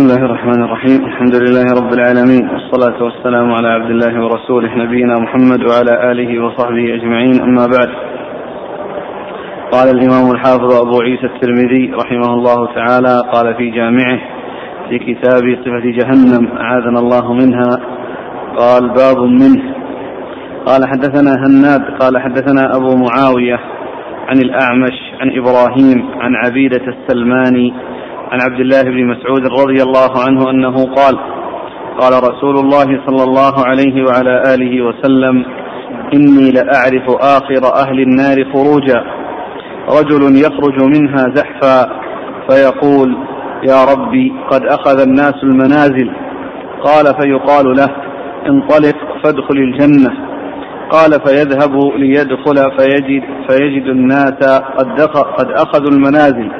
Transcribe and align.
بسم 0.00 0.08
الله 0.10 0.26
الرحمن 0.26 0.62
الرحيم 0.62 1.04
الحمد 1.04 1.34
لله 1.34 1.64
رب 1.80 1.92
العالمين 1.92 2.48
والصلاة 2.48 3.02
والسلام 3.02 3.52
على 3.52 3.68
عبد 3.68 3.90
الله 3.90 4.24
ورسوله 4.24 4.74
نبينا 4.74 5.18
محمد 5.18 5.60
وعلى 5.60 6.12
آله 6.12 6.44
وصحبه 6.44 6.94
أجمعين 6.94 7.40
أما 7.42 7.66
بعد 7.66 7.90
قال 9.72 9.88
الإمام 9.96 10.30
الحافظ 10.30 10.72
أبو 10.72 11.00
عيسى 11.00 11.26
الترمذي 11.26 11.92
رحمه 11.92 12.34
الله 12.34 12.74
تعالى 12.74 13.22
قال 13.32 13.54
في 13.54 13.70
جامعه 13.70 14.20
في 14.88 14.98
كتاب 14.98 15.42
صفة 15.64 15.84
جهنم 15.98 16.58
أعاذنا 16.58 16.98
الله 16.98 17.32
منها 17.32 17.70
قال 18.56 18.88
باب 18.88 19.18
منه 19.18 19.74
قال 20.66 20.88
حدثنا 20.88 21.32
هناد 21.46 21.82
قال 22.00 22.18
حدثنا 22.18 22.76
أبو 22.76 22.96
معاوية 22.96 23.60
عن 24.28 24.38
الأعمش 24.38 24.96
عن 25.20 25.30
إبراهيم 25.38 26.10
عن 26.20 26.34
عبيدة 26.34 26.84
السلماني 26.86 27.74
عن 28.30 28.40
عبد 28.40 28.60
الله 28.60 28.82
بن 28.82 29.06
مسعود 29.06 29.42
رضي 29.60 29.82
الله 29.82 30.10
عنه 30.26 30.50
أنه 30.50 30.94
قال 30.94 31.18
قال 31.98 32.12
رسول 32.12 32.58
الله 32.58 33.06
صلى 33.06 33.24
الله 33.24 33.66
عليه 33.66 34.04
وعلى 34.04 34.54
آله 34.54 34.82
وسلم 34.82 35.44
إني 36.14 36.50
لأعرف 36.50 37.10
آخر 37.20 37.74
أهل 37.74 38.00
النار 38.00 38.52
خروجا 38.52 39.04
رجل 39.88 40.36
يخرج 40.36 40.82
منها 40.82 41.24
زحفا 41.34 42.00
فيقول 42.48 43.16
يا 43.68 43.84
ربي 43.84 44.32
قد 44.50 44.62
أخذ 44.64 45.00
الناس 45.00 45.34
المنازل 45.42 46.10
قال 46.84 47.04
فيقال 47.20 47.76
له 47.76 47.96
انطلق 48.46 48.96
فادخل 49.24 49.56
الجنة 49.56 50.30
قال 50.90 51.10
فيذهب 51.26 51.72
ليدخل 51.96 52.56
فيجد, 52.78 53.22
فيجد 53.48 53.86
الناس 53.86 54.32
قد, 54.78 55.00
قد 55.38 55.50
أخذوا 55.50 55.90
المنازل. 55.90 56.50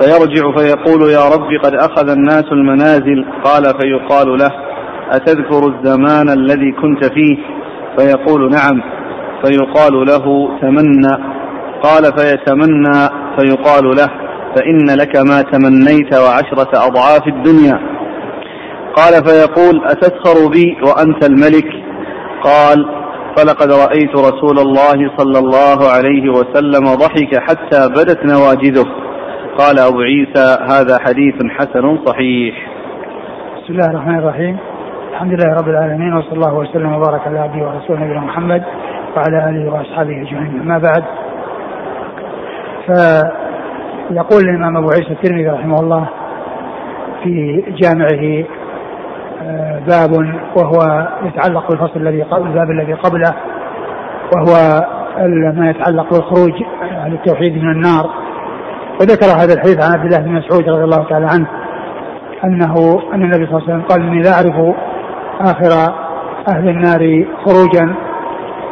فيرجع 0.00 0.56
فيقول 0.56 1.10
يا 1.10 1.28
رب 1.28 1.48
قد 1.64 1.74
أخذ 1.74 2.08
الناس 2.10 2.44
المنازل. 2.52 3.24
قال 3.44 3.62
فيقال 3.62 4.38
له 4.38 4.50
أتذكر 5.10 5.66
الزمان 5.66 6.28
الذي 6.28 6.72
كنت 6.72 7.04
فيه؟ 7.04 7.36
فيقول 7.98 8.50
نعم. 8.50 8.82
فيقال 9.44 9.92
له 9.92 10.48
تمنى. 10.62 11.38
قال 11.82 12.02
فيتمنى؟ 12.18 13.08
فيقال 13.38 13.84
له 13.84 14.08
فإن 14.56 14.98
لك 14.98 15.16
ما 15.16 15.42
تمنيت 15.42 16.14
وعشرة 16.18 16.86
أضعاف 16.86 17.26
الدنيا. 17.26 17.80
قال 18.96 19.12
فيقول 19.24 19.84
أتسخر 19.84 20.48
بي 20.48 20.76
وأنت 20.82 21.24
الملك؟ 21.24 21.68
قال 22.44 22.86
فلقد 23.36 23.70
رأيت 23.72 24.16
رسول 24.16 24.58
الله 24.58 25.16
صلى 25.18 25.38
الله 25.38 25.88
عليه 25.88 26.30
وسلم 26.30 26.84
ضحك 26.84 27.38
حتى 27.48 27.88
بدت 27.88 28.24
نواجذه. 28.24 29.07
قال 29.58 29.78
أبو 29.78 30.00
عيسى 30.00 30.56
هذا 30.72 30.98
حديث 31.00 31.34
حسن 31.50 32.04
صحيح. 32.04 32.54
بسم 33.56 33.72
الله 33.72 33.90
الرحمن 33.90 34.18
الرحيم. 34.18 34.56
الحمد 35.10 35.32
لله 35.32 35.54
رب 35.60 35.68
العالمين 35.68 36.14
وصلى 36.14 36.32
الله 36.32 36.54
وسلم 36.54 36.92
وبارك 36.92 37.26
على 37.26 37.38
عبده 37.38 37.66
ورسوله 37.66 38.00
نبينا 38.00 38.20
محمد 38.20 38.62
وعلى 39.16 39.50
آله 39.50 39.72
وأصحابه 39.72 40.22
أجمعين. 40.22 40.60
أما 40.60 40.78
بعد 40.78 41.04
فيقول 42.86 44.48
الإمام 44.48 44.76
أبو 44.76 44.88
عيسى 44.90 45.12
الترمذي 45.12 45.48
رحمه 45.48 45.80
الله 45.80 46.08
في 47.22 47.64
جامعه 47.82 48.44
آه، 49.42 49.80
باب 49.88 50.10
وهو 50.56 51.08
يتعلق 51.22 51.68
بالفصل 51.70 52.00
الذي 52.00 52.22
الباب 52.22 52.70
الذي 52.70 52.92
قبله 52.92 53.34
وهو 54.36 54.82
ما 55.54 55.70
يتعلق 55.70 56.10
بالخروج 56.14 56.62
عن 56.82 57.12
التوحيد 57.12 57.52
من 57.62 57.70
النار. 57.70 58.27
وذكر 59.00 59.26
هذا 59.26 59.54
الحديث 59.54 59.80
عن 59.84 59.92
عبد 59.92 60.04
الله 60.04 60.18
بن 60.18 60.32
مسعود 60.32 60.68
رضي 60.68 60.84
الله 60.84 61.08
تعالى 61.08 61.26
عنه 61.26 61.46
انه 62.44 63.00
أن 63.14 63.22
النبي 63.22 63.46
صلى 63.46 63.56
الله 63.56 63.62
عليه 63.62 63.74
وسلم 63.74 63.82
قال 63.82 64.02
إني 64.02 64.22
لا 64.22 64.30
أعرف 64.30 64.74
آخر 65.40 65.92
أهل 66.48 66.68
النار 66.68 67.26
خروجا 67.44 67.94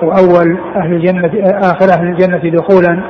وأول 0.02 0.58
أهل 0.76 0.92
الجنه 0.92 1.30
آخر 1.44 1.90
أهل 1.98 2.06
الجنة 2.06 2.50
دخولا 2.50 3.02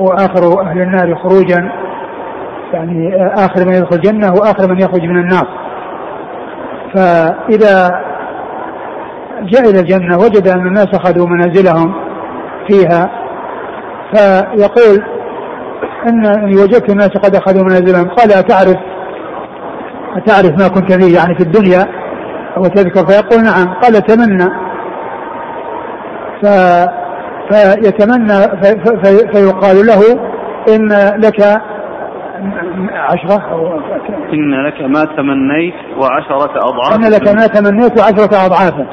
وآخر 0.00 0.60
أهل 0.62 0.80
النار 0.80 1.14
خروجا. 1.14 1.70
يعني 2.72 3.26
آخر 3.34 3.66
من 3.66 3.74
يدخل 3.74 3.96
الجنة 3.96 4.32
وآخر 4.32 4.68
من 4.72 4.80
يخرج 4.80 5.02
من 5.02 5.16
النار. 5.16 5.48
فإذا 6.94 8.00
جاء 9.42 9.70
إلى 9.70 9.80
الجنة 9.80 10.16
وجد 10.16 10.48
أن 10.48 10.66
الناس 10.66 10.88
أخذوا 10.94 11.26
منازلهم 11.26 11.94
فيها 12.68 13.10
فيقول 14.14 15.04
انني 16.08 16.54
وجدت 16.54 16.90
الناس 16.90 17.08
قد 17.08 17.34
أخذوا 17.34 17.64
منازلهم. 17.64 18.08
قال 18.08 18.32
أتعرف؟ 18.32 18.76
أتعرف 20.16 20.58
ما 20.58 20.68
كنت 20.68 20.92
فيه 20.92 21.16
يعني 21.16 21.34
في 21.34 21.42
الدنيا 21.42 21.86
وتذكر؟ 22.56 23.06
فيقول 23.06 23.44
نعم. 23.44 23.74
قال 23.82 23.92
تمنى 23.92 24.50
ف 26.42 26.46
فيتمنى 27.50 28.62
في 28.62 28.80
في 29.02 29.32
فيقال 29.32 29.86
له 29.86 30.00
إن 30.74 30.88
لك 31.20 31.40
عشرة 32.92 33.42
أو 33.52 33.80
إن 34.32 34.66
لك 34.66 34.80
ما 34.80 35.04
تمنيت 35.04 35.74
وعشرة 35.98 36.52
أضعاف. 36.56 36.94
إن 36.94 37.12
لك 37.12 37.28
ما 37.28 37.46
تمنيت 37.46 38.00
وعشرة 38.00 38.46
أضعافا. 38.46 38.86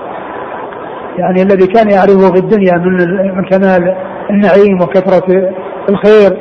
يعني 1.17 1.41
الذي 1.41 1.67
كان 1.67 1.89
يعرفه 1.89 2.31
في 2.33 2.39
الدنيا 2.39 2.78
من 3.35 3.45
كمال 3.45 3.95
النعيم 4.29 4.81
وكثرة 4.81 5.51
الخير 5.89 6.38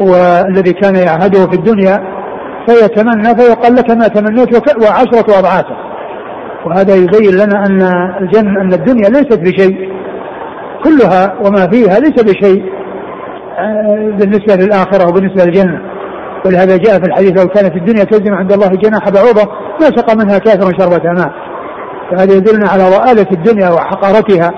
والذي 0.00 0.72
كان 0.72 0.94
يعهده 0.96 1.46
في 1.46 1.54
الدنيا 1.54 1.98
فيتمنى 2.68 3.34
فيقال 3.34 3.74
لك 3.74 3.90
ما 3.90 4.08
تمنيت 4.08 4.48
وعشرة 4.82 5.38
أضعافه 5.38 5.76
وهذا 6.66 6.94
يبين 6.94 7.34
لنا 7.34 7.66
أن 7.66 7.82
الجنة 8.20 8.60
أن 8.60 8.72
الدنيا 8.72 9.08
ليست 9.08 9.38
بشيء. 9.38 9.88
كلها 10.84 11.34
وما 11.44 11.70
فيها 11.70 11.98
ليس 11.98 12.22
بشيء 12.22 12.64
آه، 13.58 14.10
بالنسبة 14.18 14.54
للآخرة 14.54 15.08
وبالنسبة 15.08 15.44
للجنة. 15.44 15.80
ولهذا 16.46 16.76
جاء 16.76 16.98
في 16.98 17.06
الحديث 17.06 17.40
لو 17.40 17.48
كانت 17.48 17.76
الدنيا 17.76 18.04
تزن 18.04 18.34
عند 18.34 18.52
الله 18.52 18.68
جناح 18.68 19.08
بعوضة 19.10 19.52
ما 19.80 19.86
سقى 19.96 20.16
منها 20.16 20.38
كافر 20.38 20.78
شربة 20.78 21.12
ماء. 21.12 21.47
فهذا 22.10 22.34
يدلنا 22.34 22.68
على 22.68 22.82
ضآلة 22.82 23.26
الدنيا 23.32 23.70
وحقارتها 23.70 24.50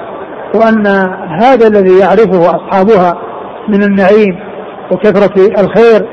وأن 0.54 0.86
هذا 1.40 1.66
الذي 1.66 1.98
يعرفه 1.98 2.50
أصحابها 2.56 3.18
من 3.68 3.82
النعيم 3.82 4.40
وكثرة 4.92 5.34
الخير 5.60 6.08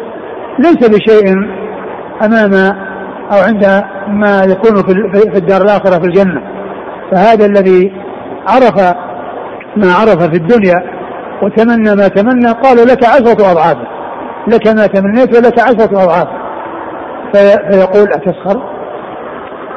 ليس 0.59 0.89
بشيء 0.89 1.33
أمام 2.25 2.53
أو 3.31 3.37
عند 3.47 3.83
ما 4.07 4.43
يكون 4.43 4.75
في 4.83 5.37
الدار 5.37 5.61
الآخرة 5.61 5.99
في 5.99 6.05
الجنة. 6.05 6.41
فهذا 7.11 7.45
الذي 7.45 7.91
عرف 8.47 8.95
ما 9.77 9.93
عرف 9.93 10.23
في 10.23 10.35
الدنيا 10.35 10.83
وتمنى 11.41 11.95
ما 11.95 12.07
تمنى 12.07 12.51
قالوا 12.51 12.85
لك 12.85 13.05
عشرة 13.05 13.51
أضعاف 13.51 13.77
لك 14.47 14.67
ما 14.67 14.87
تمنيت 14.87 15.37
ولك 15.37 15.59
عشرة 15.59 16.03
أضعاف. 16.03 16.27
فيقول 17.33 18.07
أتسخر؟ 18.13 18.76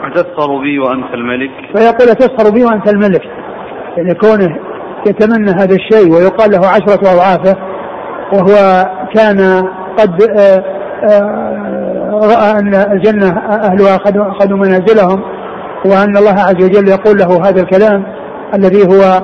أتسخر 0.05 0.59
بي 0.59 0.79
وأنت 0.79 1.15
الملك؟ 1.15 1.51
فيقول 1.77 2.09
أتسخر 2.09 2.51
بي 2.51 2.65
وأنت 2.65 2.93
الملك. 2.93 3.23
يعني 3.97 4.15
كونه 4.15 4.57
يتمنى 5.07 5.51
هذا 5.51 5.75
الشيء 5.75 6.13
ويقال 6.13 6.51
له 6.51 6.67
عشرة 6.67 7.13
أضعافه 7.13 7.57
وهو 8.33 8.87
كان 9.15 9.69
قد 9.99 10.23
آه، 10.23 10.65
آه، 11.11 12.21
رأى 12.23 12.51
أن 12.61 12.75
الجنة 12.75 13.39
أهلها 13.39 13.97
أخذوا 13.97 14.57
منازلهم 14.57 15.23
وأن 15.85 16.17
الله 16.17 16.41
عز 16.41 16.65
وجل 16.65 16.89
يقول 16.89 17.19
له 17.19 17.49
هذا 17.49 17.63
الكلام 17.63 18.05
الذي 18.55 18.83
هو 18.83 19.23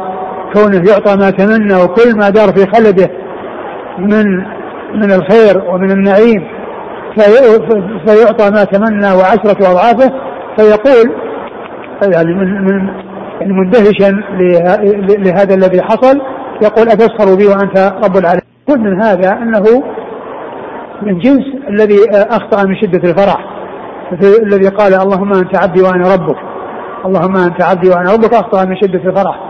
كونه 0.54 0.82
يعطى 0.90 1.16
ما 1.16 1.30
تمنى 1.30 1.74
وكل 1.74 2.16
ما 2.16 2.28
دار 2.28 2.48
في 2.48 2.66
خلده 2.66 3.10
من 3.98 4.26
من 4.94 5.12
الخير 5.12 5.64
ومن 5.68 5.90
النعيم 5.90 6.48
فيعطى 8.06 8.50
ما 8.50 8.64
تمنى 8.64 9.12
وعشرة 9.12 9.70
أضعافه. 9.70 10.12
فيقول 10.56 11.12
يعني 12.12 12.34
من 12.34 12.64
من 12.64 12.88
يعني 13.40 13.52
مندهشا 13.52 14.10
لهذا 15.18 15.54
الذي 15.54 15.82
حصل 15.82 16.20
يقول 16.62 16.88
أتسخر 16.88 17.36
بي 17.36 17.46
وأنت 17.46 17.78
رب 17.78 18.16
العالمين. 18.16 18.46
كل 18.68 18.78
من 18.78 19.02
هذا 19.02 19.32
أنه 19.32 19.82
من 21.02 21.18
جنس 21.18 21.44
الذي 21.68 21.96
أخطأ 22.12 22.64
من 22.64 22.76
شدة 22.76 23.10
الفرح 23.10 23.36
الذي 24.42 24.68
قال 24.68 24.94
اللهم 24.94 25.32
أنت 25.32 25.62
عبدي 25.62 25.82
وأنا 25.82 26.14
ربك 26.14 26.36
اللهم 27.06 27.36
أنت 27.36 27.62
عبدي 27.62 27.88
وأنا 27.88 28.12
ربك 28.12 28.34
أخطأ 28.34 28.64
من 28.64 28.76
شدة 28.76 29.10
الفرح. 29.10 29.40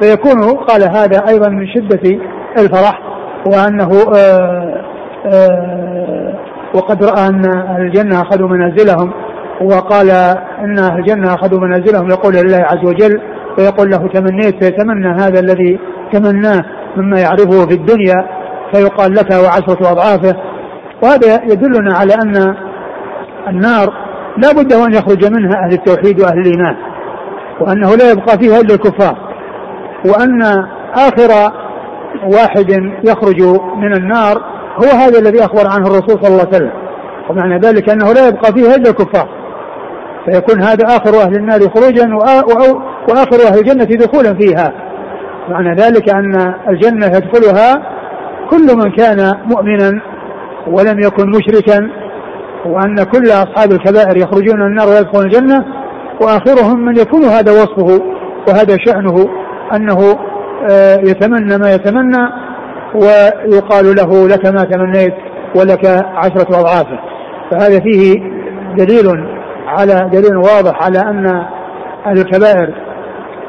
فيكون 0.00 0.56
قال 0.56 0.82
هذا 0.82 1.28
أيضا 1.28 1.48
من 1.48 1.66
شدة 1.66 2.18
الفرح 2.58 3.00
وأنه 3.46 3.90
آآ 4.16 4.84
آآ 5.26 6.34
وقد 6.74 7.04
رأى 7.04 7.28
أن 7.28 7.44
الجنة 7.78 8.22
أخذوا 8.22 8.48
منازلهم. 8.48 9.12
وقال 9.62 10.10
إن 10.64 10.78
أهل 10.78 10.98
الجنة 10.98 11.34
أخذوا 11.34 11.60
منازلهم 11.60 12.10
يقول 12.10 12.34
لله 12.34 12.56
عز 12.56 12.84
وجل 12.86 13.20
ويقول 13.58 13.90
له 13.90 14.08
تمنيت 14.08 14.64
فيتمنى 14.64 15.08
هذا 15.08 15.40
الذي 15.40 15.78
تمناه 16.12 16.64
مما 16.96 17.20
يعرفه 17.20 17.66
في 17.66 17.74
الدنيا 17.74 18.26
فيقال 18.72 19.14
لك 19.14 19.30
وعشرة 19.30 19.92
أضعافه. 19.92 20.36
وهذا 21.02 21.42
يدلنا 21.44 21.94
على 21.94 22.14
أن 22.14 22.54
النار 23.48 23.92
لا 24.36 24.52
بد 24.52 24.74
وأن 24.74 24.94
يخرج 24.94 25.32
منها 25.32 25.64
أهل 25.64 25.72
التوحيد 25.72 26.20
وأهل 26.20 26.38
الإيمان 26.38 26.76
وأنه 27.60 27.94
لا 27.94 28.10
يبقى 28.10 28.38
فيها 28.38 28.60
إلا 28.60 28.74
الكفار 28.74 29.18
وأن 30.04 30.42
آخر 30.94 31.52
واحد 32.24 32.70
يخرج 33.04 33.42
من 33.76 33.92
النار 33.92 34.42
هو 34.76 34.98
هذا 34.98 35.18
الذي 35.18 35.44
أخبر 35.44 35.66
عنه 35.66 35.86
الرسول 35.86 36.22
صلى 36.22 36.28
الله 36.28 36.46
عليه 36.46 36.56
وسلم 36.56 36.72
ومعنى 37.30 37.58
ذلك 37.58 37.90
أنه 37.90 38.12
لا 38.12 38.28
يبقى 38.28 38.52
فيها 38.52 38.74
إلا 38.74 38.90
الكفار. 38.90 39.37
فيكون 40.30 40.62
هذا 40.62 40.86
آخر 40.86 41.22
أهل 41.22 41.36
النار 41.36 41.60
خروجا 41.60 42.14
وآخر 43.08 43.48
أهل 43.48 43.58
الجنة 43.58 43.84
دخولا 43.84 44.34
فيها. 44.34 44.72
معنى 45.48 45.74
ذلك 45.74 46.14
أن 46.14 46.54
الجنة 46.68 47.06
يدخلها 47.06 47.82
كل 48.50 48.76
من 48.76 48.90
كان 48.90 49.34
مؤمنا 49.44 50.00
ولم 50.66 51.00
يكن 51.00 51.30
مشركا 51.30 51.90
وأن 52.66 53.02
كل 53.02 53.30
أصحاب 53.30 53.72
الكبائر 53.72 54.16
يخرجون 54.16 54.60
من 54.60 54.66
النار 54.66 54.88
ويدخلون 54.88 55.26
الجنة 55.26 55.64
وآخرهم 56.20 56.84
من 56.84 56.96
يكون 56.96 57.24
هذا 57.24 57.52
وصفه 57.52 58.02
وهذا 58.48 58.76
شأنه 58.86 59.28
أنه 59.74 60.18
آه، 60.70 60.96
يتمنى 60.96 61.58
ما 61.58 61.74
يتمنى 61.74 62.28
ويقال 62.94 63.96
له 63.96 64.28
لك 64.28 64.46
ما 64.46 64.64
تمنيت 64.64 65.14
ولك 65.54 65.86
عشرة 66.14 66.60
أضعافه 66.60 66.98
فهذا 67.50 67.80
فيه 67.80 68.22
دليل 68.76 69.37
على 69.68 70.10
دليل 70.12 70.36
واضح 70.36 70.82
على 70.82 70.98
أن 70.98 71.26
أهل 72.06 72.18
الكبائر 72.18 72.74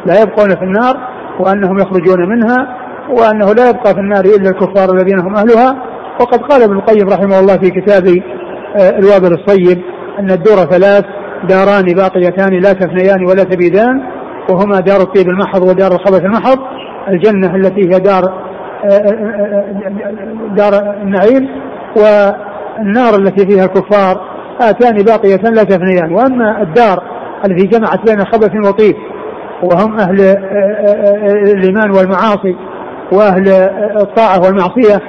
لا 0.06 0.22
يبقون 0.22 0.50
في 0.50 0.64
النار 0.64 0.96
وأنهم 1.40 1.78
يخرجون 1.80 2.30
منها 2.30 2.78
وأنه 3.10 3.54
لا 3.54 3.70
يبقى 3.70 3.94
في 3.94 4.00
النار 4.00 4.26
إلا 4.26 4.50
الكفار 4.50 4.96
الذين 4.96 5.20
هم 5.20 5.36
أهلها. 5.36 5.76
وقد 6.22 6.40
قال 6.40 6.64
ابن 6.64 6.76
القيم 6.76 7.10
رحمه 7.10 7.40
الله 7.40 7.58
في 7.58 7.70
كتاب 7.70 8.08
آه، 8.76 9.00
الوابل 9.00 9.34
الصيب 9.34 9.82
أن 10.20 10.32
الدور 10.32 10.56
ثلاث 10.56 11.06
داران 11.50 11.86
باقيتان 11.86 12.60
لا 12.60 12.74
تفنيان 12.74 13.26
ولا 13.26 13.44
تبيدان 13.44 14.04
وهما 14.50 14.80
دار 14.80 15.02
الطيب 15.02 15.30
المحض 15.30 15.62
ودار 15.62 15.92
الخبث 15.92 16.22
المحض. 16.22 16.60
الجنة 17.08 17.56
التي 17.56 17.82
هي 17.82 18.00
دار 18.00 18.24
آه، 18.84 18.88
آه، 18.88 19.66
دار 20.56 20.74
النعيم 21.02 21.50
والنار 21.98 23.16
التي 23.16 23.48
فيها 23.48 23.66
الكفار 23.66 24.39
آتان 24.62 24.98
باقيتان 25.04 25.54
لا 25.54 25.64
تفنيان. 25.64 26.12
وأما 26.14 26.62
الدار 26.62 27.04
التي 27.46 27.68
جمعت 27.68 28.10
بين 28.10 28.26
خبث 28.26 28.68
وطيب 28.68 28.96
وهم 29.64 30.00
أهل 30.00 30.22
الإيمان 31.54 31.92
والمعاصي 31.92 32.56
وأهل 33.12 33.48
الطاعة 34.02 34.40
والمعصية 34.46 35.00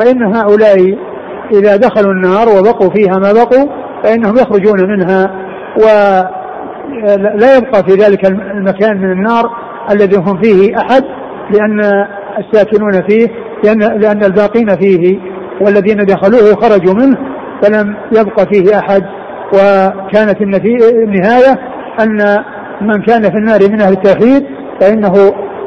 فإن 0.00 0.34
هؤلاء 0.36 0.98
إذا 1.52 1.76
دخلوا 1.76 2.12
النار 2.12 2.48
وبقوا 2.48 2.90
فيها 2.90 3.18
ما 3.18 3.32
بقوا 3.32 3.66
فإنهم 4.04 4.36
يخرجون 4.36 4.88
منها 4.88 5.30
ولا 5.76 7.56
يبقى 7.56 7.82
في 7.88 7.94
ذلك 7.94 8.26
المكان 8.26 8.96
من 8.96 9.12
النار 9.12 9.50
الذي 9.90 10.16
هم 10.16 10.42
فيه 10.42 10.76
أحد 10.78 11.02
لأن 11.50 11.80
الساكنون 12.38 12.92
فيه 13.08 13.26
لأن, 13.64 13.78
لأن 14.00 14.24
الباقين 14.24 14.68
فيه 14.68 15.18
والذين 15.60 15.96
دخلوه 15.96 16.54
خرجوا 16.54 16.94
منه 16.94 17.18
فلم 17.62 17.96
يبقى 18.12 18.46
فيه 18.52 18.78
أحد. 18.78 19.02
وكانت 19.52 20.42
النهاية 20.42 21.58
أن 22.00 22.44
من 22.80 23.02
كان 23.02 23.22
في 23.22 23.36
النار 23.36 23.60
من 23.70 23.80
أهل 23.80 23.92
التوحيد 23.92 24.46
فإنه 24.80 25.12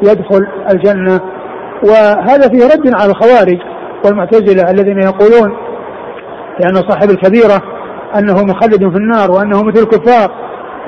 يدخل 0.02 0.46
الجنة. 0.70 1.20
وهذا 1.82 2.48
فيه 2.48 2.64
رد 2.64 2.94
على 2.94 3.10
الخوارج 3.10 3.58
والمعتزلة 4.04 4.70
الذين 4.70 4.98
يقولون 4.98 5.56
لأن 6.60 6.74
صاحب 6.74 7.10
الكبيرة 7.10 7.62
أنه 8.18 8.44
مخلد 8.44 8.90
في 8.90 8.96
النار 8.96 9.30
وأنه 9.30 9.62
مثل 9.62 9.82
الكفار 9.82 10.30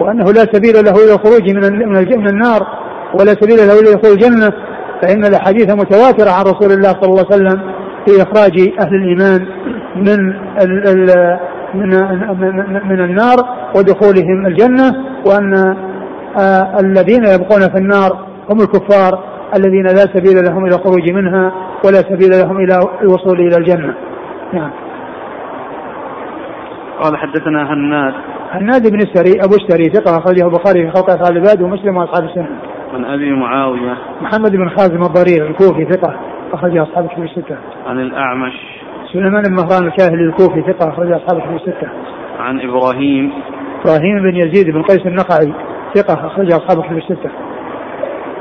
وأنه 0.01 0.25
لا 0.25 0.47
سبيل 0.53 0.75
له 0.85 0.93
إلى 1.05 1.15
الخروج 1.15 1.51
من 1.55 1.79
من 2.19 2.29
النار 2.29 2.67
ولا 3.15 3.33
سبيل 3.41 3.57
له 3.57 3.81
إلى 3.81 3.93
دخول 3.93 4.13
الجنة. 4.13 4.53
فإن 5.03 5.25
الأحاديث 5.25 5.71
متواترة 5.71 6.31
عن 6.31 6.45
رسول 6.45 6.73
الله 6.73 6.89
صلى 6.89 7.11
الله 7.11 7.25
عليه 7.31 7.37
وسلم 7.37 7.61
في 8.07 8.23
إخراج 8.23 8.53
أهل 8.81 8.95
الإيمان. 8.95 9.47
من 9.97 10.35
ال 10.63 10.89
ال 10.89 11.39
من 11.75 11.91
من, 12.41 12.89
من 12.89 13.01
النار 13.01 13.37
ودخولهم 13.77 14.47
الجنة 14.47 14.93
وأن 15.27 15.55
آه 16.41 16.81
الذين 16.81 17.25
يبقون 17.25 17.61
في 17.61 17.79
النار 17.79 18.27
هم 18.51 18.61
الكفار 18.61 19.25
الذين 19.57 19.87
لا 19.87 20.05
سبيل 20.15 20.45
لهم 20.45 20.67
إلى 20.67 20.75
الخروج 20.75 21.13
منها 21.13 21.53
ولا 21.85 21.99
سبيل 21.99 22.31
لهم 22.31 22.57
إلى 22.57 22.79
الوصول 23.03 23.41
إلى 23.41 23.57
الجنة. 23.57 23.95
نعم. 24.53 24.71
قال 27.01 27.17
حدثنا 27.17 27.73
هناد. 27.73 28.15
هناد 28.51 28.91
بن 28.91 28.99
السري 28.99 29.41
أبو 29.45 29.55
السري 29.55 29.85
ثقة 29.85 30.19
أخرجه 30.19 30.47
البخاري 30.47 30.87
في 30.87 30.91
خلق 30.91 31.11
افعال 31.11 31.37
العباد 31.37 31.63
ومسلم 31.63 31.97
وأصحاب 31.97 32.25
السنة. 32.25 32.49
عن 32.95 33.05
أبي 33.05 33.31
معاوية. 33.31 33.97
محمد 34.23 34.57
بن 34.57 34.69
خازم 34.69 35.03
الضرير 35.03 35.47
الكوفي 35.47 35.85
ثقة 35.85 36.17
اخرج 36.53 36.77
أصحاب 36.77 37.05
الكتب 37.05 37.23
الستة. 37.23 37.57
عن 37.87 38.01
الأعمش. 38.01 38.76
سليمان 39.13 39.43
بن 39.43 39.55
مهران 39.55 39.87
الكاهلي 39.87 40.25
الكوفي 40.25 40.63
ثقة 40.73 40.89
أخرج 40.89 41.13
أصحاب 41.13 41.37
الكتب 41.39 41.55
الستة. 41.55 41.89
عن 42.39 42.61
إبراهيم 42.61 43.33
إبراهيم 43.81 44.23
بن 44.23 44.37
يزيد 44.37 44.71
بن 44.71 44.83
قيس 44.83 45.07
النخعي 45.07 45.53
ثقة 45.95 46.27
أخرج 46.27 46.53
أصحاب 46.53 46.79
الكتب 46.79 46.97
الستة. 46.97 47.31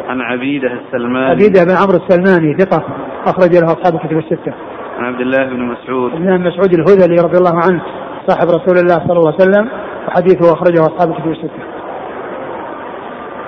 عن 0.07 0.21
عبيده 0.21 0.73
السلماني 0.73 1.29
عبيده 1.29 1.63
بن 1.63 1.71
عمرو 1.71 2.00
السلماني 2.06 2.57
ثقة 2.57 2.83
أخرج 3.25 3.51
له 3.56 3.67
أصحاب 3.67 3.95
الكتب 3.95 4.17
الستة. 4.17 4.53
عن 4.97 5.06
عبد 5.06 5.21
الله 5.21 5.45
بن 5.45 5.62
مسعود 5.62 6.12
بن 6.12 6.47
مسعود 6.47 6.73
الهذلي 6.73 7.15
رضي 7.15 7.38
الله 7.38 7.56
عنه 7.56 7.81
صاحب 8.27 8.47
رسول 8.47 8.77
الله 8.77 9.07
صلى 9.07 9.17
الله 9.17 9.33
عليه 9.33 9.44
وسلم 9.44 9.69
وحديثه 10.07 10.53
أخرجه 10.53 10.81
أصحاب 10.81 11.12
الكتب 11.12 11.31
الستة. 11.31 11.63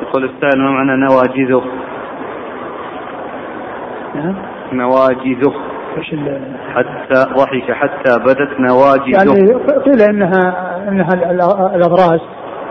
يقول 0.01 0.23
السائل 0.23 0.61
ما 0.61 0.71
معنى 0.71 1.05
نواجذه؟ 1.05 1.61
نعم 4.15 4.35
نواجذه 4.73 5.53
إيش 5.97 6.15
حتى 6.73 7.33
ضحك 7.37 7.71
حتى 7.71 8.19
بدت 8.19 8.59
نواجذه. 8.59 9.11
يعني 9.11 9.53
قيل 9.85 10.01
انها 10.01 10.43
إنها 10.87 11.13
الاضراس 11.75 12.21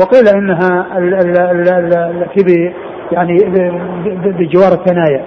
وقيل 0.01 0.29
إنها 0.29 0.99
التي 0.99 2.75
يعني 3.13 3.39
بجوار 4.39 4.73
الثنايا. 4.73 5.25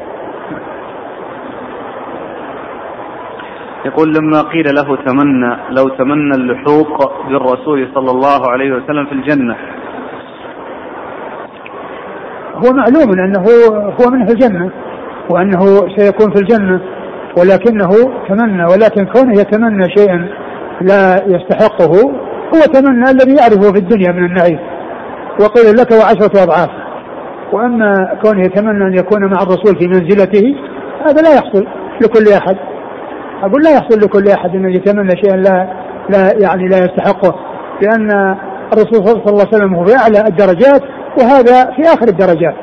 يقول 3.85 4.13
لما 4.13 4.41
قيل 4.41 4.65
له 4.75 4.95
تمنى 5.05 5.57
لو 5.69 5.89
تمنى 5.89 6.35
اللحوق 6.35 7.27
بالرسول 7.29 7.87
صلى 7.95 8.11
الله 8.11 8.51
عليه 8.51 8.71
وسلم 8.71 9.05
في 9.05 9.11
الجنة. 9.11 9.55
هو 12.55 12.73
معلوم 12.73 13.19
أنه 13.19 13.43
هو 14.01 14.11
منه 14.11 14.31
الجنة 14.31 14.71
وأنه 15.29 15.59
سيكون 15.97 16.31
في 16.31 16.41
الجنة. 16.41 16.81
ولكنه 17.37 17.89
تمنى 18.29 18.63
ولكن 18.63 19.05
كونه 19.05 19.39
يتمنى 19.39 19.89
شيئا 19.97 20.29
لا 20.81 21.15
يستحقه 21.25 22.11
هو 22.55 22.59
تمنى 22.73 23.09
الذي 23.09 23.35
يعرفه 23.35 23.71
في 23.71 23.79
الدنيا 23.79 24.11
من 24.11 24.25
النعيم. 24.25 24.59
وقيل 25.41 25.77
لك 25.77 25.91
وعشرة 25.91 26.43
أضعاف. 26.43 26.69
وأما 27.53 28.17
كونه 28.23 28.41
يتمنى 28.41 28.83
أن 28.87 28.93
يكون 28.99 29.25
مع 29.25 29.41
الرسول 29.41 29.79
في 29.79 29.87
منزلته 29.87 30.55
هذا 31.05 31.21
لا 31.21 31.33
يحصل 31.33 31.67
لكل 32.01 32.33
أحد. 32.33 32.57
أقول 33.43 33.61
لا 33.63 33.71
يحصل 33.71 33.99
لكل 33.99 34.27
أحد 34.27 34.55
أن 34.55 34.69
يتمنى 34.69 35.11
شيئا 35.23 35.37
لا 35.37 35.67
لا 36.09 36.33
يعني 36.39 36.67
لا 36.67 36.77
يستحقه 36.77 37.35
لأن 37.81 38.35
الرسول 38.73 39.05
صلى 39.05 39.23
الله 39.27 39.45
عليه 39.45 39.57
وسلم 39.57 39.75
هو 39.75 39.85
في 39.85 39.95
أعلى 39.95 40.27
الدرجات 40.27 40.81
وهذا 41.17 41.71
في 41.75 41.81
آخر 41.81 42.07
الدرجات. 42.07 42.55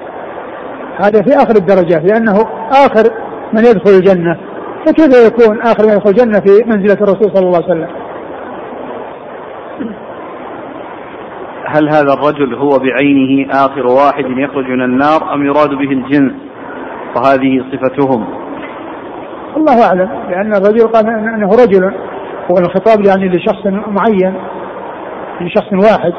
هذا 1.05 1.23
في 1.23 1.37
آخر 1.37 1.57
الدرجات 1.57 2.13
لأنه 2.13 2.35
آخر 2.71 3.11
من 3.53 3.65
يدخل 3.65 3.91
الجنة. 3.91 4.37
فكيف 4.87 5.27
يكون 5.27 5.61
آخر 5.61 5.87
من 5.87 5.93
يدخل 5.93 6.11
الجنة 6.11 6.41
في 6.41 6.65
منزلة 6.67 6.99
الرسول 7.03 7.37
صلى 7.37 7.47
الله 7.47 7.57
عليه 7.57 7.67
وسلم؟ 7.67 7.89
هل 11.67 11.89
هذا 11.89 12.13
الرجل 12.13 12.55
هو 12.55 12.79
بعينه 12.79 13.51
آخر 13.51 13.87
واحد 13.87 14.25
يخرج 14.25 14.65
من 14.65 14.83
النار 14.83 15.35
أم 15.35 15.47
يراد 15.47 15.69
به 15.69 15.91
الجنس 15.93 16.33
وهذه 17.17 17.65
صفتهم. 17.73 18.27
الله 19.57 19.87
أعلم 19.87 20.09
لأن 20.31 20.55
الرجل 20.55 20.89
قال 20.89 21.07
إنه 21.07 21.49
رجل 21.49 21.95
والخطاب 22.51 23.07
يعني 23.07 23.29
لشخص 23.29 23.67
معين 23.67 24.35
لشخص 25.41 25.73
واحد. 25.73 26.13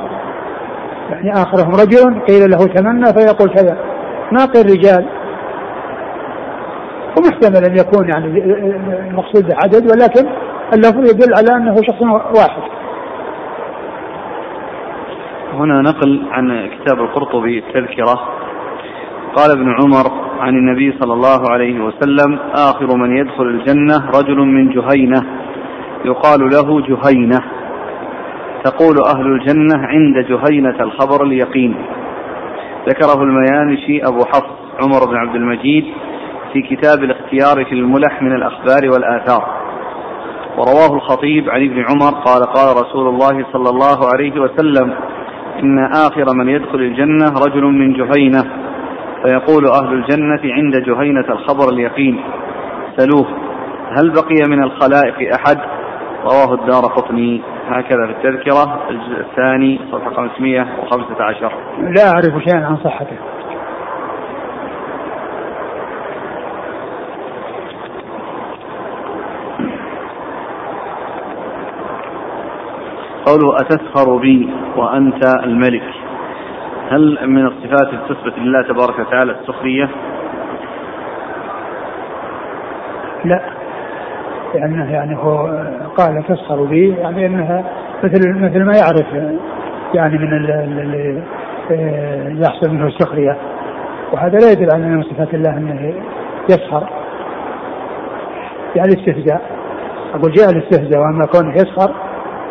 يعني 1.10 1.34
آخرهم 1.34 1.72
رجل 1.72 2.22
قيل 2.28 2.52
له 2.52 2.58
تمنى 2.58 3.06
فيقول 3.06 3.50
كذا. 3.50 3.78
ما 4.32 4.46
قيل 4.46 4.66
رجال. 4.66 5.06
ومحتمل 7.18 7.66
ان 7.66 7.78
يكون 7.78 8.10
يعني 8.10 8.26
المقصود 9.10 9.52
عدد 9.52 9.92
ولكن 9.92 10.30
اللفظ 10.74 11.00
يدل 11.00 11.34
على 11.38 11.58
أنه 11.58 11.76
شخص 11.76 12.02
واحد. 12.38 12.62
هنا 15.54 15.82
نقل 15.82 16.22
عن 16.32 16.70
كتاب 16.70 17.00
القرطبي 17.00 17.60
التذكره 17.60 18.20
قال 19.36 19.52
ابن 19.52 19.70
عمر 19.70 20.12
عن 20.40 20.50
النبي 20.50 20.98
صلى 21.00 21.14
الله 21.14 21.52
عليه 21.52 21.80
وسلم 21.80 22.40
آخر 22.54 22.98
من 22.98 23.18
يدخل 23.18 23.44
الجنة 23.44 24.10
رجل 24.10 24.38
من 24.38 24.70
جهينة 24.70 25.22
يقال 26.06 26.50
له 26.50 26.82
جهينة. 26.82 27.40
تقول 28.64 28.96
أهل 29.16 29.26
الجنة 29.26 29.78
عند 29.78 30.26
جهينة 30.30 30.84
الخبر 30.84 31.24
اليقين. 31.24 31.76
ذكره 32.90 33.24
الميانشي 33.24 34.02
أبو 34.08 34.20
حفص 34.20 34.58
عمر 34.82 35.10
بن 35.10 35.16
عبد 35.16 35.36
المجيد 35.36 35.86
في 36.54 36.62
كتاب 36.62 37.04
الاختيار 37.04 37.66
في 37.66 37.72
الملح 37.72 38.22
من 38.22 38.36
الأخبار 38.36 38.90
والآثار. 38.94 39.44
ورواه 40.58 40.96
الخطيب 40.96 41.50
عن 41.50 41.66
ابن 41.66 41.86
عمر 41.90 42.20
قال 42.26 42.44
قال 42.44 42.86
رسول 42.86 43.08
الله 43.08 43.46
صلى 43.54 43.70
الله 43.70 43.98
عليه 44.14 44.42
وسلم 44.42 44.94
إن 45.64 45.80
آخر 45.80 46.26
من 46.36 46.50
يدخل 46.50 46.80
الجنة 46.80 47.34
رجل 47.48 47.64
من 47.64 47.94
جهينة. 47.94 48.44
فيقول 49.24 49.68
أهل 49.68 49.94
الجنة 49.94 50.54
عند 50.54 50.76
جهينة 50.86 51.26
الخبر 51.30 51.74
اليقين. 51.74 52.24
سلوه 52.98 53.28
هل 53.98 54.10
بقي 54.10 54.50
من 54.50 54.64
الخلائق 54.64 55.34
أحد؟ 55.36 55.58
رواه 56.24 56.54
الدار 56.54 56.82
قطني. 56.82 57.42
هكذا 57.70 58.06
في 58.06 58.12
التذكرة 58.12 58.80
الجزء 58.90 59.20
الثاني 59.20 59.80
صفحة 59.92 60.14
515 60.14 61.52
لا 61.80 62.10
أعرف 62.14 62.44
شيئا 62.44 62.66
عن 62.66 62.78
صحته. 62.78 63.18
قوله 73.28 73.56
أتسخر 73.62 74.18
بي 74.18 74.50
وأنت 74.78 75.26
الملك. 75.44 75.84
هل 76.90 77.18
من 77.28 77.48
الصفات 77.48 77.94
التي 77.94 78.14
تثبت 78.14 78.34
لله 78.38 78.62
تبارك 78.62 79.00
وتعالى 79.00 79.32
السخرية؟ 79.32 79.90
لا. 83.26 83.42
لأنه 84.56 84.92
يعني 84.92 85.18
هو 85.18 85.38
قال 85.98 86.24
تسخر 86.28 86.64
بي 86.64 86.90
يعني 86.90 87.26
أنها 87.26 87.64
مثل 88.04 88.40
مثل 88.40 88.64
ما 88.64 88.74
يعرف 88.78 89.36
يعني 89.94 90.18
من 90.18 90.34
اللي 90.34 91.24
يحصل 92.42 92.72
منه 92.72 92.88
السخرية. 92.88 93.38
وهذا 94.14 94.38
لا 94.38 94.52
يدل 94.52 94.74
على 94.74 94.86
من 94.86 95.04
صفات 95.04 95.34
الله 95.34 95.58
أنه 95.58 95.94
يسخر. 96.50 96.90
يعني 98.76 98.94
الاستهزاء. 98.94 99.42
أقول 100.14 100.32
جاء 100.32 100.50
الاستهزاء 100.50 101.02
وأما 101.02 101.26
كونه 101.26 101.54
يسخر 101.56 102.07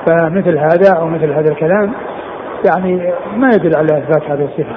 فمثل 0.07 0.59
هذا 0.59 0.99
أو 0.99 1.07
مثل 1.07 1.33
هذا 1.33 1.53
الكلام 1.53 1.93
يعني 2.71 3.13
ما 3.37 3.49
يدل 3.55 3.77
على 3.77 3.99
إثبات 3.99 4.31
هذه 4.31 4.45
الصفة. 4.45 4.77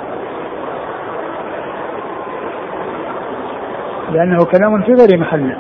لأنه 4.12 4.38
كلام 4.38 4.82
في 4.82 4.94
غير 4.94 5.20
محله. 5.20 5.58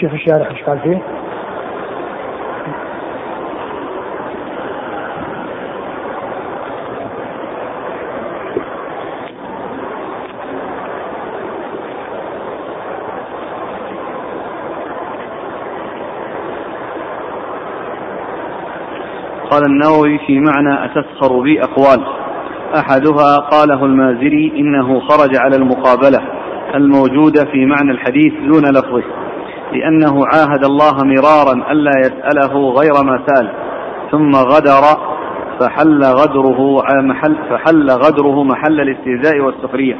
شوف 0.00 0.12
الشارح 0.12 0.50
إيش 0.50 0.62
قال 0.62 0.78
فيه. 0.78 0.98
قال 19.50 19.62
النووي 19.66 20.18
في 20.26 20.40
معنى 20.40 20.84
أتسخر 20.84 21.40
بي 21.40 21.62
أقوال. 21.62 22.20
أحدها 22.78 23.36
قاله 23.36 23.84
المازري 23.84 24.52
إنه 24.56 25.00
خرج 25.00 25.36
على 25.36 25.56
المقابلة 25.56 26.18
الموجودة 26.74 27.44
في 27.52 27.66
معنى 27.66 27.90
الحديث 27.90 28.32
دون 28.32 28.62
لفظه 28.62 29.02
لأنه 29.72 30.26
عاهد 30.26 30.64
الله 30.64 31.04
مرارا 31.04 31.72
ألا 31.72 31.90
يسأله 31.98 32.70
غير 32.70 32.92
ما 33.04 33.22
سأل 33.26 33.50
ثم 34.10 34.30
غدر 34.30 34.82
فحل 35.60 36.04
غدره 36.04 36.82
محل 37.02 37.36
فحل 37.50 37.90
غدره 37.90 38.44
محل 38.44 38.80
الاستهزاء 38.80 39.40
والسخرية 39.40 39.96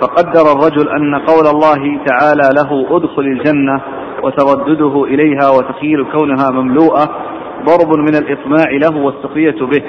فقدر 0.00 0.52
الرجل 0.52 0.88
أن 0.88 1.14
قول 1.14 1.46
الله 1.46 2.04
تعالى 2.06 2.50
له 2.56 2.96
ادخل 2.96 3.22
الجنة 3.22 3.80
وتردده 4.22 5.04
إليها 5.04 5.50
وتخيل 5.50 6.04
كونها 6.12 6.50
مملوءة 6.50 7.29
ضرب 7.64 7.98
من 7.98 8.14
الإطماع 8.16 8.70
له 8.70 8.96
والسخرية 8.96 9.66
به 9.66 9.82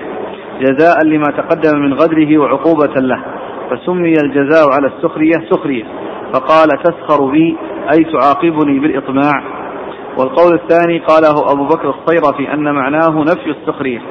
جزاء 0.61 1.05
لما 1.05 1.25
تقدم 1.37 1.79
من 1.79 1.93
غدره 1.93 2.37
وعقوبة 2.37 2.93
له. 3.01 3.23
فسمي 3.71 4.13
الجزاء 4.23 4.69
على 4.71 4.87
السخرية 4.87 5.49
سخرية. 5.49 5.83
فقال 6.33 6.69
تسخر 6.83 7.31
بي 7.31 7.57
أي 7.93 8.03
تعاقبني 8.03 8.79
بالإطماع. 8.79 9.43
والقول 10.19 10.53
الثاني 10.53 10.99
قاله 10.99 11.51
أبو 11.51 11.65
بكر 11.65 11.89
الصيرفي 11.89 12.53
أن 12.53 12.73
معناه 12.73 13.21
نفي 13.21 13.49
السخرية 13.49 14.01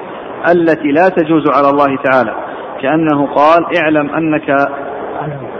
التي 0.52 0.88
لا 0.88 1.09
تجوز 1.17 1.45
على 1.57 1.71
الله 1.71 1.97
تعالى. 1.97 2.35
كأنه 2.83 3.26
قال 3.26 3.79
اعلم 3.83 4.11
أنك 4.11 4.50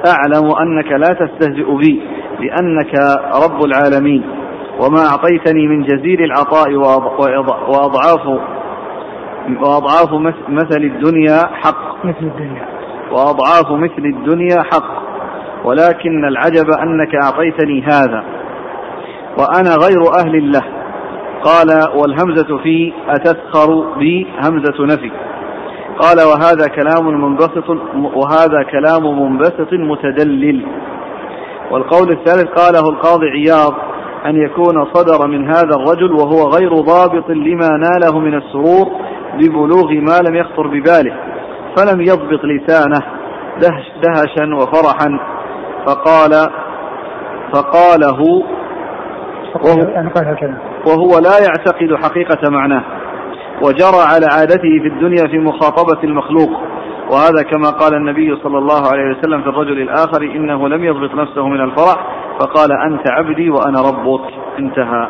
أعلم 0.07 0.50
أنك 0.62 0.92
لا 0.92 1.26
تستهزئ 1.26 1.76
بي 1.76 2.02
لأنك 2.40 2.95
رب 3.45 3.64
العالمين. 3.64 4.39
وما 4.81 5.07
أعطيتني 5.07 5.67
من 5.67 5.83
جزيل 5.83 6.25
العطاء 6.25 6.75
وأضعاف 7.69 8.27
وأضعاف 9.61 10.13
مثل 10.49 10.83
الدنيا 10.83 11.39
حق. 11.53 12.05
مثل 12.05 12.23
الدنيا. 12.23 12.69
وأضعاف 13.13 13.71
مثل 13.71 14.05
الدنيا 14.05 14.63
حق. 14.63 15.01
ولكن 15.65 16.25
العجب 16.25 16.71
أنك 16.71 17.15
أعطيتني 17.25 17.83
هذا. 17.83 18.25
وأنا 19.39 19.77
غير 19.85 20.15
أهل 20.21 20.53
له 20.53 20.63
قال 21.43 21.69
والهمزة 21.95 22.59
في 22.63 22.93
أتسخر 23.09 23.99
بي 23.99 24.27
همزة 24.45 24.85
نفي. 24.85 25.11
قال 25.99 26.17
وهذا 26.21 26.67
كلام 26.67 27.07
منبسط 27.23 27.69
وهذا 28.15 28.63
كلام 28.63 29.23
منبسط 29.23 29.73
متدلل. 29.73 30.67
والقول 31.71 32.11
الثالث 32.11 32.49
قاله 32.49 32.89
القاضي 32.91 33.27
عياض 33.27 33.75
أن 34.27 34.37
يكون 34.37 34.85
صدر 34.95 35.29
من 35.29 35.47
هذا 35.47 35.77
الرجل 35.77 36.12
وهو 36.12 36.49
غير 36.49 36.75
ضابط 36.75 37.31
لما 37.31 37.69
ناله 37.69 38.19
من 38.19 38.35
السرور 38.35 38.93
ببلوغ 39.35 39.93
ما 39.93 40.29
لم 40.29 40.37
يخطر 40.37 40.67
بباله 40.67 41.17
فلم 41.77 42.00
يضبط 42.00 42.41
لسانه 42.45 43.00
دهش 43.61 43.85
دهشا 44.03 44.55
وفرحا. 44.55 45.21
فقال 45.87 46.31
فقاله 47.53 48.21
وهو, 49.65 49.79
وهو 50.87 51.19
لا 51.19 51.39
يعتقد 51.47 52.05
حقيقة 52.05 52.50
معناه 52.50 52.83
وجرى 53.65 54.03
على 54.15 54.27
عادته 54.33 54.81
في 54.83 54.89
الدنيا 54.89 55.29
في 55.31 55.39
مخاطبة 55.39 56.05
المخلوق. 56.05 56.50
وهذا 57.12 57.43
كما 57.43 57.71
قال 57.71 57.95
النبي 57.95 58.37
صلى 58.43 58.59
الله 58.59 58.83
عليه 58.93 59.19
وسلم 59.19 59.43
في 59.43 59.49
الرجل 59.49 59.83
الآخر 59.83 60.23
إنه 60.23 60.69
لم 60.69 60.85
يضبط 60.85 61.15
نفسه 61.15 61.49
من 61.49 61.61
الفرح 61.61 61.97
فقال 62.40 62.73
أنت 62.73 63.11
عبدي 63.11 63.50
وأنا 63.50 63.80
ربك. 63.80 64.35
انتهى. 64.59 65.09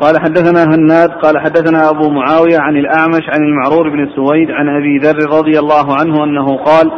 قال 0.00 0.20
حدثنا 0.20 0.64
هناد 0.64 1.10
قال 1.10 1.38
حدثنا 1.38 1.90
أبو 1.90 2.10
معاوية 2.10 2.58
عن 2.58 2.76
الأعمش 2.76 3.22
عن 3.28 3.42
المعرور 3.42 3.88
بن 3.88 4.08
سويد 4.16 4.50
عن 4.50 4.68
أبي 4.68 4.98
ذر 4.98 5.38
رضي 5.38 5.58
الله 5.58 5.96
عنه 6.00 6.24
أنه 6.24 6.56
قال 6.56 6.90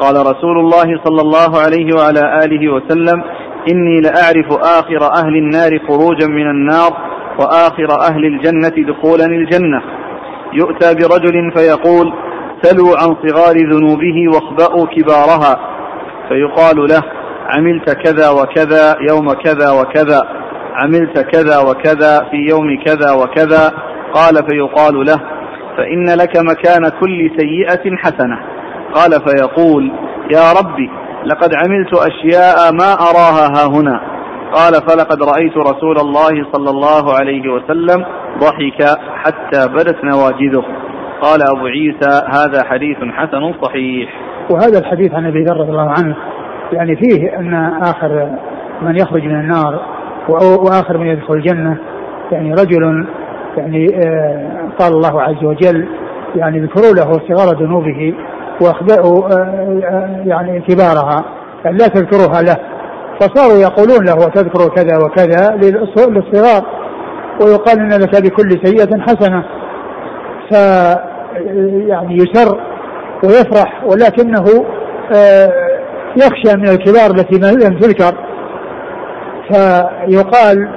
قال 0.00 0.14
رسول 0.26 0.58
الله 0.58 1.00
صلى 1.04 1.20
الله 1.20 1.58
عليه 1.58 1.94
وعلى 1.94 2.44
آله 2.44 2.72
وسلم 2.72 3.22
إني 3.70 4.00
لأعرف 4.00 4.52
آخر 4.52 5.12
أهل 5.12 5.36
النار 5.36 5.78
خروجا 5.88 6.26
من 6.26 6.50
النار 6.50 6.92
وآخر 7.38 8.00
أهل 8.00 8.24
الجنة 8.24 8.92
دخولا 8.92 9.26
الجنة. 9.26 9.82
يؤتى 10.52 10.94
برجل 10.94 11.52
فيقول 11.56 12.12
سلوا 12.62 12.96
عن 12.98 13.16
صغار 13.28 13.56
ذنوبه 13.56 14.28
واخبأوا 14.28 14.86
كبارها. 14.86 15.60
فيقال 16.28 16.76
له 16.76 17.02
عملت 17.48 17.90
كذا 17.90 18.30
وكذا 18.30 18.96
يوم 19.10 19.32
كذا 19.32 19.70
وكذا 19.70 20.22
عملت 20.74 21.18
كذا 21.18 21.58
وكذا 21.58 22.28
في 22.30 22.36
يوم 22.36 22.82
كذا 22.86 23.12
وكذا. 23.12 23.72
قال 24.14 24.34
فيقال 24.50 25.06
له 25.06 25.18
فإن 25.76 26.18
لك 26.18 26.36
مكان 26.36 26.88
كل 27.00 27.30
سيئة 27.38 27.96
حسنة. 27.96 28.38
قال 28.94 29.10
فيقول 29.10 29.92
يا 30.30 30.52
ربي 30.52 30.90
لقد 31.26 31.50
عملت 31.54 31.94
أشياء 31.94 32.72
ما 32.72 32.92
أراها 32.92 33.46
ها 33.56 33.66
هنا. 33.66 34.00
قال 34.52 34.72
فلقد 34.72 35.22
رأيت 35.22 35.56
رسول 35.56 35.96
الله 36.00 36.46
صلى 36.52 36.70
الله 36.70 37.14
عليه 37.14 37.52
وسلم 37.52 38.04
ضحك 38.38 38.98
حتى 39.14 39.68
بدت 39.68 40.04
نواجذه. 40.04 40.64
قال 41.22 41.42
أبو 41.42 41.66
عيسى 41.66 42.22
هذا 42.26 42.64
حديث 42.64 42.96
حسن 42.96 43.54
صحيح. 43.62 44.08
وهذا 44.50 44.78
الحديث 44.78 45.14
عن 45.14 45.26
أبي 45.26 45.44
ذر 45.44 45.56
رضي 45.56 45.70
الله 45.70 45.94
عنه 45.98 46.16
يعني 46.72 46.96
فيه 46.96 47.38
أن 47.38 47.54
آخر 47.82 48.30
من 48.82 48.96
يخرج 48.96 49.24
من 49.24 49.40
النار 49.40 49.80
وآخر 50.28 50.98
من 50.98 51.06
يدخل 51.06 51.34
الجنة. 51.34 51.78
يعني 52.32 52.52
رجل 52.52 53.06
يعني 53.56 53.86
آه، 53.94 54.68
قال 54.78 54.92
الله 54.92 55.22
عز 55.22 55.44
وجل 55.44 55.88
يعني 56.36 56.58
اذكروا 56.58 56.94
له 56.94 57.12
صغار 57.28 57.56
ذنوبه 57.58 58.14
واخبئوا 58.60 59.28
آه، 59.32 60.22
يعني 60.26 60.60
كبارها 60.60 61.24
لا 61.64 61.86
تذكروها 61.86 62.42
له. 62.42 62.56
فصاروا 63.20 63.58
يقولون 63.58 64.04
له 64.06 64.14
وتذكر 64.14 64.68
كذا 64.68 64.98
وكذا 64.98 65.56
للصغار. 65.56 66.62
ويقال 67.40 67.78
إن 67.78 68.00
لك 68.00 68.22
بكل 68.22 68.50
سيئة 68.64 69.00
حسنة. 69.00 69.44
ف 70.50 70.54
يعني 71.88 72.14
يسر 72.16 72.60
ويفرح 73.24 73.84
ولكنه 73.84 74.44
يخشى 76.16 76.56
من 76.56 76.68
الكبار 76.68 77.10
التي 77.10 77.38
لم 77.38 77.78
تذكر. 77.78 78.14
فيقال 79.52 80.68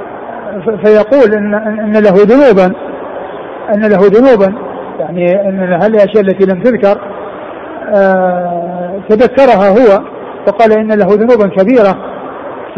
فيقول 0.83 1.33
إن 1.33 1.53
إن 1.53 1.93
له 1.93 2.13
ذنوبا 2.13 2.75
إن 3.75 3.81
له 3.81 3.99
ذنوبا. 3.99 4.53
يعني 4.99 5.49
إن 5.49 5.59
هذه 5.59 5.87
الأشياء 5.87 6.23
التي 6.23 6.45
لم 6.45 6.61
تذكر. 6.61 7.01
آه 7.01 7.20
تذكرها 9.09 9.69
هو 9.69 10.01
وقال 10.47 10.71
إن 10.71 10.87
له 10.87 11.07
ذنوبا 11.07 11.47
كبيرة 11.47 11.97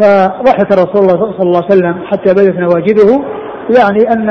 فضحك 0.00 0.72
رسول 0.72 1.02
الله 1.02 1.32
صلى 1.32 1.42
الله 1.42 1.62
عليه 1.64 1.74
وسلم 1.74 1.94
حتى 2.06 2.34
بدت 2.34 2.56
نواجذه. 2.58 3.24
يعني 3.78 4.12
أن 4.12 4.28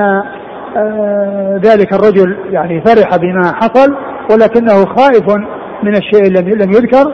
آه 0.78 1.60
ذلك 1.64 1.94
الرجل 1.94 2.38
يعني 2.52 2.82
فرح 2.86 3.16
بما 3.18 3.54
حصل 3.54 3.96
ولكنه 4.32 4.86
خائف 4.86 5.36
من 5.84 5.96
الشيء 5.96 6.28
الذي 6.28 6.52
لم 6.52 6.72
يذكر. 6.72 7.14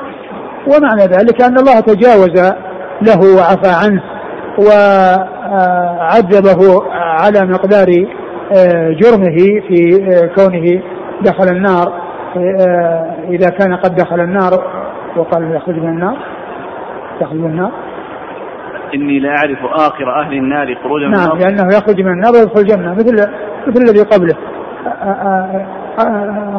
ومعنى 0.67 1.01
ذلك 1.01 1.41
أن 1.41 1.57
الله 1.57 1.79
تجاوز 1.79 2.53
له 3.01 3.35
وعفى 3.37 3.71
عنه 3.85 4.01
وعذبه 5.47 6.59
على 6.91 7.45
مقدار 7.45 7.87
آه، 8.57 8.89
جرمه 8.91 9.37
في 9.67 10.03
آه، 10.11 10.25
كونه 10.35 10.81
دخل 11.21 11.49
النار. 11.49 11.87
آه، 11.87 11.98
إذا 13.29 13.49
كان 13.49 13.75
قد 13.75 13.95
دخل 13.95 14.19
النار 14.19 14.51
وقال 15.17 15.55
يخرج 15.55 15.75
من 15.75 15.89
النار 15.89 16.17
يخرج 17.21 17.39
من 17.39 17.49
النار. 17.49 17.71
إني 18.95 19.19
لا 19.19 19.29
أعرف 19.29 19.59
آخر 19.65 20.21
أهل 20.21 20.33
النار 20.33 20.75
خروجا 20.83 21.07
من 21.07 21.13
نعم 21.13 21.37
لأنه 21.37 21.67
يخرج 21.67 22.01
من 22.01 22.11
النار 22.11 22.31
ويدخل 22.33 22.61
الجنة 22.61 22.93
مثل 22.93 23.13
مثل 23.67 23.81
الذي 23.81 24.01
قبله. 24.03 24.35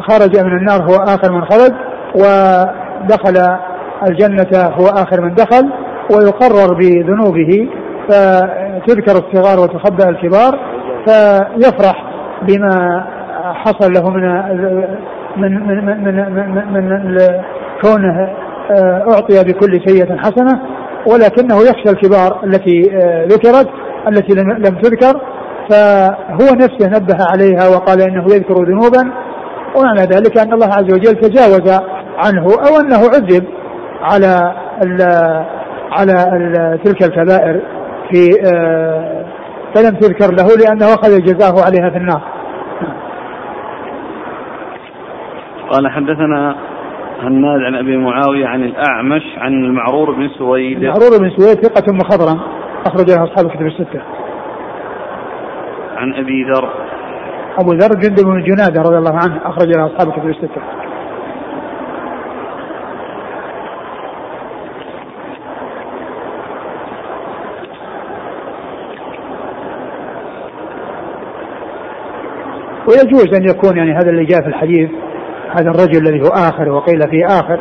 خرج 0.01 0.45
من 0.45 0.57
النار 0.57 0.81
هو 0.81 0.95
آخر 0.95 1.31
من 1.31 1.45
خرج 1.45 1.71
ودخل 2.15 3.57
الجنة 4.09 4.69
هو 4.69 4.85
آخر 4.85 5.21
من 5.21 5.33
دخل 5.33 5.71
ويقرر 6.15 6.73
بذنوبه 6.73 7.69
فتذكر 8.07 9.11
الصغار 9.11 9.59
وتخبأ 9.59 10.09
الكبار 10.09 10.59
فيفرح 11.05 12.03
بما 12.41 13.05
حصل 13.53 13.93
له 13.93 14.09
من 14.09 14.23
من 15.37 15.67
من 15.67 15.85
من, 15.85 16.03
من, 16.03 16.73
من, 16.73 16.73
من 16.73 17.17
كونه 17.81 18.29
آه، 18.71 19.05
أعطي 19.11 19.43
بكل 19.43 19.81
سيئة 19.85 20.17
حسنة 20.17 20.61
ولكنه 21.07 21.55
يخشى 21.55 21.89
الكبار 21.89 22.43
التي 22.43 22.91
آه، 22.95 23.25
ذكرت 23.25 23.67
التي 24.07 24.33
لم 24.33 24.75
تذكر. 24.81 25.21
فهو 25.69 26.55
نفسه 26.55 26.89
نبه 26.89 27.17
عليها 27.31 27.69
وقال 27.69 28.01
إنه 28.01 28.23
يذكر 28.23 28.53
ذنوبا. 28.53 29.11
ومعنى 29.75 30.01
ذلك 30.01 30.37
أن 30.37 30.53
الله 30.53 30.67
عز 30.67 30.93
وجل 30.93 31.15
تجاوز 31.15 31.79
عنه 32.17 32.43
أو 32.43 32.79
أنه 32.81 32.97
عذب 32.97 33.43
على 34.01 34.53
على 35.91 36.13
تلك 36.85 37.03
الكبائر 37.03 37.61
في 38.11 38.29
آه، 38.45 39.25
فلم 39.75 39.95
تذكر 39.95 40.31
له 40.31 40.47
لأنه 40.47 40.85
أخذ 40.85 41.21
جزاه 41.21 41.65
عليها 41.65 41.89
في 41.89 41.97
النار. 41.97 42.40
قال 45.71 45.91
حدثنا 45.91 46.55
هناد 47.21 47.61
عن 47.61 47.75
أبي 47.75 47.97
معاوية 47.97 48.47
عن 48.47 48.63
الأعمش 48.63 49.21
عن 49.37 49.53
المعرور 49.53 50.11
بن 50.11 50.29
سويد 50.37 50.77
المعرور 50.77 51.17
بن 51.19 51.29
سويد 51.29 51.65
ثقة 51.65 51.93
مخضرم 51.93 52.39
أخرج 52.85 53.11
له 53.11 53.23
أصحاب 53.23 53.45
الكتب 53.45 53.65
الستة. 53.65 54.01
عن 55.97 56.13
أبي 56.13 56.43
ذر 56.43 56.69
أبو 57.59 57.73
ذر 57.73 57.89
جندب 57.89 58.25
بن 58.25 58.43
جنادة 58.43 58.81
رضي 58.81 58.97
الله 58.97 59.15
عنه 59.15 59.39
أخرج 59.45 59.67
له 59.75 59.85
أصحاب 59.85 60.07
الكتب 60.07 60.29
الستة. 60.29 60.61
ويجوز 72.87 73.33
أن 73.35 73.49
يكون 73.49 73.77
يعني 73.77 73.91
هذا 73.91 74.09
اللي 74.09 74.25
جاء 74.25 74.41
في 74.41 74.47
الحديث 74.47 74.89
هذا 75.59 75.69
الرجل 75.69 76.07
الذي 76.07 76.21
هو 76.21 76.27
آخر 76.27 76.69
وقيل 76.69 77.09
فيه 77.09 77.25
آخر 77.25 77.59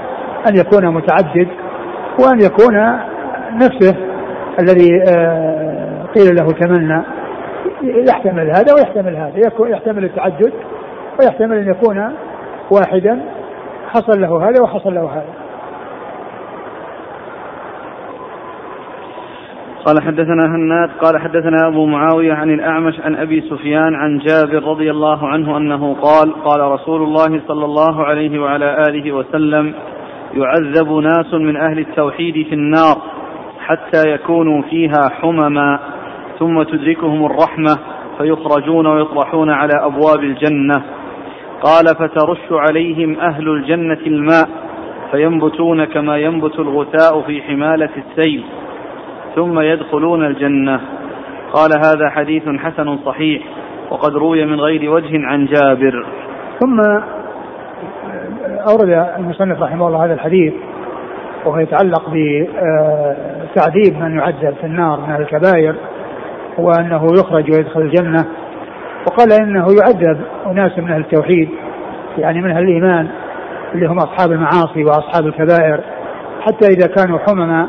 أن 0.48 0.56
يكون 0.56 0.94
متعدد 0.94 1.48
وأن 2.18 2.40
يكون 2.40 2.74
نفسه 3.52 3.96
الذي 4.60 5.02
آه، 5.08 6.04
قيل 6.16 6.36
له 6.36 6.46
تمنى 6.46 7.02
يحتمل 7.82 8.50
هذا 8.50 8.74
ويحتمل 8.74 9.16
هذا 9.16 9.52
يحتمل 9.68 10.04
التعدد 10.04 10.52
ويحتمل 11.20 11.58
أن 11.58 11.68
يكون 11.68 12.12
واحدا 12.70 13.20
حصل 13.88 14.20
له 14.20 14.48
هذا 14.48 14.62
وحصل 14.62 14.94
له 14.94 15.10
هذا. 15.12 15.39
قال 19.86 20.02
حدثنا 20.02 20.46
هناد 20.46 20.90
قال 20.90 21.20
حدثنا 21.20 21.68
أبو 21.68 21.86
معاوية 21.86 22.32
عن 22.32 22.50
الأعمش 22.50 23.00
عن 23.00 23.16
أبي 23.16 23.40
سفيان 23.40 23.94
عن 23.94 24.18
جابر 24.18 24.62
رضي 24.64 24.90
الله 24.90 25.28
عنه 25.28 25.56
أنه 25.56 25.94
قال 25.94 26.44
قال 26.44 26.60
رسول 26.60 27.02
الله 27.02 27.40
صلى 27.48 27.64
الله 27.64 28.04
عليه 28.04 28.38
وعلى 28.38 28.84
آله 28.88 29.12
وسلم 29.12 29.74
يعذب 30.34 30.92
ناس 30.92 31.34
من 31.34 31.56
أهل 31.56 31.78
التوحيد 31.78 32.46
في 32.46 32.54
النار 32.54 32.96
حتى 33.60 34.10
يكونوا 34.10 34.62
فيها 34.62 35.08
حمما 35.10 35.80
ثم 36.38 36.62
تدركهم 36.62 37.26
الرحمة 37.26 37.78
فيخرجون 38.18 38.86
ويطرحون 38.86 39.50
على 39.50 39.72
أبواب 39.74 40.20
الجنة. 40.20 40.82
قال 41.62 41.84
فترش 41.86 42.52
عليهم 42.52 43.20
أهل 43.20 43.48
الجنة 43.48 44.00
الماء 44.06 44.48
فينبتون 45.10 45.84
كما 45.84 46.16
ينبت 46.16 46.58
الغثاء 46.58 47.20
في 47.22 47.42
حمالة 47.42 47.90
السيل. 47.96 48.44
ثم 49.36 49.60
يدخلون 49.60 50.26
الجنة. 50.26 50.80
قال 51.52 51.70
هذا 51.86 52.10
حديث 52.10 52.48
حسن 52.48 52.98
صحيح 52.98 53.42
وقد 53.90 54.12
روي 54.14 54.44
من 54.44 54.60
غير 54.60 54.90
وجه 54.90 55.26
عن 55.26 55.46
جابر. 55.46 56.06
ثم 56.60 56.80
أورد 58.70 59.06
المصنف 59.18 59.62
رحمه 59.62 59.88
الله 59.88 60.04
هذا 60.04 60.14
الحديث 60.14 60.54
وهو 61.44 61.58
يتعلق 61.58 62.02
بتعذيب 62.10 64.00
من 64.00 64.18
يعذب 64.18 64.54
في 64.60 64.66
النار 64.66 65.00
من 65.00 65.16
الكبائر 65.16 65.74
وأنه 66.58 67.06
يخرج 67.18 67.50
ويدخل 67.50 67.80
الجنة. 67.80 68.24
وقال 69.06 69.32
إنه 69.32 69.66
يعذب 69.80 70.20
أناس 70.46 70.78
من 70.78 70.90
أهل 70.90 71.00
التوحيد 71.00 71.48
يعني 72.18 72.40
من 72.42 72.50
أهل 72.50 72.62
الإيمان 72.62 73.08
اللي 73.74 73.86
هم 73.86 73.98
أصحاب 73.98 74.32
المعاصي 74.32 74.84
وأصحاب 74.84 75.26
الكبائر 75.26 75.80
حتى 76.40 76.66
إذا 76.66 76.86
كانوا 76.86 77.18
حمما 77.18 77.68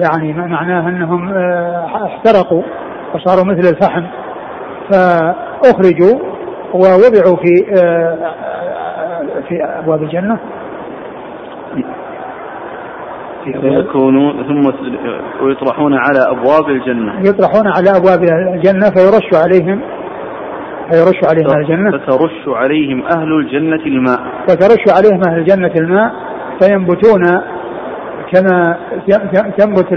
يعني 0.00 0.32
معناه 0.32 0.88
أنهم 0.88 1.28
آه، 1.28 2.06
احترقوا 2.06 2.62
وصاروا 3.14 3.44
مثل 3.44 3.68
الفحم 3.68 4.04
فأخرجوا 4.90 6.20
ووضعوا 6.74 7.36
في 7.36 7.82
آه، 7.82 8.16
في 9.48 9.64
أبواب 9.64 10.02
الجنة. 10.02 10.38
فيكونون 13.44 14.44
ثم 14.46 14.72
ويطرحون 15.44 15.94
على 15.94 16.18
أبواب 16.28 16.68
الجنة. 16.68 17.20
يطرحون 17.20 17.66
على 17.66 17.90
أبواب 17.96 18.22
الجنة 18.54 18.90
فيرش 18.90 19.44
عليهم 19.44 19.80
فيرش 20.90 21.24
عليهم 21.28 21.50
أهل 21.50 21.60
الجنة. 21.60 21.98
فترش 21.98 22.48
عليهم 22.48 23.02
أهل 23.02 23.32
الجنة 23.40 23.86
الماء. 23.86 24.20
فترش 24.48 24.84
عليهم 24.96 25.20
أهل 25.28 25.38
الجنة 25.38 25.72
الماء 25.76 26.12
فينبتون 26.60 27.22
كما 28.32 28.76
تنبت 29.58 29.92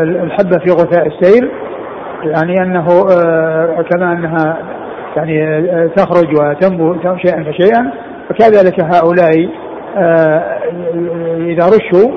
الحبة 0.00 0.58
في 0.58 0.70
غثاء 0.70 1.06
السيل 1.06 1.50
يعني 2.24 2.62
أنه 2.62 2.86
آه، 3.10 3.84
كما 3.90 4.12
أنها 4.12 4.58
يعني 5.16 5.44
آه، 5.44 5.86
تخرج 5.96 6.40
وتنبو 6.40 6.96
شيئا 7.16 7.44
فشيئا 7.44 7.90
فكذلك 8.28 8.80
هؤلاء 8.80 9.48
آه، 9.96 10.58
إذا 11.36 11.66
رشوا 11.66 12.10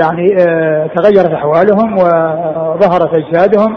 يعني 0.00 0.36
تغيرت 0.96 1.32
أحوالهم 1.32 1.98
وظهرت 1.98 3.16
أجسادهم 3.16 3.76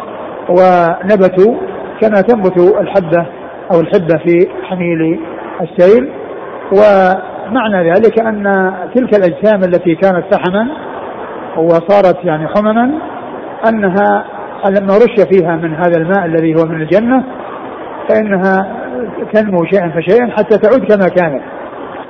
ونبتوا 0.50 1.56
كما 2.02 2.22
تنبت 2.22 2.58
الحبة 2.82 3.26
أو 3.74 3.80
الحبة 3.80 4.18
في 4.26 4.48
حميل 4.64 5.20
السيل 5.62 6.10
و 6.72 6.82
معنى 7.52 7.92
ذلك 7.92 8.20
أن 8.20 8.44
تلك 8.96 9.16
الأجسام 9.18 9.64
التي 9.64 9.96
كانت 9.96 10.24
فحما 10.32 10.68
وصارت 11.58 12.26
يعني 12.26 12.48
حمما 12.48 12.92
أنها 13.70 14.26
لما 14.70 14.98
رش 14.98 15.26
فيها 15.32 15.56
من 15.56 15.76
هذا 15.76 15.98
الماء 15.98 16.26
الذي 16.26 16.56
هو 16.56 16.66
من 16.66 16.82
الجنة 16.82 17.24
فإنها 18.10 18.68
تنمو 19.34 19.66
شيئا 19.66 19.90
فشيئا 19.90 20.32
حتى 20.38 20.58
تعود 20.58 20.86
كما 20.86 21.08
كانت. 21.08 21.42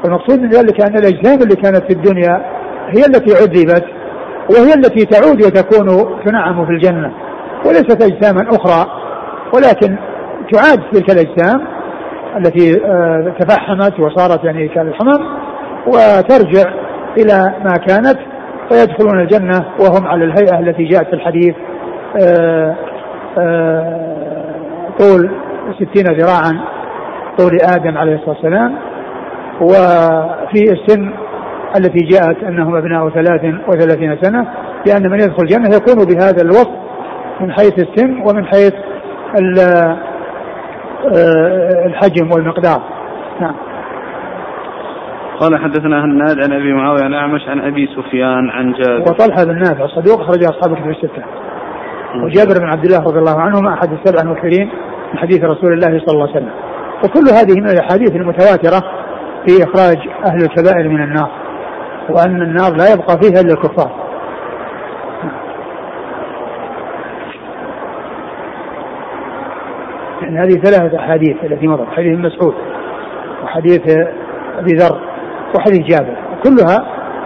المقصود 0.06 0.40
من 0.40 0.50
ذلك 0.50 0.82
أن 0.82 0.96
الأجسام 0.96 1.42
اللي 1.42 1.56
كانت 1.56 1.84
في 1.84 1.94
الدنيا 1.94 2.42
هي 2.88 3.06
التي 3.06 3.34
عذبت 3.36 3.86
وهي 4.50 4.74
التي 4.74 5.06
تعود 5.06 5.46
وتكون 5.46 6.20
تنعم 6.26 6.66
في 6.66 6.72
الجنة 6.72 7.12
وليست 7.66 8.04
أجساما 8.04 8.50
أخرى 8.50 8.86
ولكن 9.54 9.98
تعاد 10.52 10.80
تلك 10.92 11.12
الأجسام 11.12 11.77
التي 12.38 12.86
آه، 12.86 13.34
تفحمت 13.40 14.00
وصارت 14.00 14.44
يعني 14.44 14.68
كالحمم 14.68 15.26
وترجع 15.88 16.72
إلى 17.18 17.54
ما 17.64 17.74
كانت 17.88 18.18
فيدخلون 18.70 19.20
الجنة 19.20 19.66
وهم 19.80 20.08
على 20.08 20.26
الهيئة 20.26 20.60
التي 20.60 20.84
جاءت 20.84 21.08
في 21.08 21.14
الحديث 21.14 21.56
آه، 22.22 22.76
آه، 23.38 24.08
طول 25.00 25.32
ستين 25.76 26.06
ذراعا 26.06 26.60
طول 27.38 27.58
آدم 27.62 27.98
عليه 27.98 28.16
الصلاة 28.16 28.36
والسلام 28.36 28.78
وفي 29.62 30.72
السن 30.72 31.14
التي 31.78 32.06
جاءت 32.06 32.44
أنهم 32.44 32.76
أبناء 32.76 33.10
ثلاث 33.10 33.42
وثلاثين 33.68 34.18
سنة 34.22 34.48
لأن 34.88 35.10
من 35.12 35.20
يدخل 35.20 35.44
الجنة 35.44 35.76
يكون 35.76 36.06
بهذا 36.06 36.42
الوصف 36.42 36.88
من 37.42 37.52
حيث 37.52 37.74
السن 37.80 38.22
ومن 38.26 38.46
حيث 38.46 38.74
الحجم 41.86 42.32
والمقدار. 42.32 42.82
نعم. 43.42 43.56
قال 45.40 45.58
حدثنا 45.58 46.06
هناد 46.06 46.38
عن 46.40 46.54
أبي 46.54 46.74
معاوية 46.74 47.04
عن 47.04 47.14
أعمش 47.14 47.42
عن 47.48 47.60
أبي 47.60 47.88
سفيان 47.96 48.50
عن 48.50 48.74
جابر. 48.74 49.02
وطلحة 49.02 49.44
بن 49.46 49.60
نافع 49.60 49.86
الصدوق 49.86 50.22
أخرج 50.22 50.44
أصحاب 50.44 50.74
الكتب 50.74 50.90
الستة. 50.90 51.24
وجابر 52.24 52.60
بن 52.60 52.66
عبد 52.66 52.86
الله 52.86 53.00
رضي 53.00 53.20
الله 53.20 53.42
عنهما 53.42 53.74
أحد 53.74 53.92
السبع 53.92 54.22
المكثرين 54.22 54.70
من 55.14 55.20
حديث 55.20 55.44
رسول 55.44 55.74
الله 55.74 56.00
صلى 56.06 56.14
الله 56.14 56.30
عليه 56.30 56.38
وسلم. 56.38 56.52
وكل 57.04 57.26
هذه 57.34 57.62
من 57.62 57.70
الأحاديث 57.70 58.16
المتواترة 58.16 58.80
في 59.46 59.64
إخراج 59.64 59.98
أهل 60.26 60.42
الكبائر 60.44 60.90
من 60.90 61.04
النار 61.04 61.30
وأن 62.10 62.42
النار 62.42 62.72
لا 62.76 62.94
يبقى 62.94 63.20
فيها 63.22 63.42
إلا 63.42 63.54
الكفار. 63.54 64.07
يعني 70.22 70.40
هذه 70.40 70.62
ثلاثة 70.64 71.00
أحاديث 71.00 71.36
التي 71.44 71.68
مضت 71.68 71.88
حديث 71.88 72.20
مسعود 72.20 72.54
وحديث 73.44 73.82
أبي 74.60 74.74
ذر 74.74 75.00
وحديث 75.56 75.82
جابر 75.82 76.16
كلها 76.44 76.86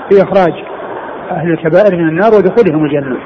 في 0.09 0.23
إخراج 0.23 0.53
أهل 1.31 1.51
الكبائر 1.51 1.95
من 1.95 2.07
النار 2.09 2.31
ودخولهم 2.31 2.85
الجنة. 2.85 3.17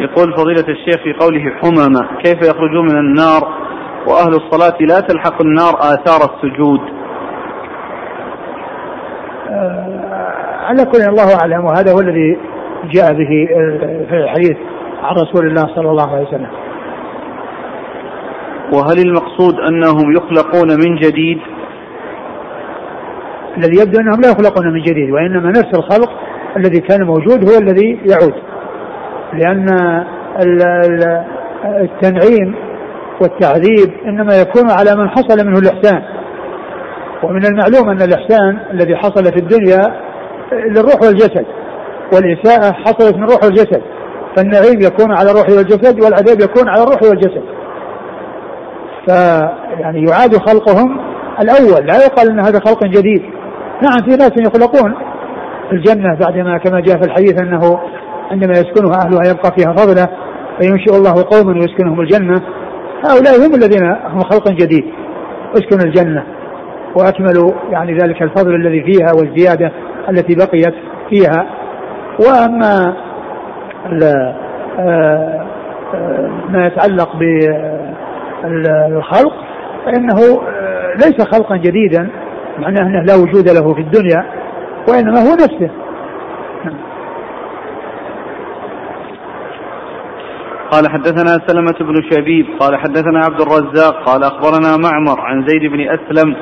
يقول 0.00 0.32
فضيلة 0.32 0.68
الشيخ 0.68 1.02
في 1.02 1.12
قوله 1.20 1.50
حممة 1.60 2.08
كيف 2.24 2.48
يخرجون 2.50 2.84
من 2.84 2.98
النار 2.98 3.48
وأهل 4.06 4.34
الصلاة 4.34 4.76
لا 4.80 5.00
تلحق 5.00 5.42
النار 5.42 5.74
آثار 5.74 6.34
السجود؟ 6.34 6.80
آه 9.50 10.02
على 10.62 10.84
كل 10.84 10.98
الله 11.08 11.36
أعلم 11.40 11.64
وهذا 11.64 11.92
هو 11.92 12.00
الذي 12.00 12.38
جاء 12.84 13.12
به 13.12 13.48
في 14.08 14.14
الحديث 14.14 14.56
عن 15.02 15.14
رسول 15.14 15.46
الله 15.46 15.66
صلى 15.74 15.90
الله 15.90 16.12
عليه 16.12 16.28
وسلم. 16.28 16.50
وهل 18.72 18.98
المقصود 18.98 19.54
أنهم 19.68 20.16
يخلقون 20.16 20.68
من 20.68 20.96
جديد؟ 20.96 21.38
الذي 23.56 23.82
يبدو 23.82 24.00
أنهم 24.00 24.20
لا 24.20 24.30
يخلقون 24.30 24.72
من 24.72 24.82
جديد 24.82 25.10
وإنما 25.10 25.48
نفس 25.50 25.70
الخلق 25.74 26.10
الذي 26.56 26.80
كان 26.80 27.02
موجود 27.06 27.50
هو 27.50 27.58
الذي 27.58 27.98
يعود. 28.10 28.34
لأن 29.32 29.66
التنعيم 31.64 32.54
والتعذيب 33.20 33.92
إنما 34.06 34.40
يكون 34.40 34.70
على 34.70 34.96
من 34.96 35.08
حصل 35.08 35.46
منه 35.46 35.58
الإحسان. 35.58 36.02
ومن 37.22 37.46
المعلوم 37.46 37.88
أن 37.90 38.02
الإحسان 38.02 38.58
الذي 38.70 38.96
حصل 38.96 39.24
في 39.24 39.38
الدنيا 39.38 40.00
للروح 40.52 41.02
والجسد 41.02 41.46
والإساءة 42.14 42.72
حصلت 42.72 43.16
من 43.16 43.24
الروح 43.24 43.44
والجسد 43.44 43.82
فالنعيم 44.36 44.80
يكون 44.80 45.12
على 45.12 45.30
الروح 45.30 45.50
والجسد 45.50 46.04
والعذاب 46.04 46.40
يكون 46.40 46.68
على 46.68 46.82
الروح 46.82 47.02
والجسد. 47.02 47.42
فيعني 49.06 50.04
يعاد 50.08 50.36
خلقهم 50.36 51.00
الأول. 51.40 51.86
لا 51.86 51.96
يقال 52.04 52.30
أن 52.30 52.40
هذا 52.40 52.60
خلق 52.66 52.84
جديد. 52.84 53.22
نعم 53.82 54.10
في 54.10 54.10
ناس 54.10 54.32
يخلقون 54.38 54.94
في 55.68 55.72
الجنة 55.72 56.14
بعدما 56.20 56.58
كما 56.58 56.80
جاء 56.80 56.96
في 57.00 57.06
الحديث 57.06 57.42
أنه 57.42 57.80
عندما 58.30 58.52
يسكنها 58.52 58.94
أهلها 59.04 59.30
يبقى 59.30 59.52
فيها 59.56 59.72
فضلة 59.72 60.08
فينشئ 60.60 60.96
الله 60.96 61.24
قوما 61.30 61.52
ويسكنهم 61.52 62.00
الجنة. 62.00 62.42
هؤلاء 63.04 63.46
هم 63.46 63.54
الذين 63.54 63.84
هم 64.04 64.20
خلق 64.20 64.48
جديد. 64.52 64.84
اسكنوا 65.54 65.84
الجنة. 65.84 66.24
وأكملوا 66.96 67.52
يعني 67.70 67.98
ذلك 67.98 68.22
الفضل 68.22 68.54
الذي 68.54 68.82
فيها 68.82 69.12
والزيادة 69.12 69.72
التي 70.08 70.34
بقيت 70.34 70.74
فيها. 71.10 71.46
وأما 72.26 72.94
آه، 73.86 74.34
آه، 74.78 76.30
ما 76.48 76.66
يتعلق 76.66 77.16
بالخلق 78.42 79.32
فإنه 79.84 80.42
آه، 80.48 80.94
ليس 80.94 81.28
خلقا 81.32 81.56
جديدا 81.56 82.10
معناه 82.58 82.82
أنه 82.82 83.02
لا 83.02 83.14
وجود 83.14 83.48
له 83.48 83.74
في 83.74 83.80
الدنيا 83.80 84.24
وإنما 84.88 85.20
هو 85.20 85.34
نفسه. 85.34 85.70
قال 90.70 90.90
حدثنا 90.90 91.38
سلمة 91.46 91.74
بن 91.80 92.02
شبيب 92.10 92.46
قال 92.60 92.76
حدثنا 92.76 93.24
عبد 93.24 93.40
الرزاق 93.40 94.04
قال 94.04 94.24
أخبرنا 94.24 94.76
معمر 94.76 95.20
عن 95.20 95.46
زيد 95.46 95.72
بن 95.72 95.80
أسلم 95.80 96.36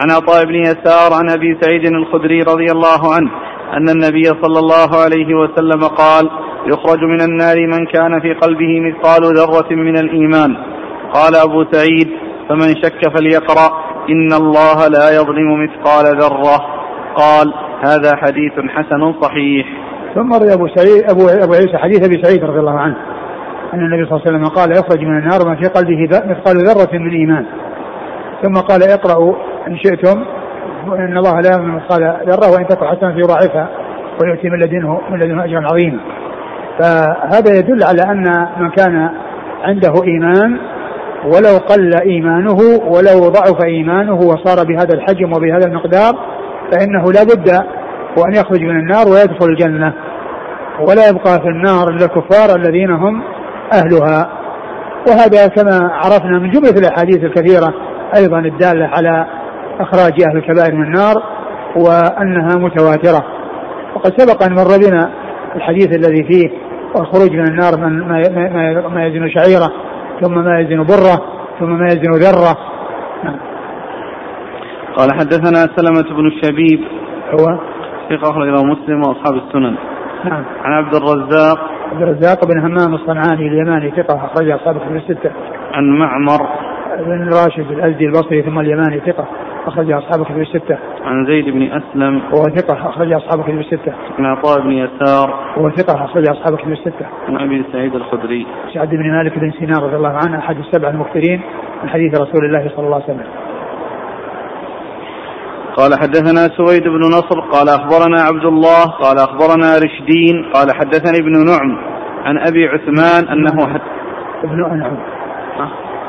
عن 0.00 0.10
عطاء 0.10 0.44
بن 0.44 0.54
يسار 0.54 1.12
عن 1.12 1.30
أبي 1.30 1.58
سعيد 1.60 1.86
الخدري 1.86 2.42
رضي 2.42 2.72
الله 2.72 3.14
عنه 3.14 3.30
أن 3.72 3.88
النبي 3.88 4.24
صلى 4.24 4.58
الله 4.58 5.02
عليه 5.04 5.34
وسلم 5.34 5.84
قال 5.84 6.30
يخرج 6.66 6.98
من 7.04 7.20
النار 7.20 7.56
من 7.66 7.86
كان 7.86 8.20
في 8.20 8.32
قلبه 8.34 8.80
مثقال 8.80 9.22
ذرة 9.22 9.74
من 9.74 9.98
الإيمان. 9.98 10.56
قال 11.14 11.36
أبو 11.36 11.64
سعيد 11.72 12.08
فمن 12.48 12.68
شك 12.82 13.16
فليقرأ. 13.16 13.88
إن 14.08 14.32
الله 14.32 14.88
لا 14.88 15.16
يظلم 15.16 15.64
مثقال 15.64 16.04
ذرة. 16.20 16.58
قال 17.16 17.54
هذا 17.84 18.16
حديث 18.16 18.52
حسن 18.52 19.12
صحيح. 19.22 19.66
ثم 20.14 20.32
روي 20.32 20.52
أبو 20.54 20.68
سعيد 20.68 21.10
أبو 21.10 21.28
أبو 21.44 21.52
عيسى 21.52 21.78
حديث 21.78 22.04
أبي 22.04 22.22
سعيد 22.22 22.44
رضي 22.44 22.58
الله 22.58 22.78
عنه. 22.80 22.96
أن 23.74 23.78
النبي 23.78 24.04
صلى 24.04 24.16
الله 24.16 24.22
عليه 24.26 24.30
وسلم 24.30 24.44
قال 24.44 24.70
يخرج 24.72 25.00
من 25.04 25.18
النار 25.18 25.48
ما 25.48 25.56
في 25.56 25.68
قلبه 25.68 26.00
مثقال 26.02 26.56
ذرة 26.56 26.98
من 26.98 27.10
إيمان. 27.10 27.46
ثم 28.42 28.54
قال 28.54 28.82
اقرأوا 28.82 29.34
إن 29.68 29.76
شئتم 29.76 30.24
إن 30.88 31.16
الله 31.16 31.40
لا 31.40 31.50
يظلم 31.50 31.76
مثقال 31.76 32.02
ذرة 32.28 32.52
وإن 32.52 32.66
تكن 32.66 32.86
حسنة 32.86 33.18
يضاعفها 33.18 33.68
ويؤتي 34.22 34.48
من 34.50 34.58
لدنه 34.58 35.00
من 35.10 35.18
لدنه 35.18 35.44
أجرا 35.44 35.60
عظيما. 35.60 36.00
فهذا 36.78 37.58
يدل 37.58 37.84
على 37.84 38.02
أن 38.02 38.46
من 38.60 38.70
كان 38.70 39.10
عنده 39.62 39.92
إيمان 40.04 40.58
ولو 41.24 41.58
قل 41.68 41.94
إيمانه 42.02 42.58
ولو 42.86 43.28
ضعف 43.28 43.64
إيمانه 43.64 44.14
وصار 44.14 44.64
بهذا 44.66 44.94
الحجم 44.94 45.32
وبهذا 45.32 45.66
المقدار 45.66 46.12
فإنه 46.72 47.04
لا 47.12 47.22
بد 47.22 47.48
وأن 48.18 48.34
يخرج 48.34 48.62
من 48.62 48.78
النار 48.78 49.06
ويدخل 49.08 49.46
الجنة. 49.46 49.92
ولا 50.80 51.08
يبقى 51.08 51.40
في 51.40 51.48
النار 51.48 51.88
إلا 51.88 52.04
الكفار 52.04 52.56
الذين 52.56 52.90
هم 52.90 53.22
أهلها. 53.72 54.30
وهذا 55.08 55.46
كما 55.46 55.90
عرفنا 55.92 56.38
من 56.38 56.50
جملة 56.50 56.78
الأحاديث 56.78 57.24
الكثيرة 57.24 57.74
أيضا 58.16 58.38
الدالة 58.38 58.86
على 58.86 59.26
إخراج 59.80 60.12
أهل 60.28 60.36
الكبائر 60.36 60.74
من 60.74 60.82
النار 60.82 61.14
وأنها 61.76 62.58
متواترة. 62.58 63.24
وقد 63.94 64.20
سبق 64.20 64.42
أن 64.42 64.54
مر 64.54 64.88
بنا 64.88 65.10
الحديث 65.56 65.86
الذي 65.86 66.24
فيه 66.24 66.50
الخروج 67.00 67.30
من 67.30 67.48
النار 67.48 67.76
من 67.80 68.08
ما, 68.94 69.06
يزن 69.06 69.28
شعيرة. 69.28 69.72
ثم 70.20 70.44
ما 70.44 70.60
يزن 70.60 70.82
بره 70.82 71.38
ثم 71.58 71.70
ما 71.70 71.86
يزن 71.86 72.12
ذرة. 72.12 72.56
نعم. 73.24 73.38
قال 74.96 75.12
حدثنا 75.12 75.76
سلمة 75.76 76.16
بن 76.16 76.26
الشبيب 76.26 76.80
هو؟ 77.30 77.58
ثقة 78.10 78.30
أخرج 78.30 78.48
له 78.48 78.64
مسلم 78.64 79.00
وأصحاب 79.00 79.34
السنن. 79.34 79.74
نعم. 80.24 80.44
عن 80.64 80.72
عبد 80.72 80.94
الرزاق. 80.94 81.58
عبد 81.92 82.02
الرزاق 82.02 82.44
بن 82.44 82.58
همام 82.58 82.94
الصنعاني 82.94 83.48
اليماني 83.48 83.90
ثقة 83.90 84.16
أخرج 84.16 84.50
أصحاب 84.50 84.76
الكتب 84.76 84.96
الستة. 84.96 85.30
عن 85.72 85.98
معمر. 85.98 86.48
بن 86.98 87.28
راشد 87.28 87.70
الأزدي 87.70 88.06
البصري 88.06 88.42
ثم 88.42 88.58
اليماني 88.58 89.00
ثقة. 89.00 89.24
أخرج 89.68 89.92
أصحاب 89.92 90.20
الكتب 90.20 90.40
الستة. 90.40 90.78
عن 91.04 91.26
زيد 91.26 91.44
بن 91.44 91.62
أسلم 91.62 92.22
وهو 92.32 92.44
ثقة 92.56 92.88
أخرج 92.88 93.12
أصحاب 93.12 93.40
الكتب 93.40 93.58
الستة. 93.58 93.92
عن 94.18 94.24
عطاء 94.24 94.60
بن 94.60 94.70
يسار 94.70 95.40
وهو 95.56 95.70
ثقة 95.70 96.04
أخرج 96.04 96.28
أصحاب 96.28 96.54
الكتب 96.54 96.72
الستة. 96.72 97.06
عن 97.28 97.36
أبي 97.36 97.64
سعيد 97.72 97.94
الخدري. 97.94 98.46
سعد 98.74 98.90
بن 98.90 99.10
مالك 99.12 99.38
بن 99.38 99.50
سينان 99.50 99.82
رضي 99.82 99.96
الله 99.96 100.18
عنه 100.26 100.38
أحد 100.38 100.56
السبع 100.58 100.88
المكثرين 100.88 101.40
من 101.82 101.88
حديث 101.88 102.20
رسول 102.20 102.44
الله 102.44 102.70
صلى 102.76 102.86
الله 102.86 103.02
عليه 103.02 103.04
وسلم. 103.04 103.26
قال 105.76 105.90
حدثنا 106.00 106.40
سويد 106.56 106.82
بن 106.82 107.00
نصر 107.00 107.40
قال 107.40 107.68
أخبرنا 107.68 108.22
عبد 108.22 108.44
الله 108.44 108.84
قال 108.84 109.18
أخبرنا 109.18 109.78
رشدين 109.84 110.52
قال 110.54 110.72
حدثني 110.74 111.18
ابن 111.18 111.32
نعم 111.32 111.78
عن 112.24 112.38
أبي 112.38 112.68
عثمان 112.68 113.28
أنه 113.28 113.66
حد 113.66 113.80
ابن 114.44 114.64
أنعم 114.64 114.96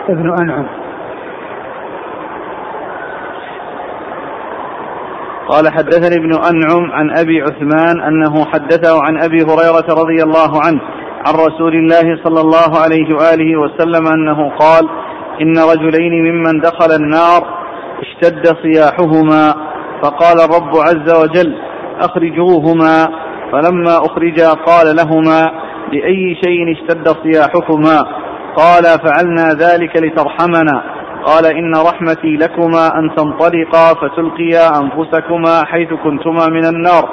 ابن 0.09 0.33
أنعم 0.41 0.65
قال 5.49 5.73
حدثني 5.73 6.15
ابن 6.15 6.33
أنعم 6.33 6.91
عن 6.91 7.17
أبي 7.17 7.41
عثمان 7.41 8.01
أنه 8.01 8.45
حدثه 8.45 9.03
عن 9.03 9.23
أبي 9.23 9.43
هريرة 9.43 9.85
رضي 9.89 10.23
الله 10.23 10.61
عنه 10.65 10.81
عن 11.27 11.33
رسول 11.33 11.75
الله 11.75 12.23
صلى 12.23 12.41
الله 12.41 12.79
عليه 12.83 13.15
وآله 13.15 13.59
وسلم 13.59 14.07
أنه 14.07 14.49
قال 14.57 14.89
إن 15.41 15.57
رجلين 15.57 16.13
ممن 16.31 16.59
دخل 16.59 16.91
النار 16.95 17.41
اشتد 18.01 18.47
صياحهما 18.63 19.53
فقال 20.03 20.41
الرب 20.41 20.77
عز 20.77 21.23
وجل 21.23 21.55
أخرجوهما 21.99 23.07
فلما 23.51 23.97
أخرجا 23.97 24.49
قال 24.49 24.95
لهما 24.95 25.51
لأي 25.93 26.37
شيء 26.43 26.71
اشتد 26.71 27.07
صياحكما 27.07 27.99
قال 28.55 28.83
فعلنا 28.83 29.53
ذلك 29.53 29.97
لترحمنا 29.97 30.98
قال 31.25 31.45
إن 31.45 31.75
رحمتي 31.75 32.35
لكما 32.37 32.87
أن 32.99 33.15
تنطلقا 33.15 33.93
فتلقيا 33.93 34.67
أنفسكما 34.81 35.65
حيث 35.65 35.89
كنتما 36.03 36.47
من 36.47 36.65
النار. 36.65 37.09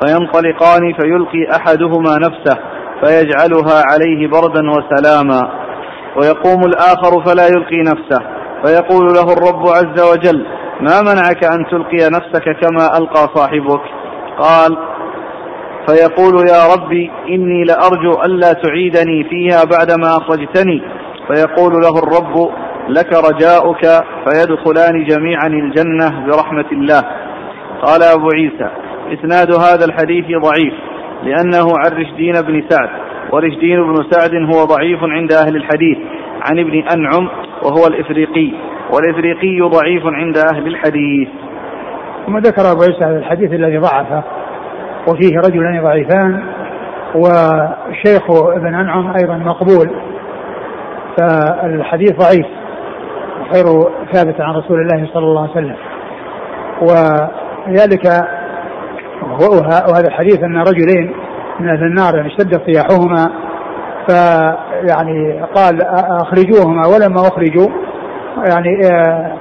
فينطلقان 0.00 0.92
فيلقي 1.00 1.56
أحدهما 1.56 2.18
نفسه 2.18 2.58
فيجعلها 3.00 3.82
عليه 3.92 4.28
بردا 4.28 4.62
وسلاما. 4.70 5.50
ويقوم 6.16 6.64
الآخر 6.64 7.24
فلا 7.24 7.46
يلقي 7.46 7.80
نفسه. 7.82 8.22
فيقول 8.64 9.06
له 9.06 9.32
الرب 9.32 9.68
عز 9.68 10.12
وجل 10.12 10.46
ما 10.80 11.02
منعك 11.02 11.44
أن 11.44 11.66
تلقي 11.70 12.10
نفسك 12.10 12.44
كما 12.60 12.98
ألقى 12.98 13.28
صاحبك؟ 13.34 13.80
قال 14.38 14.78
فيقول 15.88 16.48
يا 16.48 16.74
ربي 16.74 17.10
إني 17.28 17.64
لأرجو 17.64 18.22
ألا 18.24 18.52
تعيدني 18.52 19.24
فيها 19.24 19.64
بعدما 19.64 20.16
أخرجتني. 20.16 20.82
فيقول 21.28 21.72
له 21.72 21.98
الرب 21.98 22.50
لك 22.88 23.12
رجاؤك 23.12 23.84
فيدخلان 24.24 25.04
جميعا 25.04 25.46
الجنة 25.46 26.26
برحمة 26.26 26.66
الله. 26.72 27.02
قال 27.82 28.02
أبو 28.02 28.28
عيسى 28.34 28.70
إسناد 29.12 29.50
هذا 29.52 29.84
الحديث 29.84 30.24
ضعيف 30.26 30.74
لأنه 31.22 31.66
عن 31.84 31.90
رشدين 31.92 32.32
بن 32.32 32.64
سعد 32.68 32.88
ورشدين 33.32 33.82
بن 33.82 33.94
سعد 34.10 34.34
هو 34.34 34.64
ضعيف 34.64 34.98
عند 35.02 35.32
أهل 35.32 35.56
الحديث 35.56 35.98
عن 36.50 36.58
ابن 36.58 36.82
أنعم 36.88 37.28
وهو 37.62 37.86
الإفريقي 37.86 38.52
والإفريقي 38.90 39.60
ضعيف 39.60 40.02
عند 40.06 40.38
أهل 40.38 40.66
الحديث. 40.66 41.28
ثم 42.26 42.38
ذكر 42.38 42.72
أبو 42.72 42.82
عيسى 42.82 43.18
الحديث 43.18 43.52
الذي 43.52 43.78
ضعفه 43.78 44.22
وفيه 45.08 45.36
رجلان 45.38 45.82
ضعيفان 45.82 46.44
والشيخ 47.14 48.30
ابن 48.30 48.74
أنعم 48.74 49.12
أيضا 49.16 49.36
مقبول 49.36 49.90
فالحديث 51.18 52.12
ضعيف. 52.12 52.46
خير 53.52 53.64
ثابت 54.12 54.40
عن 54.40 54.54
رسول 54.54 54.80
الله 54.80 55.08
صلى 55.14 55.24
الله 55.24 55.42
عليه 55.42 55.50
وسلم. 55.50 55.76
ولذلك 56.82 58.06
وهذا 59.88 60.08
الحديث 60.08 60.44
أن 60.44 60.58
رجلين 60.58 61.12
من 61.60 61.68
أهل 61.68 61.82
النار 61.82 62.16
يعني 62.16 62.28
اشتد 62.28 62.60
صياحهما 62.66 63.30
فيعني 64.08 65.42
قال 65.54 65.82
أخرجوهما 66.22 66.86
ولما 66.86 67.20
أخرجوا 67.20 67.68
يعني 68.48 68.80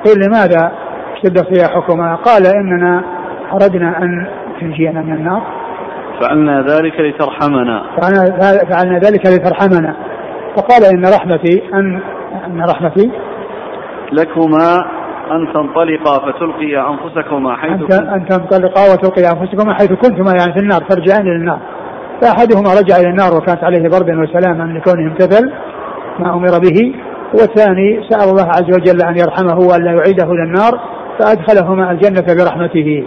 قيل 0.06 0.28
لماذا 0.28 0.72
اشتد 1.16 1.38
صياحكما؟ 1.54 2.16
قال 2.16 2.46
إننا 2.56 3.04
أردنا 3.54 3.98
أن 3.98 4.28
تنجينا 4.60 5.02
من 5.02 5.14
النار. 5.14 5.42
فعلنا 6.22 6.62
ذلك 6.62 7.00
لترحمنا. 7.00 7.84
فعلنا 8.70 9.00
ذلك 9.00 9.26
لترحمنا. 9.26 9.96
فقال 10.56 10.84
إن 10.94 11.06
رحمتي 11.06 11.64
أن 11.74 12.02
أن 12.46 12.62
رحمتي 12.70 13.12
لكما 14.12 14.78
أن 15.32 15.54
تنطلقا 15.54 16.32
فتلقيا 16.32 16.90
أنفسكما 16.90 17.56
حيث 17.56 18.00
أن 18.00 18.26
تنطلقا 18.26 18.94
وتلقيا 18.94 19.32
أنفسكما 19.32 19.74
حيث 19.74 19.94
كنتما 19.94 20.32
يعني 20.40 20.54
في 20.54 20.60
النار 20.60 20.82
ترجعان 20.82 21.22
إلى 21.22 21.36
النار. 21.36 21.60
فأحدهما 22.22 22.70
رجع 22.80 22.98
إلى 22.98 23.10
النار 23.10 23.38
وكانت 23.38 23.64
عليه 23.64 23.90
بردا 23.90 24.22
وسلاما 24.22 24.64
لكونه 24.64 25.08
امتثل 25.08 25.52
ما 26.20 26.34
أمر 26.34 26.60
به. 26.60 26.96
والثاني 27.34 28.10
سأل 28.10 28.30
الله 28.30 28.46
عز 28.46 28.76
وجل 28.76 29.02
أن 29.02 29.18
يرحمه 29.18 29.60
وأن 29.68 29.84
لا 29.84 29.92
يعيده 29.92 30.32
إلى 30.32 30.44
النار 30.44 30.80
فأدخلهما 31.20 31.92
الجنة 31.92 32.44
برحمته. 32.44 33.06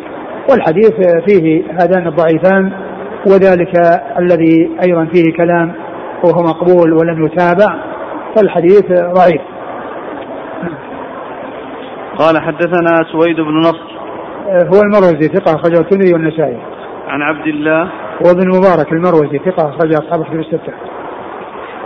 والحديث 0.50 0.94
فيه 1.26 1.62
هذان 1.80 2.06
الضعيفان 2.06 2.72
وذلك 3.26 3.72
الذي 4.18 4.70
أيضا 4.86 5.04
فيه 5.04 5.32
كلام 5.36 5.72
وهو 6.24 6.42
مقبول 6.42 6.92
ولم 6.92 7.26
يتابع. 7.26 7.76
فالحديث 8.36 8.92
ضعيف. 8.92 9.40
قال 12.18 12.42
حدثنا 12.42 13.04
سويد 13.12 13.40
بن 13.40 13.58
نصر. 13.58 13.98
هو 14.46 14.80
المروزي 14.82 15.28
ثقة 15.28 15.54
أخرجه 15.54 15.80
الترمذي 15.80 16.12
والنسائي. 16.14 16.58
عن 17.08 17.22
عبد 17.22 17.46
الله. 17.46 17.88
وابن 18.26 18.48
مبارك 18.48 18.92
المروزي 18.92 19.38
ثقة 19.38 19.68
أخرج 19.68 19.92
أصحاب 19.92 20.20
الكتب 20.20 20.40
الستة. 20.40 20.72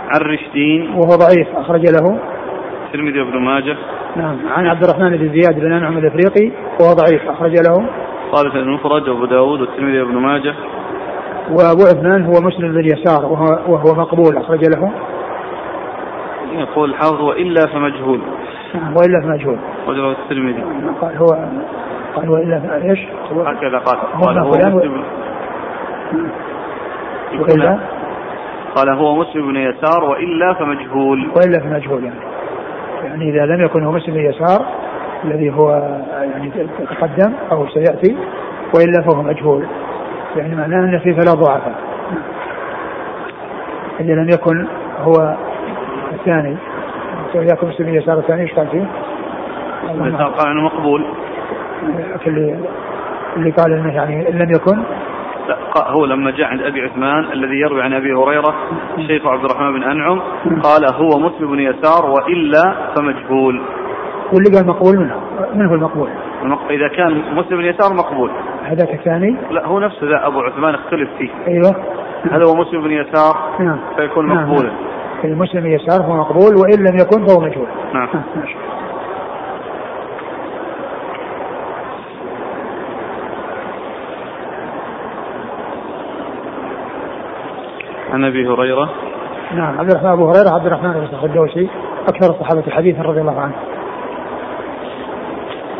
عن 0.09 0.21
رشدين. 0.21 0.89
وهو 0.89 1.15
ضعيف 1.15 1.47
أخرج 1.55 1.81
له. 1.81 2.19
الترمذي 2.87 3.19
وابن 3.19 3.37
ماجه. 3.37 3.77
نعم 4.15 4.37
عن 4.49 4.67
عبد 4.67 4.83
الرحمن 4.83 5.17
بن 5.17 5.41
زياد 5.41 5.59
بن 5.59 5.71
أنعم 5.71 5.97
الإفريقي 5.97 6.51
وهو 6.79 6.93
ضعيف 6.93 7.29
أخرج 7.29 7.51
له. 7.51 7.85
قال 8.31 8.57
المفرد 8.57 9.07
وأبو 9.07 9.25
داود 9.25 9.61
والترمذي 9.61 10.01
وابن 10.01 10.17
ماجه. 10.17 10.53
وأبو 11.49 11.83
عثمان 11.83 12.25
هو 12.25 12.33
مسلم 12.41 12.73
بن 12.73 12.85
يسار 12.85 13.25
وهو, 13.25 13.73
وهو 13.73 13.95
مقبول 13.95 14.37
أخرج 14.37 14.63
له. 14.75 14.91
يقول 16.53 16.89
الحافظ 16.89 17.21
وإلا 17.21 17.61
فمجهول. 17.73 18.19
نعم 18.73 18.95
وإلا 18.97 19.21
فمجهول 19.21 19.57
رجل 19.87 20.11
الترمذي. 20.11 20.63
قال 21.01 21.17
هو 21.17 21.27
قال 22.15 22.29
وإلا 22.29 22.83
إيش؟ 22.83 22.99
هكذا 23.31 23.77
قال. 23.77 23.97
قال 23.97 24.37
هو 24.37 24.49
مسلم. 24.49 25.03
وإلا 27.39 27.79
قال 28.75 28.89
هو 28.89 29.15
مسلم 29.15 29.47
بن 29.47 29.55
يسار 29.55 30.03
وإلا 30.03 30.53
فمجهول 30.53 31.31
وإلا 31.35 31.59
فمجهول 31.59 32.03
يعني. 32.03 32.19
يعني 33.03 33.29
إذا 33.29 33.45
لم 33.45 33.65
يكن 33.65 33.83
هو 33.83 33.91
مسلم 33.91 34.13
بن 34.13 34.19
يسار 34.19 34.65
الذي 35.23 35.49
هو 35.49 35.69
يعني 36.11 36.51
تقدم 36.89 37.33
أو 37.51 37.67
سيأتي 37.67 38.17
وإلا 38.75 39.01
فهو 39.01 39.23
مجهول. 39.23 39.67
يعني 40.35 40.55
معناه 40.55 40.79
أن 40.79 40.99
في 40.99 41.13
ثلاث 41.13 41.35
ضعفاء. 41.35 41.75
إذا 43.99 44.13
لم 44.13 44.29
يكن 44.29 44.67
هو 44.99 45.35
الثاني 46.13 46.57
وإياكم 47.35 47.67
مسلم 47.67 47.85
بن 47.85 47.93
يسار 47.93 48.19
الثاني 48.19 48.41
إيش 48.41 48.53
قال 48.53 48.67
فيه؟ 48.67 48.87
قال 50.37 50.47
أنه 50.47 50.61
مقبول 50.61 51.05
اللي 52.27 52.59
اللي 53.37 53.51
قال 53.51 53.73
إنه 53.73 53.93
يعني 53.93 54.31
لم 54.31 54.51
يكن 54.51 54.77
لا 55.47 55.57
هو 55.75 56.05
لما 56.05 56.31
جاء 56.31 56.47
عند 56.47 56.61
أبي 56.61 56.81
عثمان 56.81 57.31
الذي 57.33 57.55
يروي 57.55 57.81
عن 57.81 57.93
أبي 57.93 58.13
هريرة 58.13 58.55
الشيخ 58.97 59.27
عبد 59.27 59.45
الرحمن 59.45 59.73
بن 59.73 59.83
أنعم 59.83 60.21
قال 60.63 60.93
هو 60.93 61.19
مسلم 61.19 61.51
بن 61.51 61.59
يسار 61.59 62.05
وإلا 62.05 62.75
فمجهول 62.95 63.61
واللي 64.33 64.57
قال 64.57 64.67
مقبول 64.67 64.97
منه 64.97 65.15
من 65.55 65.65
هو 65.65 65.75
المقبول؟ 65.75 66.09
إذا 66.69 66.87
كان 66.87 67.21
مسلم 67.35 67.57
بن 67.57 67.65
يسار 67.65 67.93
مقبول 67.93 68.31
هذاك 68.63 68.93
الثاني؟ 68.93 69.37
لا 69.51 69.65
هو 69.67 69.79
نفسه 69.79 70.07
ذا 70.07 70.27
أبو 70.27 70.39
عثمان 70.39 70.75
اختلف 70.75 71.09
فيه 71.17 71.29
أيوه 71.47 71.75
هل 72.31 72.43
هو 72.43 72.55
مسلم 72.55 72.83
بن 72.83 72.91
يسار؟ 72.91 73.37
نعم 73.59 73.79
فيكون 73.95 74.25
مقبولا 74.25 74.69
نعم. 74.69 74.92
المسلم 75.25 75.61
بن 75.61 75.71
يسار 75.71 76.01
هو 76.01 76.17
مقبول 76.17 76.55
وإن 76.55 76.79
لم 76.79 76.97
يكن 76.97 77.25
فهو 77.25 77.39
مجهول. 77.39 77.67
نعم. 77.93 78.09
عن 88.13 88.25
أبي 88.25 88.47
هريرة. 88.47 88.89
نعم 89.55 89.79
عبد 89.79 89.91
الرحمن 89.91 90.09
أبو 90.09 90.29
هريرة 90.29 90.49
عبد 90.49 90.65
الرحمن 90.65 90.91
بن 90.93 91.07
صخر 91.07 91.25
الدوسي 91.25 91.69
أكثر 92.07 92.29
الصحابة 92.29 92.71
حديثا 92.71 93.01
رضي 93.01 93.21
الله 93.21 93.39
عنه. 93.39 93.53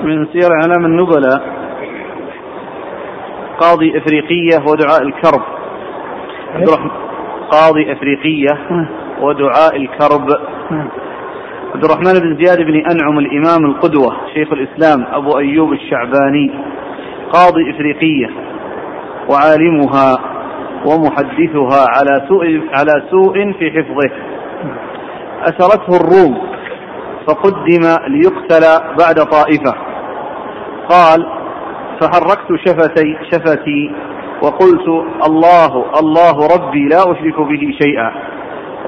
من 0.03 0.25
سير 0.25 0.51
اعلام 0.51 0.85
النبلاء 0.85 1.41
قاضي 3.59 3.97
إفريقية 3.97 4.71
ودعاء 4.71 5.01
الكرب. 5.01 5.41
عبد 6.55 6.69
الرحمن 6.69 6.91
قاضي 7.51 7.91
إفريقية. 7.91 8.59
ودعاء 9.23 9.75
الكرب. 9.75 10.27
عبد 11.73 11.83
الرحمن 11.83 12.13
بن 12.13 12.45
زياد 12.45 12.61
بن 12.61 12.75
أنعم 12.75 13.19
الإمام 13.19 13.65
القدوة 13.65 14.15
شيخ 14.33 14.51
الإسلام 14.51 15.05
أبو 15.13 15.37
أيوب 15.37 15.73
الشعباني 15.73 16.51
قاضي 17.31 17.71
إفريقية 17.71 18.29
وعالمها 19.29 20.17
ومحدثها 20.85 21.85
على 21.97 22.27
سوء 22.27 22.45
على 22.73 23.03
سوء 23.11 23.51
في 23.51 23.71
حفظه. 23.71 24.11
أسرته 25.41 25.97
الروم 25.97 26.37
فقدم 27.27 27.83
ليقتل 28.07 28.63
بعد 28.99 29.15
طائفة. 29.15 29.73
قال 30.89 31.27
فحركت 32.01 32.67
شفتي 32.67 33.17
شفتي 33.31 33.91
وقلت 34.41 34.87
الله 35.27 35.99
الله 35.99 36.47
ربي 36.55 36.87
لا 36.87 37.01
أشرك 37.11 37.39
به 37.39 37.75
شيئا. 37.81 38.32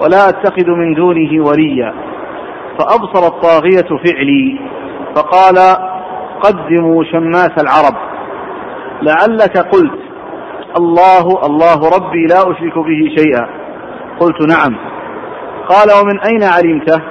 ولا 0.01 0.29
أتخذ 0.29 0.69
من 0.69 0.93
دونه 0.93 1.45
وليا. 1.47 1.93
فأبصر 2.79 3.27
الطاغية 3.27 3.89
فعلي 4.05 4.59
فقال 5.15 5.57
قدموا 6.41 7.03
شماس 7.03 7.51
العرب. 7.61 7.95
لعلك 9.01 9.57
قلت 9.57 9.99
الله 10.77 11.45
الله 11.45 11.79
ربي 11.97 12.25
لا 12.25 12.41
أشرك 12.51 12.77
به 12.77 13.15
شيئا. 13.17 13.49
قلت 14.19 14.47
نعم. 14.47 14.75
قال 15.69 15.87
ومن 16.01 16.19
أين 16.19 16.43
علمته؟ 16.43 17.01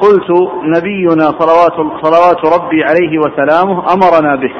قلت 0.00 0.30
نبينا 0.64 1.24
صلوات, 1.38 1.76
صلوات 2.02 2.60
ربي 2.60 2.84
عليه 2.84 3.18
وسلامه 3.18 3.92
أمرنا 3.94 4.36
به. 4.36 4.52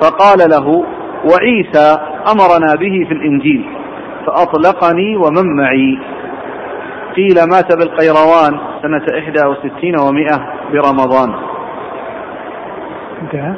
فقال 0.00 0.50
له 0.50 0.84
وعيسى 1.24 1.98
أمرنا 2.32 2.74
به 2.74 3.04
في 3.08 3.14
الإنجيل 3.14 3.64
فأطلقني 4.26 5.16
ومن 5.16 5.56
معي. 5.56 5.98
قيل 7.18 7.36
مات 7.52 7.70
بالقيروان 7.78 8.52
سنة 8.82 9.06
إحدى 9.18 9.46
وستين 9.46 9.94
ومائة 10.00 10.36
برمضان. 10.72 11.34
انتهى. 13.22 13.54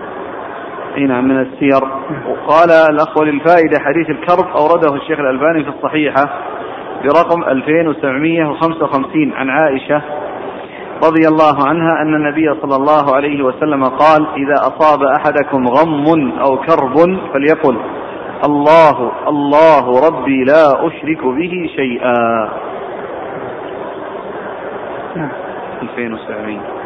إي 0.97 1.05
نعم 1.05 1.25
من 1.25 1.41
السير. 1.41 1.83
وقال 2.29 2.71
الأخ 2.71 3.23
للفائده 3.23 3.81
حديث 3.81 4.11
الكرب 4.11 4.47
أورده 4.57 4.95
الشيخ 4.95 5.19
الألباني 5.21 5.65
في 5.65 5.71
الصحيحة 5.71 6.25
برقم 7.05 7.45
2755 7.45 9.33
عن 9.33 9.51
عائشة 9.51 10.03
رضي 11.05 11.29
الله 11.29 11.69
عنها 11.69 12.03
أن 12.03 12.15
النبي 12.15 12.55
صلى 12.63 12.77
الله 12.77 13.15
عليه 13.17 13.43
وسلم 13.43 13.85
قال 13.85 14.27
إذا 14.37 14.55
أصاب 14.55 15.03
أحدكم 15.03 15.69
غم 15.69 16.33
أو 16.41 16.57
كرب 16.57 16.97
فليقل 17.33 17.77
الله 18.45 19.13
الله 19.29 20.09
ربي 20.09 20.45
لا 20.45 20.87
أشرك 20.87 21.25
به 21.25 21.71
شيئا. 21.77 22.49
2700 25.17 26.57
نعم. 26.57 26.81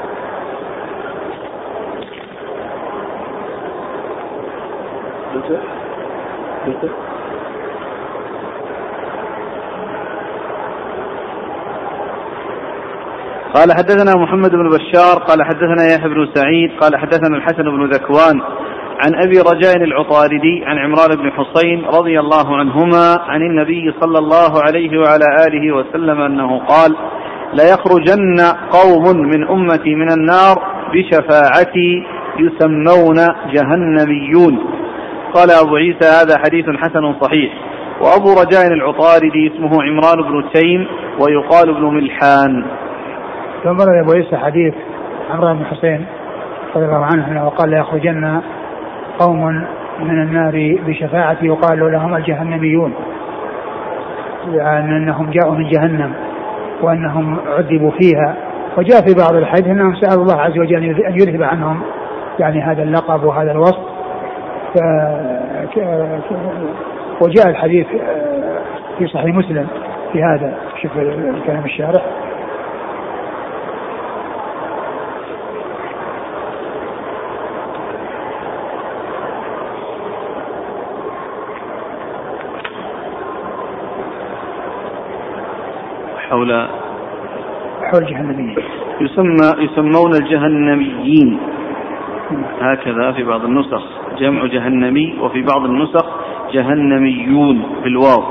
قال 13.55 13.73
حدثنا 13.73 14.23
محمد 14.23 14.51
بن 14.51 14.69
بشار 14.69 15.19
قال 15.19 15.43
حدثنا 15.43 15.95
يحيى 15.95 16.09
بن 16.09 16.29
سعيد 16.35 16.71
قال 16.81 16.97
حدثنا 16.97 17.37
الحسن 17.37 17.63
بن 17.63 17.87
ذكوان 17.87 18.41
عن 19.05 19.15
أبي 19.15 19.41
رجاء 19.41 19.77
العطاردي 19.77 20.65
عن 20.65 20.79
عمران 20.79 21.17
بن 21.17 21.31
حصين 21.31 21.85
رضي 21.85 22.21
الله 22.21 22.57
عنهما 22.57 23.19
عن 23.21 23.43
النبي 23.43 23.95
صلى 24.01 24.19
الله 24.19 24.63
عليه 24.63 24.99
وعلى 24.99 25.25
آله 25.47 25.77
وسلم 25.77 26.21
أنه 26.21 26.59
قال 26.59 26.97
ليخرجن 27.55 28.37
قوم 28.71 29.17
من 29.17 29.49
أمتي 29.49 29.95
من 29.95 30.13
النار 30.13 30.57
بشفاعتي 30.93 32.05
يسمون 32.39 33.17
جهنميون. 33.53 34.59
قال 35.35 35.51
أبو 35.51 35.77
عيسى 35.77 36.07
هذا 36.07 36.39
حديث 36.39 36.65
حسن 36.65 37.15
صحيح. 37.21 37.53
وأبو 38.01 38.33
رجاء 38.43 38.67
العطاردي 38.67 39.53
اسمه 39.53 39.83
عمران 39.83 40.23
بن 40.23 40.45
تيم 40.53 40.87
ويقال 41.21 41.69
ابن 41.71 41.95
ملحان. 41.95 42.65
ثم 43.65 43.81
أبو 43.81 44.13
عيسى 44.13 44.37
حديث 44.37 44.75
عمران 45.31 45.57
بن 45.57 45.65
حسين 45.65 46.07
رضي 46.77 46.85
الله 46.85 47.05
عنه 47.05 47.29
أنه 47.29 47.49
قال 47.49 47.71
ليخرجن 47.71 48.41
قوم 49.19 49.65
من 50.01 50.23
النار 50.23 50.79
بشفاعتي 50.87 51.47
يقال 51.47 51.93
لهم 51.93 52.15
الجهنميون. 52.15 52.95
يعني 54.53 54.97
أنهم 54.97 55.31
جاءوا 55.31 55.55
من 55.55 55.69
جهنم. 55.69 56.13
وأنهم 56.83 57.39
عذبوا 57.47 57.91
فيها. 57.91 58.37
وجاء 58.79 59.01
في 59.01 59.15
بعض 59.15 59.35
الحديث 59.35 59.67
أنهم 59.67 59.95
سألوا 59.95 60.23
الله 60.23 60.41
عز 60.41 60.59
وجل 60.59 61.05
أن 61.05 61.15
يذهب 61.15 61.43
عنهم 61.43 61.81
يعني 62.39 62.63
هذا 62.63 62.83
اللقب 62.83 63.25
وهذا 63.25 63.53
الوصف. 63.53 63.95
وجاء 67.21 67.49
الحديث 67.49 67.87
آه، 67.87 68.59
في 68.99 69.07
صحيح 69.07 69.35
مسلم 69.35 69.67
في 70.13 70.23
هذا 70.23 70.55
شوف 70.83 70.93
كلام 71.47 71.65
الشارح. 71.65 72.03
حول 86.35 86.69
حول 87.91 88.03
الجهنميين 88.03 88.57
يسمى 89.01 89.65
يسمون 89.65 90.15
الجهنميين. 90.15 91.39
هكذا 92.61 93.13
في 93.13 93.25
بعض 93.25 93.45
النسخ. 93.45 93.83
جمع 94.19 94.47
جهنمي 94.47 95.19
وفي 95.21 95.43
بعض 95.43 95.65
النسخ 95.65 96.07
جهنميون 96.53 97.63
بالواو. 97.85 98.23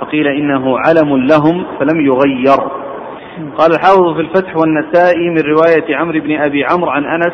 فقيل 0.00 0.26
إنه 0.26 0.78
علم 0.78 1.16
لهم 1.16 1.64
فلم 1.80 2.06
يغير. 2.06 2.60
قال 3.58 3.70
الحافظ 3.74 4.14
في 4.14 4.20
الفتح 4.20 4.56
والنسائي 4.56 5.30
من 5.30 5.40
رواية 5.40 5.96
عمرو 5.96 6.20
بن 6.20 6.40
أبي 6.40 6.64
عمرو 6.64 6.90
عن 6.90 7.04
أنس 7.04 7.32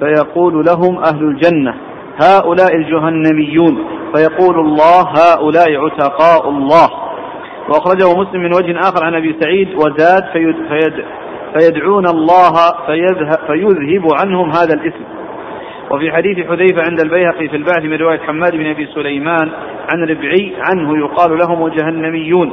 فيقول 0.00 0.64
لهم 0.64 0.98
أهل 0.98 1.22
الجنة 1.24 1.74
هؤلاء 2.22 2.76
الجهنميون. 2.76 3.78
فيقول 4.14 4.60
الله 4.60 5.00
هؤلاء 5.00 5.84
عتقاء 5.84 6.48
الله. 6.48 7.05
وأخرجه 7.68 8.20
مسلم 8.20 8.42
من 8.42 8.54
وجه 8.54 8.78
آخر 8.78 9.04
عن 9.04 9.14
أبي 9.14 9.36
سعيد 9.40 9.74
وزاد 9.74 10.24
فيد 10.32 10.56
فيد 10.68 11.04
فيدعون 11.54 12.06
الله 12.06 12.52
فيذهب, 12.86 13.38
عنهم 14.20 14.50
هذا 14.50 14.74
الاسم. 14.74 15.04
وفي 15.90 16.12
حديث 16.12 16.46
حذيفة 16.46 16.82
عند 16.90 17.00
البيهقي 17.00 17.48
في 17.48 17.56
البعث 17.56 17.82
من 17.82 17.96
رواية 17.96 18.18
حماد 18.18 18.52
بن 18.52 18.66
أبي 18.66 18.86
سليمان 18.94 19.50
عن 19.92 20.04
ربعي 20.04 20.56
عنه 20.70 20.98
يقال 20.98 21.38
لهم 21.38 21.68
جهنميون. 21.68 22.52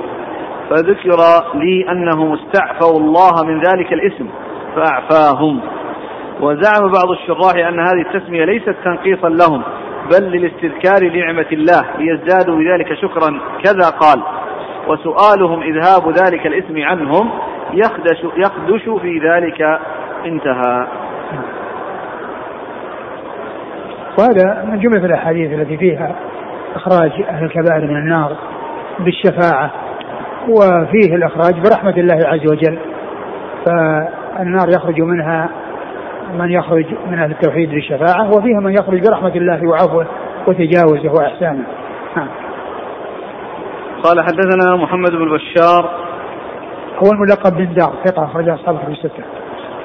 فذكر 0.70 1.18
لي 1.56 1.92
أنهم 1.92 2.34
استعفوا 2.34 3.00
الله 3.00 3.46
من 3.46 3.58
ذلك 3.58 3.94
الاسم 3.94 4.30
فأعفاهم. 4.76 5.60
وزعم 6.42 6.92
بعض 6.92 7.12
الشراح 7.12 7.68
أن 7.68 7.80
هذه 7.80 8.02
التسمية 8.02 8.46
ليست 8.46 8.76
تنقيصا 8.86 9.30
لهم 9.30 9.64
بل 10.12 10.24
للاستذكار 10.24 11.10
لنعمة 11.10 11.48
الله 11.52 11.82
ليزدادوا 12.00 12.56
بذلك 12.56 12.94
شكرا. 12.94 13.40
كذا 13.64 13.90
قال. 13.90 14.24
وسؤالهم 14.88 15.62
إذهاب 15.62 16.10
ذلك 16.10 16.48
الاسم 16.48 16.84
عنهم 16.84 17.30
يخدش, 17.74 18.24
يخدش 18.38 19.02
في 19.02 19.20
ذلك 19.20 19.80
انتهى. 20.26 20.88
وهذا 24.20 24.66
من 24.70 24.80
جملة 24.80 25.06
الأحاديث 25.06 25.54
التي 25.54 25.78
فيها 25.78 26.16
إخراج 26.76 27.12
أهل 27.30 27.44
الكبائر 27.44 27.88
من 27.88 27.98
النار 27.98 28.38
بالشفاعة 29.00 29.72
وفيه 30.50 31.16
الإخراج 31.16 31.54
برحمة 31.60 31.98
الله 31.98 32.28
عز 32.28 32.52
وجل. 32.52 32.80
فالنار 33.66 34.70
يخرج 34.70 35.02
منها 35.02 35.50
من 36.40 36.52
يخرج 36.52 36.86
من 37.08 37.20
أهل 37.20 37.32
التوحيد 37.32 37.70
بالشفاعة 37.70 38.28
وفيها 38.28 38.60
من 38.60 38.74
يخرج 38.74 39.08
برحمة 39.08 39.36
الله 39.36 39.68
وعفوه 39.68 40.06
وتجاوزه 40.48 41.12
وإحسانه. 41.12 41.64
نعم. 42.18 42.28
قال 44.04 44.22
حدثنا 44.22 44.76
محمد 44.76 45.12
بن 45.12 45.30
بشار 45.30 45.90
هو 47.04 47.12
الملقب 47.12 47.58
بن 47.58 47.74
دار 47.74 47.94
ثقة 48.06 48.26
أخرج 48.26 48.50
أصحاب 48.50 48.78
كتب 48.78 48.92
الستة. 48.92 49.24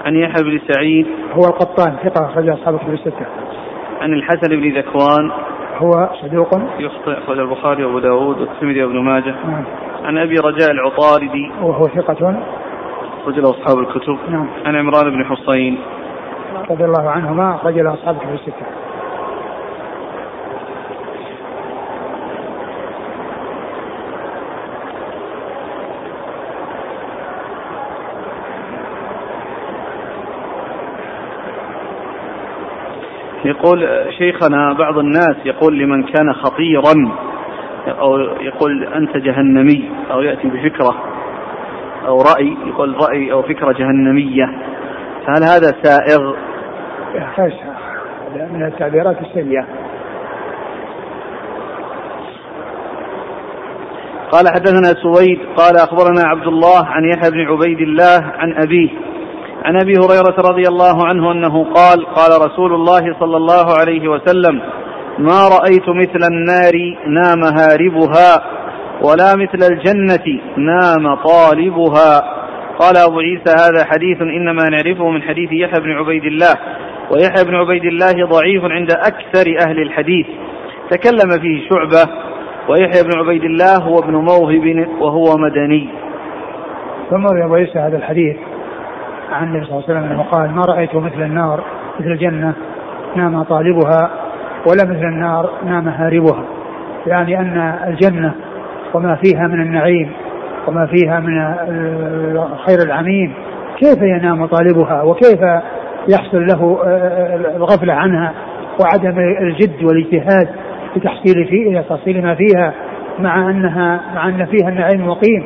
عن 0.05 0.17
يحيى 0.17 0.45
بن 0.45 0.61
سعيد 0.73 1.07
هو 1.33 1.45
القطان 1.45 1.97
ثقة 2.05 2.27
أخرج 2.27 2.49
أصحاب 2.49 2.79
كتب 2.79 2.93
الستة. 2.93 3.27
عن 4.01 4.13
الحسن 4.13 4.49
بن 4.49 4.79
ذكوان 4.79 5.31
هو 5.77 6.11
صدوق 6.23 6.49
يخطئ 6.79 7.19
أخرج 7.19 7.39
البخاري 7.39 7.85
وأبو 7.85 7.99
داود 7.99 8.41
والترمذي 8.41 8.85
وابن 8.85 8.99
ماجه 8.99 9.35
نعم. 9.47 9.65
عن 10.05 10.19
أبي 10.19 10.35
رجاء 10.39 10.71
العطاردي 10.71 11.51
وهو 11.63 11.85
ثقة 11.85 12.43
أخرج 13.23 13.39
له 13.39 13.51
أصحاب 13.51 13.79
الكتب 13.79 14.19
نعم. 14.29 14.49
عن 14.67 14.77
عمران 14.77 15.11
بن 15.11 15.25
حصين 15.25 15.79
رضي 16.71 16.85
الله 16.85 17.11
عنهما 17.11 17.55
أخرج 17.55 17.79
له 17.79 17.95
أصحاب 17.95 18.17
الكتب 18.17 18.35
الستة. 18.35 18.78
يقول 33.49 33.89
شيخنا 34.19 34.73
بعض 34.73 34.99
الناس 34.99 35.37
يقول 35.45 35.79
لمن 35.79 36.03
كان 36.03 36.33
خطيرا 36.33 36.95
أو 37.89 38.19
يقول 38.19 38.85
أنت 38.85 39.17
جهنمي 39.17 39.91
أو 40.11 40.21
يأتي 40.21 40.49
بفكرة 40.49 40.95
أو 42.07 42.23
رأي 42.23 42.57
يقول 42.67 42.97
رأي 42.97 43.33
أو 43.33 43.43
فكرة 43.43 43.73
جهنمية 43.73 44.47
فهل 45.27 45.43
هذا 45.43 45.75
سائغ؟ 45.83 46.35
هذا 47.15 48.49
من 48.53 48.67
التعبيرات 48.67 49.17
السيئة 49.21 49.65
قال 54.33 54.49
حدثنا 54.49 55.03
سويد 55.03 55.39
قال 55.57 55.77
أخبرنا 55.77 56.23
عبد 56.25 56.47
الله 56.47 56.87
عن 56.87 57.05
يحيى 57.05 57.31
بن 57.31 57.41
عبيد 57.41 57.81
الله 57.81 58.33
عن 58.39 58.55
أبيه 58.55 58.91
عن 59.65 59.77
أبي 59.81 59.93
هريرة 59.93 60.51
رضي 60.51 60.63
الله 60.69 61.07
عنه 61.07 61.33
أنه 61.33 61.65
قال 61.65 62.07
قال 62.07 62.51
رسول 62.51 62.75
الله 62.75 63.17
صلى 63.21 63.37
الله 63.37 63.79
عليه 63.81 64.09
وسلم 64.09 64.61
ما 65.19 65.49
رأيت 65.49 65.89
مثل 65.89 66.21
النار 66.33 66.97
نام 67.07 67.45
هاربها 67.45 68.59
ولا 69.03 69.37
مثل 69.37 69.73
الجنة 69.73 70.41
نام 70.57 71.15
طالبها. 71.15 72.39
قال 72.79 72.97
أبو 72.97 73.19
عيسى 73.19 73.51
هذا 73.51 73.85
حديث 73.85 74.21
إنما 74.21 74.69
نعرفه 74.69 75.09
من 75.11 75.23
حديث 75.23 75.53
يحيى 75.53 75.81
بن 75.81 75.93
عبيد 75.93 76.25
الله 76.25 76.55
ويحيى 77.11 77.45
بن 77.45 77.55
عبيد 77.55 77.85
الله 77.85 78.27
ضعيف 78.27 78.65
عند 78.65 78.91
أكثر 78.93 79.57
أهل 79.69 79.83
الحديث. 79.83 80.27
تكلم 80.91 81.31
فيه 81.41 81.69
شعبة 81.69 82.13
ويحيى 82.69 83.03
بن 83.03 83.19
عبيد 83.19 83.45
الله 83.45 83.77
هو 83.77 83.99
ابن 83.99 84.15
موهب 84.15 84.89
وهو 85.01 85.37
مدني. 85.37 85.89
ثم 87.11 87.27
روي 87.27 87.45
أبو 87.45 87.55
عيسى 87.55 87.79
هذا 87.79 87.97
الحديث. 87.97 88.37
عن 89.33 89.47
النبي 89.49 89.67
صلى 89.67 89.75
الله 89.75 89.85
عليه 89.89 89.99
وسلم 89.99 90.13
أنه 90.13 90.23
قال 90.23 90.51
ما 90.51 90.65
رأيت 90.65 90.95
مثل 90.95 91.23
النار 91.23 91.65
مثل 92.01 92.09
الجنة 92.09 92.53
نام 93.17 93.43
طالبها 93.43 94.11
ولا 94.67 94.85
مثل 94.85 95.05
النار 95.05 95.51
نام 95.65 95.89
هاربها. 95.89 96.45
يعني 97.07 97.39
أن 97.39 97.75
الجنة 97.87 98.35
وما 98.95 99.15
فيها 99.15 99.47
من 99.47 99.63
النعيم 99.63 100.13
وما 100.69 100.87
فيها 100.87 101.21
من 101.21 101.55
الخير 102.37 102.79
العميم 102.87 103.33
كيف 103.79 104.03
ينام 104.03 104.47
طالبها؟ 104.47 105.03
وكيف 105.03 105.41
يحصل 106.09 106.47
له 106.47 106.79
الغفلة 107.57 107.95
عنها 107.95 108.33
وعدم 108.81 109.19
الجد 109.19 109.85
والاجتهاد 109.85 110.49
في 110.95 111.01
تحصيل 111.01 111.47
فيه 111.47 111.81
تحصيل 111.81 112.23
ما 112.23 112.35
فيها 112.35 112.73
مع 113.19 113.51
انها 113.51 114.01
مع 114.15 114.29
أن 114.29 114.47
فيها 114.47 114.69
النعيم 114.69 115.01
المقيم 115.01 115.45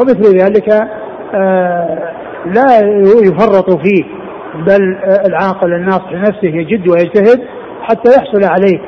ومثل 0.00 0.38
ذلك 0.38 0.88
آه، 1.34 1.98
لا 2.46 2.80
يفرط 3.24 3.70
فيه 3.70 4.04
بل 4.66 4.96
العاقل 5.26 5.74
الناصح 5.74 6.12
لنفسه 6.12 6.48
يجد 6.48 6.88
ويجتهد 6.88 7.40
حتى 7.82 8.10
يحصل 8.10 8.44
عليه 8.44 8.78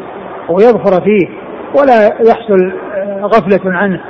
ويظفر 0.48 1.04
فيه 1.04 1.28
ولا 1.80 2.04
يحصل 2.04 2.72
آه، 2.94 3.20
غفلة 3.24 3.76
عنه 3.76 4.00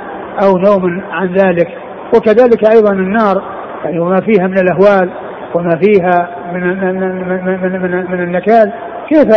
أو 0.43 0.57
نوم 0.57 1.01
عن 1.11 1.33
ذلك. 1.33 1.67
وكذلك 2.15 2.69
أيضا 2.69 2.93
النار 2.93 3.43
يعني 3.83 3.99
وما 3.99 4.21
فيها 4.21 4.47
من 4.47 4.57
الأهوال 4.57 5.09
وما 5.55 5.79
فيها 5.81 6.29
من 6.53 6.61
من 6.61 6.99
من 6.99 7.81
من, 7.81 8.11
من, 8.11 8.23
النكال 8.23 8.73
كيف 9.09 9.27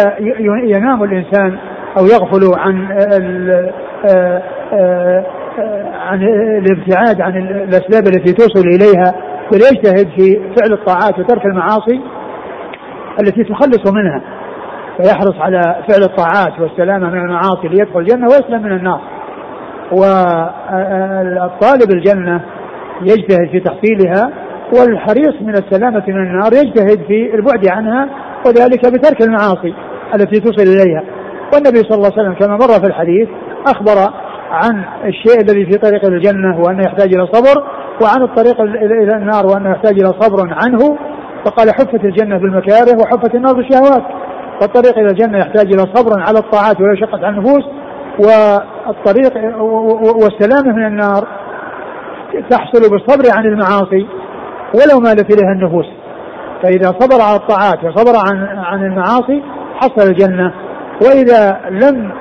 ينام 0.76 1.04
الإنسان 1.04 1.59
أو 1.98 2.07
يغفل 2.07 2.61
عن 2.61 2.88
آه، 4.07 4.42
عن 6.07 6.22
الابتعاد 6.59 7.20
عن 7.20 7.36
الأسباب 7.36 8.07
التي 8.07 8.32
توصل 8.32 8.68
إليها؟ 8.68 9.14
بل 9.53 9.59
يجتهد 9.59 10.09
في 10.18 10.40
فعل 10.57 10.72
الطاعات 10.72 11.18
وترك 11.18 11.47
المعاصي 11.47 12.01
التي 13.20 13.44
تخلص 13.44 13.92
منها؟ 13.92 14.22
فيحرص 14.97 15.34
على 15.40 15.61
فعل 15.61 16.03
الطاعات 16.03 16.61
والسلامة 16.61 17.11
من 17.11 17.18
المعاصي 17.18 17.68
ليدخل 17.68 18.01
الجنة 18.01 18.26
ويسلم 18.26 18.62
من 18.62 18.72
النار. 18.72 19.01
والطالب 19.92 21.90
الجنة 21.94 22.40
يجتهد 23.03 23.49
في 23.51 23.61
تحصيلها 23.61 24.30
والحريص 24.78 25.42
من 25.42 25.55
السلامة 25.55 26.03
من 26.09 26.26
النار 26.26 26.53
يجتهد 26.53 27.07
في 27.07 27.34
البعد 27.34 27.68
عنها 27.68 28.09
وذلك 28.47 28.86
بترك 28.92 29.22
المعاصي 29.22 29.74
التي 30.14 30.40
توصل 30.40 30.62
إليها. 30.62 31.03
والنبي 31.55 31.78
صلى 31.78 31.97
الله 31.97 32.12
عليه 32.12 32.22
وسلم 32.22 32.34
كما 32.34 32.57
مر 32.57 32.80
في 32.80 32.86
الحديث 32.86 33.28
أخبر 33.66 34.12
عن 34.51 34.84
الشيء 35.05 35.40
الذي 35.40 35.64
في 35.66 35.78
طريق 35.78 36.05
الجنة 36.05 36.61
وأنه 36.61 36.84
يحتاج 36.84 37.14
إلى 37.14 37.26
صبر 37.26 37.64
وعن 38.03 38.22
الطريق 38.22 38.61
إلى 38.61 39.16
النار 39.16 39.47
وأنه 39.47 39.70
يحتاج 39.70 40.01
إلى 40.01 40.12
صبر 40.20 40.55
عنه 40.64 40.99
فقال 41.44 41.70
حفت 41.70 42.05
الجنة 42.05 42.38
بالمكاره 42.38 42.99
وحفت 42.99 43.34
النار 43.34 43.55
بالشهوات. 43.55 44.03
فالطريق 44.61 44.99
إلى 44.99 45.09
الجنة 45.09 45.38
يحتاج 45.38 45.66
إلى 45.66 45.82
صبر 45.94 46.20
على 46.20 46.38
الطاعات 46.38 46.80
ولا 46.80 47.01
شقة 47.01 47.26
على 47.26 47.28
النفوس 47.28 47.64
والطريق 48.18 49.62
والسلامة 50.22 50.76
من 50.76 50.86
النار 50.86 51.28
تحصل 52.51 52.90
بالصبر 52.90 53.36
عن 53.36 53.44
المعاصي 53.44 54.07
ولو 54.74 55.01
مالت 55.01 55.34
إليها 55.34 55.53
النفوس. 55.53 55.86
فإذا 56.62 56.86
صبر 57.01 57.22
على 57.22 57.36
الطاعات 57.36 57.84
وصبر 57.84 58.18
عن 58.28 58.59
عن 58.59 58.84
المعاصي 58.86 59.42
حصل 59.76 60.09
الجنة. 60.09 60.53
وإذا 61.03 61.61
لم 61.70 62.12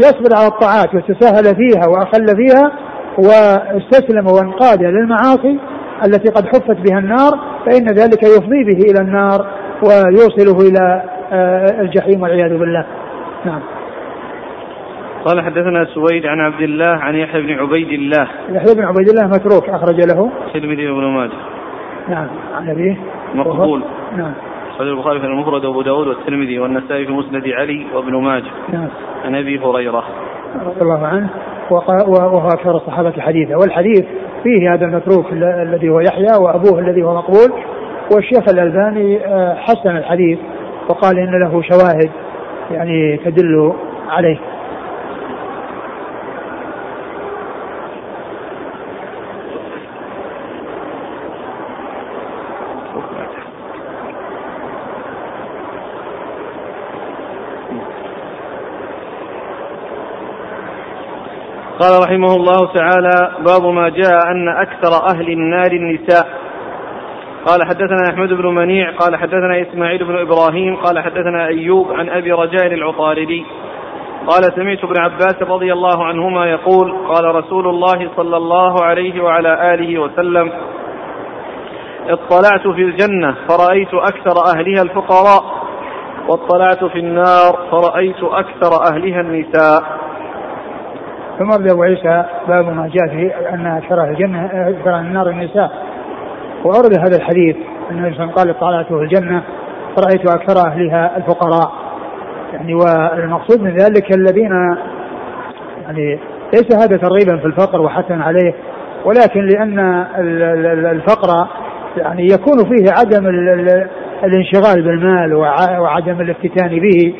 يصبر 0.00 0.36
على 0.36 0.46
الطاعات 0.46 0.94
وتساهل 0.94 1.56
فيها 1.56 1.86
وأخل 1.88 2.26
فيها 2.36 2.72
واستسلم 3.20 4.26
وانقاد 4.26 4.82
للمعاصي 4.82 5.58
التي 6.06 6.32
قد 6.32 6.46
حفت 6.46 6.90
بها 6.90 6.98
النار 6.98 7.30
فإن 7.66 7.86
ذلك 7.86 8.22
يفضي 8.22 8.64
به 8.64 8.90
إلى 8.90 9.00
النار 9.00 9.46
ويوصله 9.82 10.68
إلى 10.68 11.02
آه، 11.32 11.80
الجحيم 11.80 12.22
والعياذ 12.22 12.58
بالله. 12.58 12.84
نعم. 13.44 13.60
قال 15.24 15.40
حدثنا 15.44 15.84
سويد 15.84 16.26
عن 16.26 16.40
عبد 16.40 16.60
الله 16.60 16.86
عن 16.86 17.14
يحيى 17.14 17.42
بن 17.42 17.52
عبيد 17.52 17.88
الله. 17.88 18.28
يحيى 18.48 18.74
بن 18.74 18.84
عبيد 18.84 19.08
الله 19.08 19.26
متروك 19.26 19.68
أخرج 19.68 20.00
له. 20.00 20.30
الترمذي 20.46 20.88
وابن 20.88 21.04
ماجه. 21.04 21.32
نعم. 22.08 22.28
عن 22.54 22.68
أبيه. 22.68 22.96
مقبول. 23.34 23.82
نعم. 24.16 24.32
أخرج 24.70 24.88
البخاري 24.88 25.20
في 25.20 25.26
المفرد 25.26 25.64
وأبو 25.64 25.82
داود 25.82 26.06
والترمذي 26.06 26.58
والنسائي 26.58 27.06
في 27.06 27.12
مسند 27.12 27.48
علي 27.48 27.86
وابن 27.94 28.16
ماجه. 28.16 28.50
نعم. 28.72 28.88
عن 29.24 29.34
أبي 29.34 29.58
هريرة. 29.58 30.04
رضي 30.66 30.80
الله 30.80 31.06
عنه. 31.06 31.30
وهو 31.72 32.48
أكثر 32.48 32.76
الصحابة 32.76 33.12
حديثا. 33.18 33.56
والحديث 33.56 34.04
فيه 34.42 34.74
هذا 34.74 34.84
المتروك 34.84 35.26
الذي 35.32 35.88
هو 35.88 36.00
يحيى 36.00 36.36
وأبوه 36.40 36.78
الذي 36.78 37.02
هو 37.02 37.14
مقبول 37.14 37.52
والشيخ 38.14 38.48
الألباني 38.52 39.26
آه، 39.26 39.54
حسن 39.54 39.96
الحديث 39.96 40.38
وقال 40.88 41.18
إن 41.18 41.40
له 41.40 41.62
شواهد 41.62 42.10
يعني 42.70 43.16
تدل 43.16 43.72
عليه. 44.08 44.38
قال 61.80 62.02
رحمه 62.04 62.36
الله 62.36 62.72
تعالى 62.74 63.32
باب 63.46 63.74
ما 63.74 63.88
جاء 63.88 64.30
أن 64.30 64.48
أكثر 64.48 65.06
أهل 65.14 65.28
النار 65.32 65.72
النساء. 65.72 66.26
قال 67.46 67.64
حدثنا 67.64 68.02
أحمد 68.12 68.28
بن 68.28 68.46
منيع 68.46 68.90
قال 68.90 69.16
حدثنا 69.16 69.62
إسماعيل 69.62 70.04
بن 70.04 70.18
إبراهيم 70.18 70.76
قال 70.76 70.98
حدثنا 70.98 71.46
أيوب 71.46 71.92
عن 71.92 72.08
أبي 72.08 72.32
رجاء 72.32 72.66
العطاردي. 72.66 73.44
قال 74.26 74.42
سمعت 74.54 74.84
ابن 74.84 75.00
عباس 75.00 75.42
رضي 75.42 75.72
الله 75.72 76.04
عنهما 76.04 76.46
يقول 76.46 77.06
قال 77.08 77.34
رسول 77.34 77.68
الله 77.68 78.10
صلى 78.16 78.36
الله 78.36 78.84
عليه 78.84 79.22
وعلى 79.22 79.74
آله 79.74 79.98
وسلم 79.98 80.52
اطلعت 82.08 82.68
في 82.74 82.82
الجنة 82.82 83.36
فرأيت 83.48 83.94
أكثر 83.94 84.34
أهلها 84.56 84.82
الفقراء 84.82 85.44
واطلعت 86.28 86.84
في 86.84 86.98
النار 86.98 87.58
فرأيت 87.70 88.22
أكثر 88.22 88.82
أهلها 88.92 89.20
النساء. 89.20 89.99
ثم 91.40 91.50
ورد 91.50 91.70
أبو 91.70 91.82
عيسى 91.82 92.24
باب 92.48 92.64
ما 92.64 92.90
جاء 92.94 93.08
في 93.08 93.32
أن 93.54 93.66
أكثر 93.66 94.04
الجنة 94.04 94.46
أكثر 94.46 95.00
النار 95.00 95.30
النساء 95.30 95.70
وأورد 96.64 96.98
هذا 96.98 97.16
الحديث 97.16 97.56
النبي 97.90 98.14
صلى 98.14 98.24
الله 98.24 98.34
عليه 98.38 98.50
وسلم 98.52 98.58
قال 98.58 98.60
طلعت 98.60 98.86
في 98.86 98.94
الجنة 98.94 99.42
فرأيت 99.96 100.30
أكثر 100.30 100.66
أهلها 100.66 101.16
الفقراء. 101.16 101.72
يعني 102.52 102.74
والمقصود 102.74 103.62
من 103.62 103.76
ذلك 103.76 104.16
الذين 104.16 104.50
يعني 105.82 106.18
ليس 106.54 106.76
هذا 106.76 106.96
ترغيبا 106.96 107.36
في 107.36 107.46
الفقر 107.46 107.80
وحثا 107.80 108.12
عليه 108.12 108.54
ولكن 109.04 109.46
لأن 109.46 109.78
الفقر 110.86 111.48
يعني 111.96 112.24
يكون 112.24 112.58
فيه 112.58 112.92
عدم 112.92 113.26
الانشغال 114.24 114.82
بالمال 114.82 115.34
وعدم 115.80 116.20
الافتتان 116.20 116.68
به. 116.68 117.14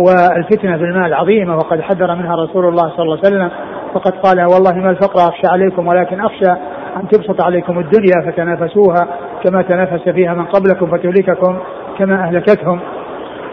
والفتنة 0.00 0.76
في 0.76 0.84
المال 0.84 1.14
عظيمة 1.14 1.54
وقد 1.54 1.80
حذر 1.80 2.14
منها 2.14 2.34
رسول 2.36 2.68
الله 2.68 2.90
صلى 2.96 3.02
الله 3.02 3.18
عليه 3.24 3.36
وسلم 3.36 3.50
فقد 3.94 4.12
قال 4.12 4.40
والله 4.40 4.72
ما 4.72 4.90
الفقر 4.90 5.28
أخشى 5.28 5.46
عليكم 5.46 5.86
ولكن 5.86 6.20
أخشى 6.20 6.50
أن 6.96 7.08
تبسط 7.08 7.42
عليكم 7.42 7.78
الدنيا 7.78 8.30
فتنافسوها 8.30 9.06
كما 9.44 9.62
تنافس 9.62 10.08
فيها 10.08 10.34
من 10.34 10.44
قبلكم 10.44 10.86
فتهلككم 10.86 11.58
كما 11.98 12.14
أهلكتهم. 12.24 12.80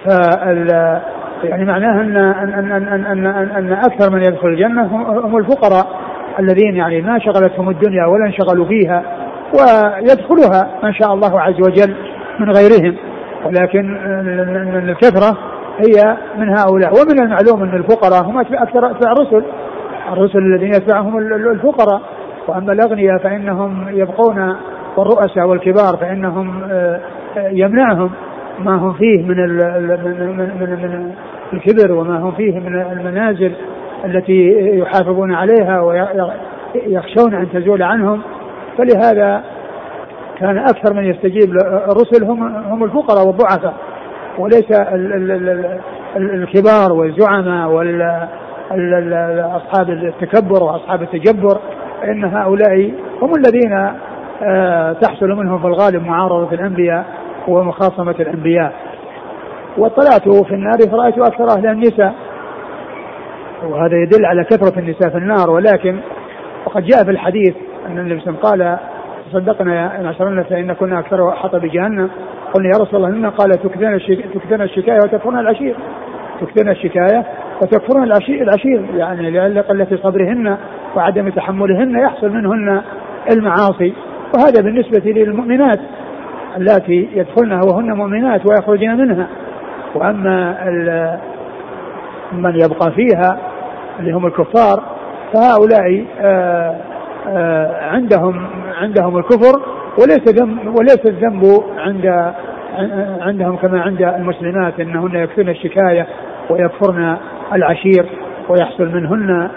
فال 0.06 0.68
يعني 1.44 1.66
معناه 1.66 2.02
أن 2.02 2.18
أن 2.18 2.54
أن 2.54 2.72
أن 2.72 2.88
أن, 3.06 3.26
أن, 3.26 3.50
أن 3.50 3.74
أكثر 3.74 4.12
من 4.12 4.22
يدخل 4.22 4.48
الجنة 4.48 4.86
هم 5.26 5.38
الفقراء 5.38 5.88
الذين 6.40 6.76
يعني 6.76 7.02
ما 7.02 7.20
شغلتهم 7.20 7.70
الدنيا 7.70 8.06
ولا 8.06 8.26
انشغلوا 8.26 8.66
فيها 8.66 9.04
ويدخلها 9.54 10.70
ما 10.84 10.92
شاء 10.92 11.14
الله 11.14 11.42
عز 11.42 11.60
وجل 11.60 11.96
من 12.40 12.52
غيرهم 12.52 12.96
ولكن 13.46 13.98
الكثرة 14.90 15.38
هي 15.78 16.18
من 16.38 16.50
هؤلاء. 16.50 16.92
ومن 16.92 17.20
المعلوم 17.20 17.64
أن 17.64 17.78
الفقراء 17.78 18.24
هم 18.24 18.38
أكثر 18.40 18.92
أتباع 18.92 19.12
الرسل 19.12 19.44
الرسل 20.12 20.40
الذين 20.40 20.74
يتبعهم 20.74 21.18
الفقراء. 21.18 22.02
وأما 22.48 22.74
الأغنياء 22.74 23.18
فإنهم 23.18 23.86
يبقون 23.90 24.56
والرؤساء 24.98 25.48
والكبار 25.48 25.98
فإنهم 25.98 26.64
آه، 26.72 27.00
يمنعهم 27.38 28.12
ما 28.60 28.76
هم 28.76 28.94
فيه 28.94 29.24
من 29.24 29.38
من 29.38 30.58
من 30.58 31.14
الكبر 31.54 31.92
وما 31.92 32.20
هم 32.20 32.32
فيه 32.32 32.60
من 32.60 32.82
المنازل 32.82 33.52
التي 34.06 34.50
يحافظون 34.80 35.34
عليها 35.34 35.82
ويخشون 35.82 37.34
أن 37.34 37.52
تزول 37.54 37.84
عنهم. 37.84 38.22
فلهذا 38.78 39.44
كان 40.40 40.58
أكثر 40.58 40.94
من 40.94 41.04
يستجيب 41.04 41.50
الرسل 41.66 42.24
هم 42.24 42.56
هم 42.56 42.84
الفقراء 42.84 43.28
والضعفاء. 43.28 43.74
وليس 44.38 44.72
الكبار 46.18 46.94
والزعماء 46.94 47.70
واصحاب 48.72 49.90
التكبر 49.90 50.64
وأصحاب 50.64 51.02
التجبر 51.02 51.60
فان 52.02 52.24
هؤلاء 52.26 52.92
هم 53.22 53.32
الذين 53.36 53.92
آه، 54.44 54.94
تحصل 54.94 55.30
منهم 55.30 55.60
في 55.60 55.68
الغالب 55.68 56.04
معارضة 56.04 56.52
الأنبياء 56.52 57.06
ومخاصمة 57.48 58.16
الأنبياء. 58.20 58.74
واطلعت 59.78 60.30
في 60.30 60.54
النار 60.54 60.78
فرأيت 60.92 61.18
أكثر 61.18 61.58
أهل 61.58 61.68
النساء. 61.68 62.14
وهذا 63.64 63.96
يدل 63.96 64.26
على 64.26 64.44
كثرة 64.44 64.80
النساء 64.80 65.10
في 65.10 65.18
النار. 65.18 65.50
ولكن 65.50 66.00
وقد 66.66 66.84
جاء 66.84 67.04
في 67.04 67.12
الحديث 67.12 67.56
أن 67.88 68.00
النبي 68.00 68.20
صلى 68.20 68.30
الله 68.30 68.50
عليه 68.52 68.64
وسلم 68.64 68.76
قال 68.76 68.78
تصدقنا 69.32 69.76
يا 69.76 70.04
معشرنا 70.04 70.44
فإن 70.44 70.74
كنا 70.74 71.00
أكثر 71.00 71.32
حطب 71.32 71.66
جهنم. 71.66 72.10
قلنا 72.54 72.68
يا 72.68 72.84
رسول 72.84 72.96
الله 72.96 73.10
منا 73.10 73.30
قال 73.30 73.52
تكثرن 73.52 74.00
تكثرن 74.34 74.62
الشكاية 74.62 74.98
وتكفرن 74.98 75.40
العشير. 75.40 75.76
تكثرن 76.42 76.70
الشكاية 76.70 77.26
وتكفرن 77.62 78.04
العشير 78.04 78.42
العشير 78.42 78.86
يعني 78.96 79.32
لأن 79.32 79.58
قلة 79.58 79.88
صبرهن 80.04 80.58
وعدم 80.96 81.30
تحملهن 81.30 82.00
يحصل 82.00 82.30
منهن 82.30 82.82
المعاصي. 83.32 83.94
وهذا 84.36 84.62
بالنسبة 84.62 85.12
للمؤمنات 85.12 85.80
اللاتي 86.58 87.10
يدخلنها 87.14 87.62
وهن 87.66 87.92
مؤمنات 87.92 88.42
ويخرجن 88.50 88.98
منها. 88.98 89.28
وأما 89.96 90.58
من 92.32 92.56
يبقى 92.56 92.92
فيها 92.92 93.40
اللي 94.00 94.12
هم 94.12 94.26
الكفار 94.26 94.84
فهؤلاء 95.34 96.06
آه، 96.22 96.76
آه، 97.28 97.90
عندهم 97.90 98.48
عندهم 98.82 99.18
الكفر 99.18 99.62
وليس 99.98 100.28
ذنب 100.28 100.76
وليس 100.80 101.06
الذنب 101.06 101.64
عند 101.78 102.34
عندهم 103.22 103.56
كما 103.56 103.82
عند 103.82 104.02
المسلمات 104.02 104.80
إنهن 104.80 105.16
يكفرن 105.16 105.50
الشكاية 105.50 106.08
ويكفرن 106.50 107.18
العشير 107.54 108.06
ويحصل 108.50 108.96
منهن 108.96 109.50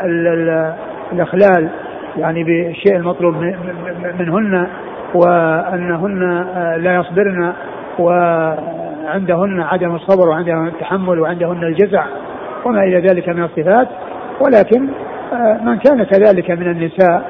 الإخلال 1.13 1.69
يعني 2.17 2.45
بالشيء 2.45 2.97
المطلوب 2.97 3.35
منهن 4.19 4.67
وأنهن 5.15 6.47
لا 6.77 6.95
يصبرن 6.95 7.53
و 7.99 8.11
عندهن 9.07 9.61
عدم 9.61 9.95
الصبر 9.95 10.29
وعندهن 10.29 10.67
التحمل 10.67 11.21
وعندهن 11.21 11.65
الجزع 11.65 12.05
وما 12.65 12.83
إلى 12.83 13.01
ذلك 13.01 13.29
من 13.29 13.45
الصفات. 13.45 13.89
ولكن 14.41 14.89
آه، 15.33 15.61
من 15.65 15.79
كان 15.79 16.03
كذلك 16.03 16.51
من 16.51 16.71
النساء 16.71 17.23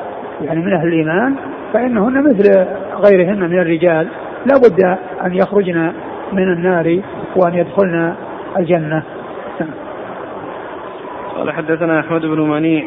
يعني 0.45 0.61
من 0.61 0.73
أهل 0.73 0.89
الإيمان 0.89 1.37
فإنهن 1.73 2.25
مثل 2.25 2.67
غيرهن 2.95 3.41
من 3.51 3.59
الرجال 3.59 4.09
لا 4.47 4.59
بد 4.59 4.99
أن 5.25 5.35
يخرجن 5.35 5.93
من 6.33 6.53
النار 6.53 7.01
وأن 7.37 7.55
يدخلن 7.55 8.15
الجنة 8.59 9.03
قال 11.37 11.51
حدثنا 11.51 12.01
أحمد 12.01 12.21
بن 12.21 12.41
منيع 12.41 12.85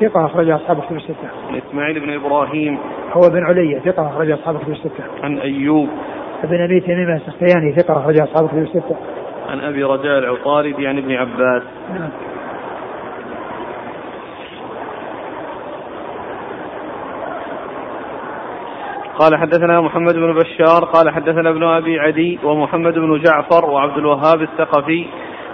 ثقة 0.00 0.26
أخرج 0.26 0.50
أصحاب 0.50 0.80
كتب 0.80 0.96
الستة. 0.96 1.28
إسماعيل 1.70 2.00
بن 2.00 2.12
إبراهيم 2.12 2.78
هو 3.12 3.20
بن 3.20 3.44
علي 3.44 3.80
ثقة 3.84 4.08
أخرج 4.08 4.30
أصحاب 4.30 4.58
كتب 4.58 4.70
الستة. 4.70 5.04
عن 5.22 5.38
أيوب 5.38 5.88
ابن 6.44 6.60
أبي 6.60 6.80
تميم 6.80 7.10
السختياني 7.10 7.72
ثقة 7.72 7.98
أخرج 7.98 8.20
أصحاب 8.20 8.48
كتب 8.48 8.58
الستة. 8.58 8.96
عن 9.48 9.60
أبي 9.60 9.82
رجاء 9.82 10.18
العطاردي 10.18 10.86
عن 10.86 10.98
ابن 10.98 11.12
عباس. 11.12 11.62
نعم. 11.98 12.10
قال 19.18 19.36
حدثنا 19.36 19.80
محمد 19.80 20.14
بن 20.14 20.34
بشار 20.34 20.84
قال 20.84 21.10
حدثنا 21.10 21.50
ابن 21.50 21.62
أبي 21.62 22.00
عدي 22.00 22.38
ومحمد 22.44 22.94
بن 22.94 23.22
جعفر 23.22 23.70
وعبد 23.70 23.98
الوهاب 23.98 24.42
الثقفي 24.42 25.06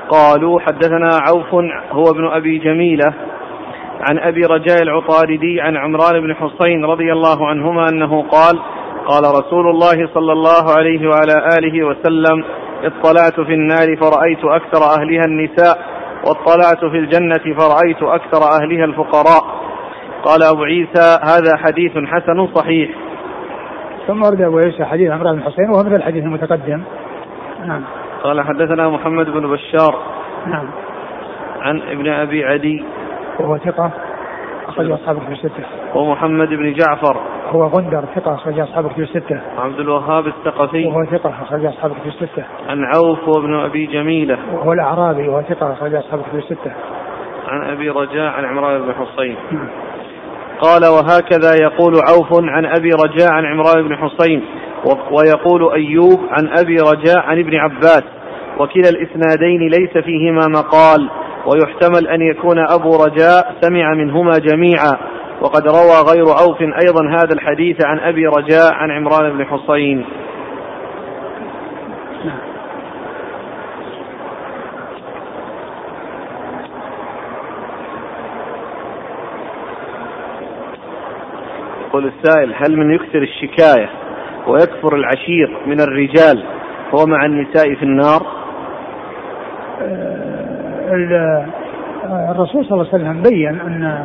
قالوا 0.09 0.61
حدثنا 0.61 1.11
عوف 1.29 1.55
هو 1.91 2.11
ابن 2.11 2.27
أبي 2.27 2.59
جميلة 2.59 3.15
عن 4.01 4.19
أبي 4.19 4.41
رجاء 4.41 4.83
العطاردي 4.83 5.61
عن 5.61 5.77
عمران 5.77 6.21
بن 6.21 6.35
حصين 6.35 6.85
رضي 6.85 7.13
الله 7.13 7.49
عنهما 7.49 7.89
أنه 7.89 8.23
قال 8.23 8.59
قال 9.07 9.23
رسول 9.23 9.71
الله 9.71 10.09
صلى 10.15 10.33
الله 10.33 10.73
عليه 10.79 11.09
وعلى 11.09 11.49
آله 11.59 11.87
وسلم 11.87 12.45
اطلعت 12.85 13.41
في 13.41 13.55
النار 13.55 13.97
فرأيت 13.97 14.45
أكثر 14.45 14.85
أهلها 15.01 15.25
النساء 15.25 15.79
واطلعت 16.27 16.85
في 16.91 16.99
الجنة 16.99 17.57
فرأيت 17.59 18.03
أكثر 18.03 18.43
أهلها 18.43 18.85
الفقراء. 18.85 19.45
قال 20.25 20.43
أبو 20.43 20.63
عيسى 20.63 21.19
هذا 21.25 21.57
حديث 21.57 21.93
حسن 21.93 22.55
صحيح. 22.55 23.08
ثم 24.09 24.23
ورد 24.23 24.41
أبو 24.41 24.59
عيسى 24.59 24.85
حديث 24.85 25.11
عمران 25.11 25.37
بن 25.37 25.43
حسين 25.43 25.71
وهو 25.71 25.85
مثل 25.85 25.95
الحديث 25.95 26.25
المتقدم 26.25 26.83
نعم 27.67 27.83
قال 28.23 28.41
حدثنا 28.41 28.89
محمد 28.89 29.27
بن 29.31 29.51
بشار 29.51 29.99
نعم 30.47 30.69
عن 31.61 31.83
ابن 31.83 32.09
أبي 32.09 32.45
عدي 32.45 32.85
وهو 33.41 33.59
ثقة 33.59 33.91
أخرج 34.69 34.91
أصحابه 34.91 35.21
في 35.21 35.33
الستة 35.33 35.65
ومحمد 35.95 36.49
بن 36.49 36.73
جعفر 36.73 37.17
هو 37.49 37.67
غندر 37.67 38.05
ثقة 38.15 38.35
أخرج 38.35 38.61
أصحابه 38.61 38.89
في 38.89 39.03
الستة. 39.03 39.41
عبد 39.59 39.81
الوهاب 39.81 40.27
الثقفي 40.27 40.87
وهو 40.87 41.05
ثقة 41.05 41.31
أخرج 41.43 41.65
أصحابه 41.65 41.95
في 41.95 42.09
الستة. 42.09 42.45
عن 42.69 42.85
عوف 42.85 43.29
وابن 43.29 43.55
أبي 43.55 43.87
جميلة. 43.87 44.39
وهو 44.53 44.73
الأعرابي 44.73 45.29
وهو 45.29 45.43
ثقة 45.43 45.73
أخرج 45.73 45.95
أصحابه 45.95 46.23
في 46.23 46.37
الستة. 46.37 46.73
عن 47.49 47.71
أبي 47.71 47.91
رجاء 47.91 48.33
عن 48.33 48.45
عمران 48.45 48.83
بن 48.83 48.93
حصين. 48.93 49.37
قال 50.61 50.87
وهكذا 50.87 51.55
يقول 51.63 51.95
عوف 52.09 52.29
عن 52.33 52.67
أبي 52.67 52.91
رجاء 52.91 53.33
عن 53.33 53.45
عمران 53.45 53.89
بن 53.89 53.97
حصين 53.97 54.45
ويقول 55.13 55.73
أيوب 55.73 56.21
عن 56.31 56.49
أبي 56.59 56.77
رجاء 56.77 57.19
عن 57.19 57.39
ابن 57.39 57.57
عباس 57.57 58.03
وكلا 58.59 58.89
الإسنادين 58.89 59.61
ليس 59.61 60.05
فيهما 60.05 60.49
مقال 60.49 61.11
ويحتمل 61.47 62.09
أن 62.09 62.23
يكون 62.23 62.59
أبو 62.59 62.97
رجاء 63.05 63.55
سمع 63.61 63.95
منهما 63.95 64.33
جميعا 64.39 64.93
وقد 65.43 65.67
روى 65.67 66.13
غير 66.13 66.27
أوف 66.41 66.61
أيضا 66.61 67.09
هذا 67.11 67.33
الحديث 67.33 67.77
عن 67.87 67.99
أبي 67.99 68.27
رجاء 68.27 68.75
عن 68.75 68.91
عمران 68.91 69.39
بن 69.39 69.45
حصين 69.45 70.05
يقول 81.89 82.07
السائل 82.07 82.55
هل 82.55 82.77
من 82.77 82.95
يكثر 82.95 83.23
الشكاية 83.23 83.89
ويكفر 84.47 84.97
العشير 84.97 85.57
من 85.67 85.81
الرجال 85.81 86.45
هو 86.95 87.07
مع 87.07 87.27
النساء 87.27 87.75
في 87.75 87.83
النار؟ 87.83 88.27
آه، 89.83 91.47
الرسول 92.31 92.65
صلى 92.65 92.73
الله 92.73 92.89
عليه 92.93 93.05
وسلم 93.05 93.23
بين 93.23 93.61
أن 93.61 94.05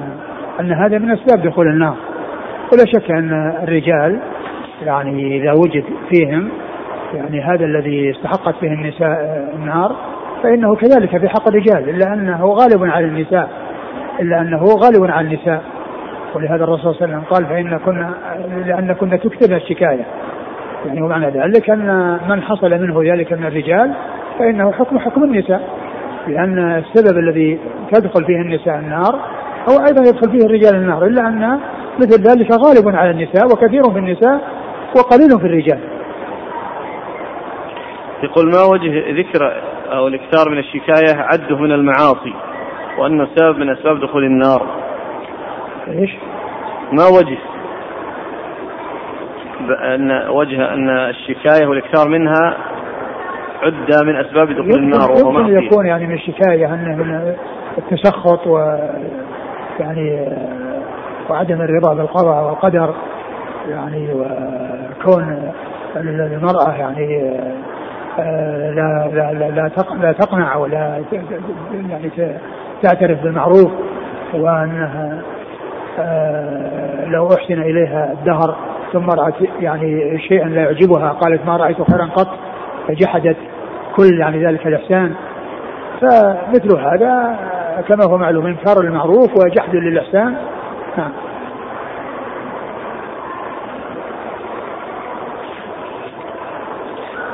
أن 0.60 0.72
هذا 0.72 0.98
من 0.98 1.12
أسباب 1.12 1.48
دخول 1.48 1.68
النار. 1.68 1.96
ولا 2.74 2.86
شك 2.86 3.12
أن 3.12 3.54
الرجال 3.64 4.20
يعني 4.84 5.38
إذا 5.38 5.52
وجد 5.52 5.84
فيهم 6.10 6.50
يعني 7.14 7.42
هذا 7.42 7.66
الذي 7.66 8.12
استحقت 8.12 8.56
به 8.62 8.74
النساء 8.74 9.50
النار 9.56 9.96
فإنه 10.44 10.76
كذلك 10.76 11.18
في 11.18 11.30
حق 11.30 11.48
الرجال 11.48 11.90
إلا 11.90 12.14
أنه 12.14 12.46
غالب 12.46 12.84
على 12.84 13.06
النساء 13.06 13.50
إلا 14.20 14.42
أنه 14.42 14.64
غالب 14.64 15.12
على 15.12 15.28
النساء. 15.28 15.73
ولهذا 16.36 16.64
الرسول 16.64 16.82
صلى 16.82 16.92
الله 16.92 17.02
عليه 17.02 17.14
وسلم 17.14 17.24
قال 17.30 17.46
فإن 17.46 17.80
كنا 17.80 18.14
لأن 18.66 18.94
كنا 18.94 19.18
تكثرن 19.18 19.56
الشكاية. 19.56 20.06
يعني 20.86 21.02
ومعنى 21.02 21.26
ذلك 21.26 21.70
أن 21.70 22.20
من 22.30 22.42
حصل 22.42 22.70
منه 22.70 23.14
ذلك 23.14 23.34
من 23.34 23.46
الرجال 23.46 23.94
فإنه 24.40 24.72
حكم 24.72 25.00
حكم 25.00 25.24
النساء. 25.24 25.70
لأن 26.28 26.60
السبب 26.60 27.18
الذي 27.18 27.60
تدخل 27.92 28.26
فيه 28.26 28.42
النساء 28.42 28.80
النار 28.80 29.20
هو 29.70 29.86
أيضا 29.88 30.02
يدخل 30.02 30.32
فيه 30.32 30.46
الرجال 30.46 30.76
النار 30.76 31.06
إلا 31.06 31.22
أن 31.22 31.60
مثل 32.02 32.24
ذلك 32.24 32.52
غالب 32.52 32.96
على 32.96 33.10
النساء 33.12 33.46
وكثير 33.46 33.84
في 33.84 34.00
النساء 34.00 34.42
وقليل 34.98 35.40
في 35.40 35.48
الرجال. 35.48 35.80
يقول 38.24 38.46
ما 38.46 38.64
وجه 38.74 39.22
ذكر 39.22 39.62
أو 39.92 40.08
الإكثار 40.08 40.50
من 40.50 40.58
الشكاية 40.58 41.18
عده 41.18 41.58
من 41.58 41.72
المعاصي 41.72 42.34
وأنه 43.00 43.28
سبب 43.36 43.58
من 43.58 43.70
أسباب 43.70 44.00
دخول 44.00 44.24
النار. 44.24 44.62
إيش؟ 45.88 46.12
ما 46.92 47.08
وجه؟ 47.08 47.38
أن 49.96 50.30
وجه 50.30 50.74
أن 50.74 50.90
الشكاية 50.90 51.68
والإكثار 51.68 52.10
منها 52.10 52.58
عد 53.64 54.06
من 54.06 54.16
أسباب 54.16 54.50
دخول 54.52 54.74
النار 54.74 55.12
وهو 55.12 55.40
يمكن 55.40 55.66
يكون 55.66 55.86
يعني 55.86 56.08
من 56.08 56.14
الشكاية 56.14 56.74
أنه 56.74 56.96
من 56.96 57.36
التسخط 57.78 58.48
و 58.48 58.58
يعني 59.80 60.28
وعدم 61.30 61.62
الرضا 61.62 61.94
بالقضاء 61.94 62.46
والقدر 62.46 62.96
يعني 63.70 64.10
وكون 64.14 65.52
المرأة 65.96 66.74
يعني 66.74 67.34
لا 68.76 69.10
لا 69.14 69.34
لا 69.34 69.50
لا, 69.52 69.70
لا 70.02 70.12
تقنع 70.12 70.56
ولا 70.56 71.04
يعني 71.90 72.10
تعترف 72.84 73.24
بالمعروف 73.24 73.72
وأنها 74.34 75.22
لو 77.08 77.28
أحسن 77.28 77.62
إليها 77.62 78.14
الدهر 78.14 78.56
ثم 78.94 79.10
رأت 79.10 79.34
يعني 79.60 80.20
شيئا 80.28 80.46
لا 80.46 80.62
يعجبها 80.62 81.10
قالت 81.10 81.46
ما 81.46 81.58
رأيت 81.58 81.78
خيرا 81.92 82.06
قط 82.06 82.28
فجحدت 82.88 83.38
كل 83.96 84.20
يعني 84.20 84.46
ذلك 84.46 84.68
الإحسان. 84.68 85.14
فمثل 86.02 86.80
هذا 86.80 87.40
كما 87.88 88.06
هو 88.06 88.18
معلوم 88.18 88.46
إنكار 88.46 88.82
المعروف 88.84 89.30
وجحد 89.38 89.76
للإحسان. 89.76 90.36
نعم. 90.98 91.12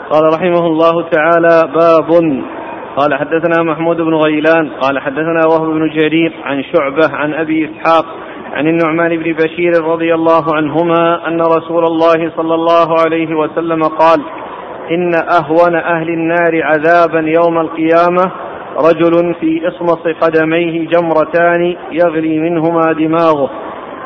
قال 0.10 0.34
رحمه 0.34 0.68
الله 0.68 1.10
تعالى 1.10 1.74
باب. 1.74 2.42
قال 2.98 3.16
حدثنا 3.16 3.64
محمود 3.64 3.98
بن 3.98 4.14
غيلان 4.14 4.70
قال 4.70 5.00
حدثنا 5.00 5.42
وهب 5.48 5.70
بن 5.70 5.90
جرير 5.90 6.34
عن 6.44 6.64
شعبة 6.64 7.16
عن 7.16 7.34
أبي 7.34 7.70
إسحاق 7.70 8.06
عن 8.54 8.68
النعمان 8.68 9.18
بن 9.18 9.34
بشير 9.34 9.72
رضي 9.84 10.14
الله 10.14 10.56
عنهما 10.56 11.28
أن 11.28 11.42
رسول 11.42 11.84
الله 11.84 12.32
صلى 12.38 12.56
الله 12.56 13.00
عليه 13.06 13.36
وسلم 13.36 13.84
قال 13.84 14.20
إن 14.92 15.12
أهون 15.16 15.76
أهل 15.76 16.10
النار 16.10 16.64
عذابا 16.64 17.20
يوم 17.20 17.58
القيامة 17.58 18.32
رجل 18.78 19.36
في 19.40 19.68
إصمص 19.68 20.08
قدميه 20.22 20.88
جمرتان 20.88 21.76
يغلي 21.92 22.40
منهما 22.40 22.94
دماغه. 22.94 23.50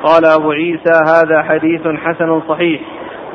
قال 0.03 0.25
أبو 0.39 0.51
عيسى 0.51 0.93
هذا 1.07 1.43
حديث 1.43 1.81
حسن 1.87 2.41
صحيح. 2.49 2.81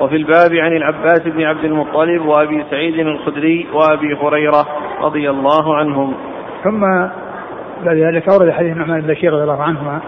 وفي 0.00 0.16
الباب 0.16 0.54
عن 0.54 0.76
العباس 0.76 1.20
بن 1.20 1.42
عبد 1.42 1.64
المطلب 1.64 2.26
وأبي 2.26 2.64
سعيد 2.70 2.94
الخدري 2.94 3.66
وأبي 3.72 4.14
هريرة 4.22 4.66
رضي 5.02 5.30
الله 5.30 5.76
عنهم. 5.76 6.14
ثم 6.64 6.80
بعد 7.84 7.96
ذلك 7.96 8.28
أورد 8.28 8.50
حديث 8.50 8.72
النعمان 8.72 9.00
بن 9.00 9.06
بشير 9.06 9.32
رضي 9.32 9.42
الله 9.42 9.62
عنهما 9.62 10.00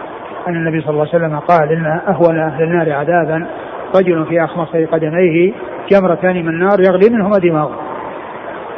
أن 0.47 0.55
النبي 0.55 0.81
صلى 0.81 0.89
الله 0.89 1.07
عليه 1.13 1.25
وسلم 1.25 1.39
قال 1.39 1.71
إن 1.71 1.85
أهون 1.85 2.39
أهل 2.39 2.63
النار 2.63 2.91
عذابا 2.91 3.47
رجل 3.95 4.25
في 4.25 4.43
أخمصي 4.43 4.85
قدميه 4.85 5.53
جمرتان 5.91 6.35
من 6.35 6.49
النار 6.49 6.79
يغلي 6.79 7.09
منهما 7.09 7.37
دماغه. 7.37 7.79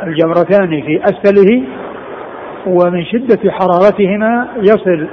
الجمرتان 0.03 0.82
في 0.82 1.01
أسفله 1.03 1.64
ومن 2.68 3.05
شدة 3.05 3.51
حرارتهما 3.51 4.47
يصل 4.57 5.07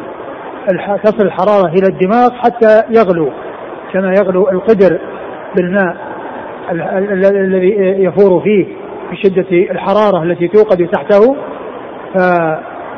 تصل 1.03 1.27
الحرارة 1.27 1.67
إلى 1.69 1.87
الدماغ 1.89 2.31
حتى 2.33 2.83
يغلو 2.91 3.31
كما 3.93 4.15
يغلو 4.19 4.49
القدر 4.49 4.99
بالماء 5.57 5.97
الذي 6.71 7.75
يفور 8.05 8.41
فيه 8.41 8.67
في 9.11 9.17
شدة 9.17 9.47
الحرارة 9.53 10.23
التي 10.23 10.49
توقد 10.49 10.89
تحته. 10.93 11.37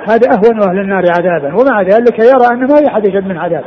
فهذا 0.07 0.31
أهون 0.33 0.63
أهل 0.63 0.79
النار 0.79 1.05
عذابا. 1.19 1.55
ومع 1.55 1.83
ذلك 1.83 2.19
يرى 2.19 2.47
أن 2.53 2.61
ما 2.61 2.77
في 2.77 2.89
أحد 2.89 3.07
أشد 3.07 3.27
من 3.27 3.39
عذاب. 3.39 3.65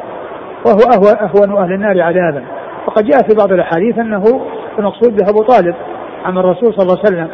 وهو 0.66 1.10
أهون 1.10 1.58
أهل 1.58 1.74
النار 1.74 2.02
عذابا. 2.02 2.44
وقد 2.88 3.06
جاء 3.06 3.28
في 3.28 3.36
بعض 3.36 3.52
الأحاديث 3.52 4.00
أنه 4.00 4.24
المقصود 4.80 5.16
به 5.16 5.30
أبو 5.30 5.44
طالب 5.44 5.76
عن 6.26 6.38
الرسول 6.38 6.74
صلى 6.74 6.84
الله 6.84 7.00
عليه 7.06 7.16
وسلم 7.16 7.30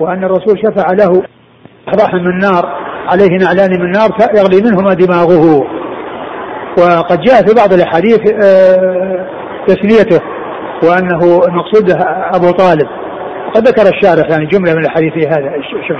وأن 0.00 0.24
الرسول 0.24 0.58
شفع 0.58 0.92
له 0.92 1.22
رحم 2.02 2.16
من 2.16 2.38
نار 2.38 2.66
عليه 3.08 3.38
نعلان 3.38 3.80
من 3.80 3.90
نار 3.90 4.10
يغلي 4.36 4.70
منهما 4.70 4.94
دماغه. 4.94 5.66
وقد 6.78 7.20
جاء 7.20 7.46
في 7.46 7.54
بعض 7.56 7.72
الأحاديث 7.72 8.44
آه، 8.44 9.26
تسميته 9.66 10.20
وأنه 10.82 11.40
المقصود 11.48 11.90
أبو 12.34 12.50
طالب. 12.50 12.88
وقد 13.48 13.68
ذكر 13.68 13.82
الشارح 13.82 14.30
يعني 14.30 14.46
جملة 14.46 14.72
من 14.72 14.80
الأحاديث 14.80 15.26
هذا 15.26 15.52
شوف 15.88 15.98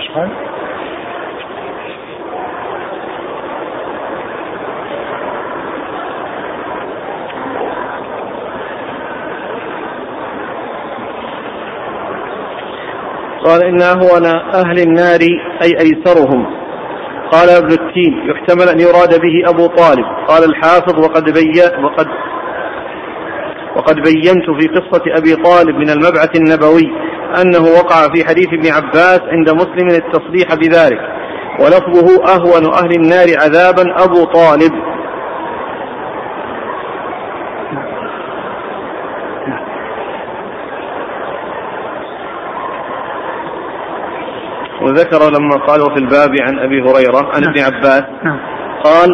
قال 13.45 13.65
إن 13.65 13.83
أهون 13.83 14.27
أهل 14.55 14.79
النار 14.79 15.21
أي 15.63 15.71
أيسرهم. 15.81 16.47
قال 17.33 17.51
ابن 17.51 17.73
التين 17.73 18.13
يحتمل 18.29 18.69
أن 18.69 18.81
يراد 18.81 19.21
به 19.21 19.51
أبو 19.51 19.67
طالب. 19.67 20.05
قال 20.29 20.45
الحافظ 20.45 20.99
وقد 20.99 21.25
بين 21.25 21.85
وقد 21.85 22.07
وقد 23.77 23.95
بينت 23.95 24.45
في 24.61 24.69
قصة 24.69 25.03
أبي 25.19 25.35
طالب 25.35 25.77
من 25.77 25.91
المبعث 25.91 26.37
النبوي 26.37 26.93
أنه 27.43 27.63
وقع 27.79 28.01
في 28.15 28.25
حديث 28.29 28.47
ابن 28.47 28.73
عباس 28.73 29.21
عند 29.21 29.51
مسلم 29.51 29.89
التصريح 29.89 30.55
بذلك. 30.55 31.01
ولفظه 31.61 32.25
أهون 32.35 32.73
أهل 32.75 32.93
النار 32.97 33.27
عذابا 33.43 34.05
أبو 34.05 34.25
طالب. 34.25 34.73
وذكر 44.85 45.30
لما 45.30 45.57
قال 45.66 45.80
وفي 45.80 45.99
الباب 45.99 46.30
عن 46.41 46.59
أبي 46.59 46.80
هريرة 46.82 47.30
عن 47.35 47.45
ابن 47.45 47.61
عباس. 47.61 48.03
نعم. 48.24 48.39
قال 48.85 49.09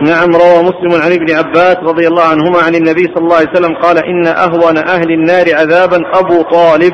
نعم 0.00 0.30
روى 0.34 0.62
مسلم 0.62 1.02
عن 1.02 1.12
ابن 1.12 1.36
عباس 1.36 1.76
رضي 1.76 2.08
الله 2.08 2.22
عنهما 2.22 2.58
عن 2.66 2.74
النبي 2.74 3.04
صلى 3.14 3.24
الله 3.24 3.36
عليه 3.36 3.50
وسلم 3.50 3.74
قال 3.74 4.04
إن 4.04 4.26
أهون 4.26 4.78
أهل 4.78 5.12
النار 5.12 5.44
عذابا 5.54 5.96
أبو 6.14 6.42
طالب 6.42 6.92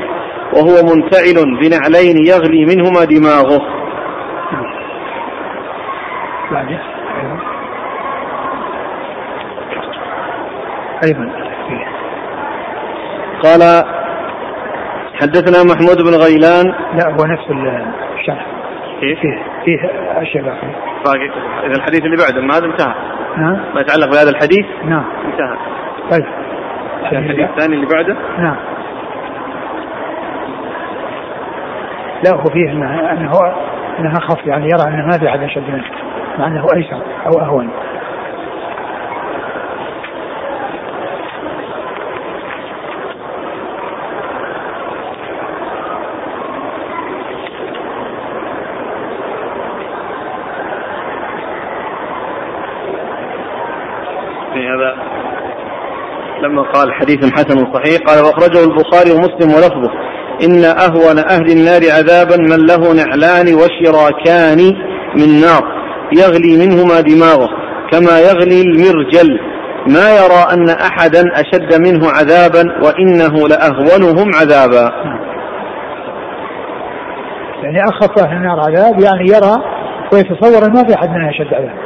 وهو 0.52 0.82
منتعل 0.82 1.58
بنعلين 1.60 2.26
يغلي 2.26 2.64
منهما 2.64 3.04
دماغه. 3.04 3.60
أيضا. 11.04 11.32
قال 13.42 13.84
حدثنا 15.14 15.74
محمود 15.74 15.96
بن 16.02 16.14
غيلان. 16.24 16.66
لا 16.94 17.08
هو 17.10 17.26
نفس 17.26 17.50
الشرح. 18.18 18.46
فيه 19.00 19.14
فيه 19.14 19.42
فيه 19.64 19.78
أشياء 20.22 20.44
باقي. 21.04 21.30
إذا 21.66 21.76
الحديث 21.76 22.04
اللي 22.04 22.16
بعده 22.16 22.40
ما 22.40 22.56
هذا 22.56 22.66
انتهى. 22.66 22.94
نعم 23.36 23.56
ما 23.74 23.80
يتعلق 23.80 24.06
بهذا 24.06 24.30
الحديث؟ 24.30 24.66
نعم. 24.84 25.04
انتهى. 25.24 25.56
طيب. 26.10 26.26
الحديث 27.12 27.50
الثاني 27.50 27.74
اللي 27.74 27.86
بعده؟ 27.86 28.16
نعم. 28.38 28.56
لا 32.24 32.34
هو 32.34 32.44
فيه 32.44 32.70
انه 32.70 33.12
إنه 33.12 33.32
انها 33.98 34.18
أخف 34.18 34.46
يعني 34.46 34.64
يرى 34.64 34.94
إنه 34.94 35.06
ما 35.06 35.18
في 35.18 35.28
أحد 35.28 35.42
اشد 35.42 35.70
منه 35.70 35.84
مع 36.38 36.46
إنه 36.46 36.66
أيسر 36.74 37.02
أو 37.26 37.40
أهون 37.40 37.70
لما 56.42 56.61
قال 56.74 56.92
حديث 56.92 57.32
حسن 57.32 57.72
صحيح 57.74 58.00
قال 58.06 58.24
وأخرجه 58.24 58.64
البخاري 58.64 59.10
ومسلم 59.10 59.50
ولفظه 59.54 59.92
إن 60.44 60.64
أهون 60.64 61.18
أهل 61.18 61.50
النار 61.52 61.82
عذابا 61.96 62.36
من 62.36 62.66
له 62.66 62.92
نعلان 62.92 63.54
وشراكان 63.54 64.58
من 65.16 65.40
نار 65.40 65.82
يغلي 66.12 66.66
منهما 66.66 67.00
دماغه 67.00 67.48
كما 67.92 68.20
يغلي 68.20 68.62
المرجل 68.62 69.40
ما 69.86 70.10
يرى 70.10 70.52
أن 70.52 70.70
احدا 70.70 71.22
أشد 71.34 71.80
منه 71.80 72.10
عذابا 72.10 72.62
وإنه 72.82 73.48
لأهونهم 73.48 74.30
عذابا. 74.40 74.90
يعني 77.62 77.80
أخف 77.80 78.18
أهل 78.18 78.36
النار 78.36 78.60
عذاب 78.60 79.00
يعني 79.00 79.26
يرى 79.28 79.56
ويتصور 80.12 80.70
ما 80.70 80.84
في 80.84 80.94
أحد 80.94 81.08
منها 81.08 81.30
أشد 81.30 81.54
عذاب. 81.54 81.76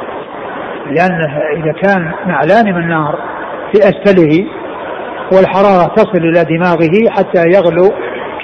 لأنه 0.87 1.39
إذا 1.57 1.73
كان 1.73 2.13
نعلان 2.27 2.75
من 2.75 2.89
نار 2.89 3.19
في 3.73 3.79
أسفله 3.79 4.47
والحرارة 5.33 5.95
تصل 5.95 6.19
إلى 6.19 6.45
دماغه 6.45 7.11
حتى 7.11 7.43
يغلو 7.55 7.93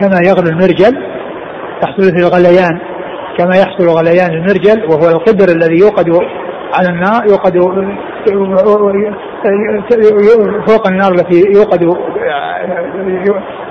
كما 0.01 0.19
يغلو 0.27 0.49
المرجل. 0.51 1.13
يحصل 1.83 2.03
في 2.03 2.23
الغليان 2.27 2.81
كما 3.39 3.57
يحصل 3.57 3.89
غليان 3.89 4.31
المرجل 4.31 4.85
وهو 4.91 5.09
القدر 5.09 5.49
الذي 5.57 5.79
يوقد 5.79 6.09
على 6.75 6.89
النار 6.89 7.27
يوقد 7.31 7.59
فوق 10.67 10.87
النار 10.89 11.13
التي 11.13 11.43
يوقد 11.57 11.97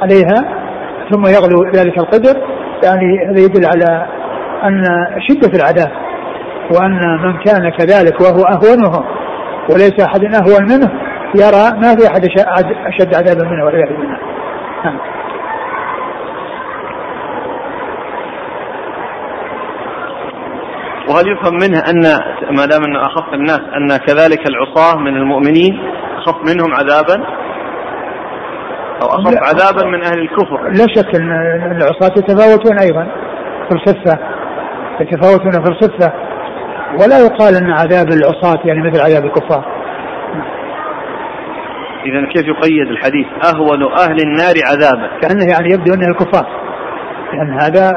عليها 0.01 0.35
ثم 1.11 1.25
يغلو 1.25 1.71
ذلك 1.75 1.97
القدر. 1.97 2.41
يعني 2.83 3.29
هذا 3.29 3.39
يدل 3.39 3.65
على 3.65 4.07
أن 4.63 4.83
شدة 5.29 5.59
العذاب 5.59 5.91
وأن 6.75 6.99
من 7.23 7.33
كان 7.45 7.69
كذلك 7.69 8.21
وهو 8.21 8.43
أهونهم 8.43 9.03
وليس 9.69 9.99
أحد 10.07 10.23
أهون 10.23 10.63
منه. 10.63 10.91
يرى 11.35 11.79
ما 11.79 11.95
في 11.95 12.07
أحد 12.07 12.25
أشد 12.85 13.15
عذابا 13.15 13.49
منه 13.49 13.65
والعياذ 13.65 13.97
بالله. 13.97 14.17
نعم. 14.85 14.99
وهل 21.09 21.31
يفهم 21.31 21.53
منها 21.53 21.81
أن 21.89 22.01
ما 22.57 22.65
دام 22.65 22.83
أنه 22.83 23.05
أخف 23.05 23.33
الناس 23.33 23.59
أن 23.59 23.97
كذلك 23.97 24.49
العصاة 24.49 24.97
من 24.99 25.17
المؤمنين 25.17 25.79
أخف 26.17 26.35
منهم 26.53 26.73
عذابا؟ 26.73 27.25
أو 29.01 29.07
أخف 29.07 29.33
عذابا 29.41 29.87
من 29.87 30.03
أهل 30.03 30.19
الكفر؟ 30.19 30.69
لا 30.69 30.85
شك 30.95 31.15
أن 31.15 31.31
العصاة 31.71 32.13
يتفاوتون 32.17 32.79
أيضا 32.79 33.07
في 33.69 33.75
الخفة. 33.75 34.19
يتفاوتون 34.99 35.51
في 35.51 35.69
الخفة. 35.71 36.13
ولا 37.01 37.19
يقال 37.19 37.55
أن 37.55 37.71
عذاب 37.71 38.07
العصاة 38.09 38.59
يعني 38.65 38.89
مثل 38.89 39.01
عذاب 39.01 39.25
الكفار. 39.25 39.80
إذا 42.05 42.27
كيف 42.27 42.47
يقيد 42.47 42.87
الحديث؟ 42.87 43.27
أهون 43.45 43.83
أهل 43.83 44.17
النار 44.23 44.55
عذابا. 44.71 45.09
كأنه 45.21 45.45
يعني 45.51 45.73
يبدو 45.73 45.93
أنه 45.93 46.07
الكفار. 46.07 46.47
لأن 47.33 47.59
هذا 47.59 47.91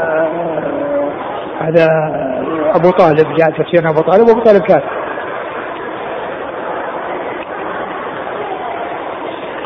هذا 1.61 1.86
أبو 2.74 2.90
طالب 2.90 3.34
جاء 3.36 3.50
تفسير 3.50 3.90
أبو 3.90 4.00
طالب 4.00 4.28
وأبو 4.28 4.40
طالب 4.40 4.62
كافر. 4.62 5.05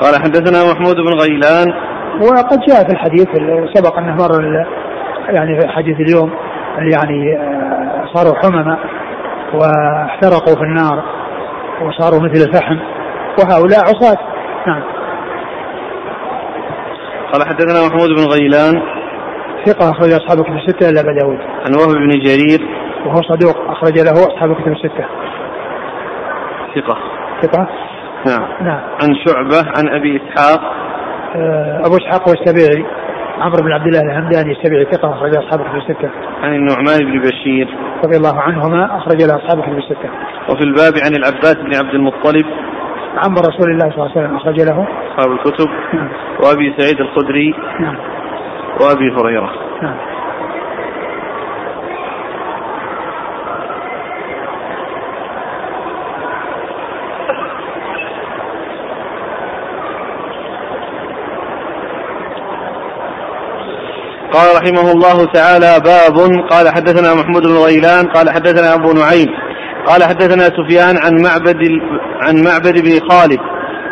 قال 0.01 0.23
حدثنا 0.23 0.73
محمود 0.73 0.97
بن 0.97 1.13
غيلان. 1.21 1.73
وقد 2.21 2.61
جاء 2.69 2.87
في 2.87 2.93
الحديث 2.93 3.29
سبق 3.75 3.99
أنه 3.99 4.15
مر 4.15 4.65
يعني 5.29 5.61
في 5.61 5.69
حديث 5.69 6.01
اليوم 6.01 6.31
يعني 6.79 7.37
آه، 7.37 8.05
صاروا 8.15 8.39
حمما 8.43 8.79
واحترقوا 9.55 10.55
في 10.55 10.63
النار 10.63 11.05
وصاروا 11.83 12.21
مثل 12.21 12.49
الفحم. 12.49 12.79
وهؤلاء 13.39 13.81
عصاة. 13.81 14.19
نعم. 14.67 14.83
قال 17.33 17.49
حدثنا 17.49 17.89
محمود 17.89 18.09
بن 18.09 18.25
غيلان. 18.33 18.83
ثقة 19.67 19.91
أخرج 19.91 20.13
أصحاب 20.13 20.45
كتب 20.45 20.57
الستة 20.57 20.89
إلا 20.91 21.01
أبا 21.01 21.13
داود. 21.21 21.39
عن 21.39 21.75
وهب 21.75 21.91
بن 21.97 22.09
جرير. 22.09 22.69
وهو 23.07 23.23
صدوق 23.23 23.71
أخرج 23.71 23.99
له 23.99 24.13
أصحاب 24.13 24.55
كتب 24.55 24.73
الستة. 24.73 25.05
ثقة. 26.75 26.99
ثقة؟ 27.43 27.69
نعم. 28.27 28.49
نعم. 28.61 28.81
عن 29.03 29.15
شعبة 29.27 29.71
عن 29.77 29.89
أبي 29.89 30.17
إسحاق. 30.17 30.61
آه، 31.37 31.83
أبو 31.87 31.97
إسحاق 31.97 32.29
هو 32.29 32.35
السبيعي. 32.35 32.85
عمرو 33.41 33.63
بن 33.63 33.73
عبد 33.73 33.87
الله 33.87 34.01
الهمداني 34.01 34.53
السبيعي 34.53 34.85
ثقة 34.85 35.15
أخرج 35.15 35.37
أصحاب 35.37 35.61
كتب 35.61 35.77
الستة. 35.77 36.11
عن 36.43 36.55
النعمان 36.55 36.99
بن 36.99 37.21
بشير. 37.21 37.77
رضي 38.05 38.17
الله 38.17 38.41
عنهما 38.41 38.97
أخرج 38.97 39.23
له 39.23 39.37
أصحاب 39.37 39.63
كتب 39.63 39.79
الستة. 39.79 40.11
وفي 40.51 40.63
الباب 40.63 40.93
عن 41.05 41.15
العباس 41.15 41.55
بن 41.55 41.75
عبد 41.75 41.95
المطلب. 41.95 42.47
عم 43.17 43.35
رسول 43.35 43.71
الله 43.71 43.91
صلى 43.91 43.97
الله 43.97 44.11
عليه 44.11 44.21
وسلم 44.21 44.37
أخرج 44.37 44.61
له. 44.61 44.87
أصحاب 45.11 45.33
الكتب. 45.33 45.69
نعم. 45.95 46.09
وأبي 46.43 46.75
سعيد 46.79 47.01
الخدري. 47.01 47.55
نعم. 47.81 47.97
وأبي 48.81 49.11
هريرة. 49.17 49.51
نعم. 49.83 49.97
قال 64.33 64.57
رحمه 64.57 64.93
الله 64.93 65.25
تعالى 65.25 65.81
باب. 65.85 66.17
قال 66.51 66.69
حدثنا 66.69 67.15
محمود 67.15 67.43
بن 67.43 67.57
غيلان 67.57 68.07
قال 68.07 68.31
حدثنا 68.31 68.75
أبو 68.75 68.93
نعيم. 68.93 69.48
قال 69.89 70.05
حدثنا 70.05 70.45
سفيان 70.45 70.97
عن 70.97 71.23
معبد 71.23 71.61
عن 72.23 72.43
معبد 72.45 72.83
بن 72.83 73.09
خالد 73.11 73.39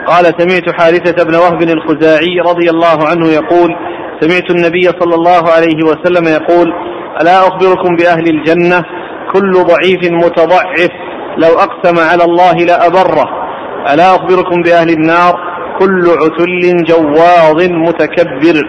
قال 0.07 0.25
سمعت 0.25 0.81
حارثة 0.81 1.25
بن 1.25 1.35
وهب 1.35 1.63
الخزاعي 1.63 2.41
رضي 2.47 2.71
الله 2.71 3.09
عنه 3.09 3.29
يقول 3.29 3.77
سمعت 4.21 4.51
النبي 4.51 4.85
صلى 5.01 5.15
الله 5.15 5.53
عليه 5.53 5.85
وسلم 5.85 6.25
يقول 6.29 6.73
ألا 7.21 7.39
أخبركم 7.39 7.97
بأهل 7.97 8.29
الجنة؟ 8.29 8.85
كل 9.33 9.53
ضعيف 9.53 10.13
متضعف 10.13 10.91
لو 11.37 11.59
أقسم 11.59 11.99
على 12.11 12.25
الله 12.25 12.53
لأبره 12.53 13.27
ألا 13.93 14.15
أخبركم 14.15 14.63
بأهل 14.63 14.91
النار؟ 14.91 15.35
كل 15.79 16.05
عتل 16.09 16.85
جواظ 16.85 17.63
متكبر. 17.71 18.63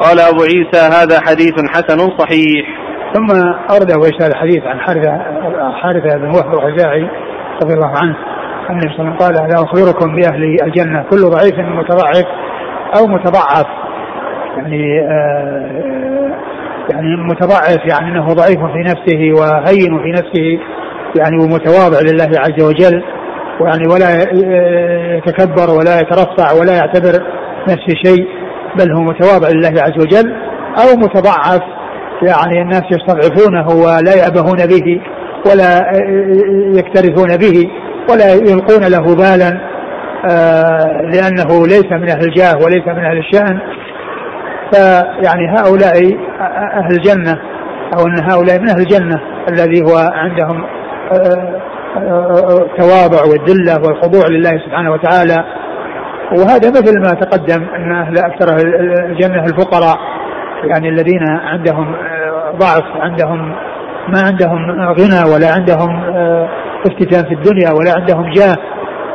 قال 0.00 0.20
أبو 0.20 0.42
عيسى 0.42 0.80
هذا 0.96 1.20
حديث 1.20 1.54
حسن 1.68 1.98
صحيح. 2.18 2.66
ثم 3.14 3.26
أورد 3.70 3.90
أبو 3.92 4.04
عيسى 4.04 4.26
الحديث 4.26 4.62
عن 4.64 4.80
حارثة 4.80 5.18
حارثة 5.72 6.18
بن 6.18 6.26
وهب 6.26 6.54
الخزاعي 6.54 7.08
رضي 7.62 7.74
الله 7.74 7.92
عنه. 8.02 8.16
أن 8.70 8.76
النبي 8.76 8.96
صلى 8.96 9.00
الله 9.00 9.14
عليه 9.14 9.14
وسلم 9.14 9.16
قال 9.16 9.34
لا 9.34 9.54
أخبركم 9.64 10.16
بأهل 10.16 10.56
الجنة 10.62 11.02
كل 11.10 11.16
ضعيف 11.16 11.58
متضعف 11.58 12.26
أو 12.98 13.06
متضعف. 13.06 13.66
يعني 14.56 15.00
آه 15.00 16.30
يعني 16.92 17.16
متضعف 17.16 17.78
يعني 17.90 18.12
أنه 18.12 18.26
ضعيف 18.26 18.58
في 18.58 18.78
نفسه 18.78 19.40
وهين 19.40 20.02
في 20.02 20.10
نفسه 20.10 20.58
يعني 21.20 21.36
ومتواضع 21.36 21.98
لله 22.00 22.40
عز 22.40 22.64
وجل 22.64 23.04
ويعني 23.60 23.84
ولا 23.92 24.10
يتكبر 25.16 25.70
ولا 25.78 26.00
يترفع 26.00 26.52
ولا 26.60 26.72
يعتبر 26.76 27.26
نفسه 27.62 27.94
شيء 28.04 28.28
بل 28.78 28.92
هو 28.92 29.02
متواضع 29.02 29.48
لله 29.48 29.82
عز 29.82 29.98
وجل 30.00 30.32
أو 30.82 30.96
متضعف. 30.96 31.79
يعني 32.22 32.62
الناس 32.62 32.82
يستضعفونه 32.90 33.68
ولا 33.68 34.14
يأبهون 34.14 34.66
به 34.66 35.00
ولا 35.46 35.90
يكترثون 36.78 37.36
به 37.36 37.70
ولا 38.10 38.34
يلقون 38.34 38.82
له 38.90 39.16
بالا 39.16 39.70
آه، 40.30 41.02
لأنه 41.02 41.66
ليس 41.66 41.92
من 41.92 42.08
أهل 42.08 42.24
الجاه 42.24 42.56
وليس 42.64 42.86
من 42.86 43.04
أهل 43.04 43.18
الشأن. 43.18 43.60
فيعني 44.72 45.48
هؤلاء 45.58 45.96
أهل 46.74 46.92
الجنة 46.92 47.38
أو 47.98 48.06
أن 48.06 48.30
هؤلاء 48.30 48.60
من 48.60 48.68
أهل 48.68 48.80
الجنة 48.80 49.20
الذي 49.50 49.82
هو 49.82 49.96
عندهم 50.12 50.64
التواضع 52.50 53.18
آه، 53.18 53.24
آه، 53.24 53.30
والذلة 53.30 53.74
والخضوع 53.86 54.26
لله 54.30 54.50
سبحانه 54.50 54.92
وتعالى. 54.92 55.44
وهذا 56.38 56.70
مثل 56.70 57.00
ما 57.00 57.10
تقدم 57.20 57.66
أن 57.76 57.92
أهل 57.92 58.18
أكثر 58.18 58.56
الجنة 59.10 59.44
الفقراء 59.44 59.98
يعني 60.64 60.88
الذين 60.88 61.28
عندهم 61.28 61.94
ضعف 62.58 62.84
عندهم 63.00 63.54
ما 64.08 64.20
عندهم 64.26 64.70
غنى 64.70 65.32
ولا 65.34 65.52
عندهم 65.54 66.02
آه، 66.16 66.48
افتتان 66.86 67.24
في 67.24 67.34
الدنيا 67.34 67.70
ولا 67.70 67.92
عندهم 67.96 68.32
جاه 68.32 68.56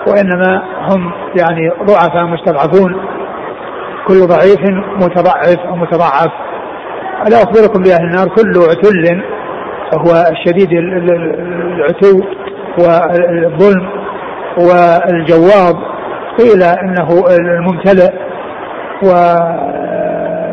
وإنما 0.08 0.62
هم 0.90 1.12
يعني 1.40 1.72
ضعفاء 1.84 2.26
مستضعفون. 2.26 2.96
كل 4.08 4.28
ضعيف 4.28 4.60
متضعف 4.96 5.60
أو 5.68 5.76
متضعف. 5.76 6.32
ألا 7.28 7.38
أخبركم 7.38 7.84
بأهل 7.84 8.04
النار 8.04 8.28
كل 8.28 8.54
عتل 8.70 9.24
هو 9.94 10.32
الشديد 10.32 10.70
العتو 10.72 12.22
والظلم 12.78 13.90
والجواب. 14.58 15.76
قيل 16.40 16.64
إنه 16.64 17.24
الممتلئ 17.40 18.14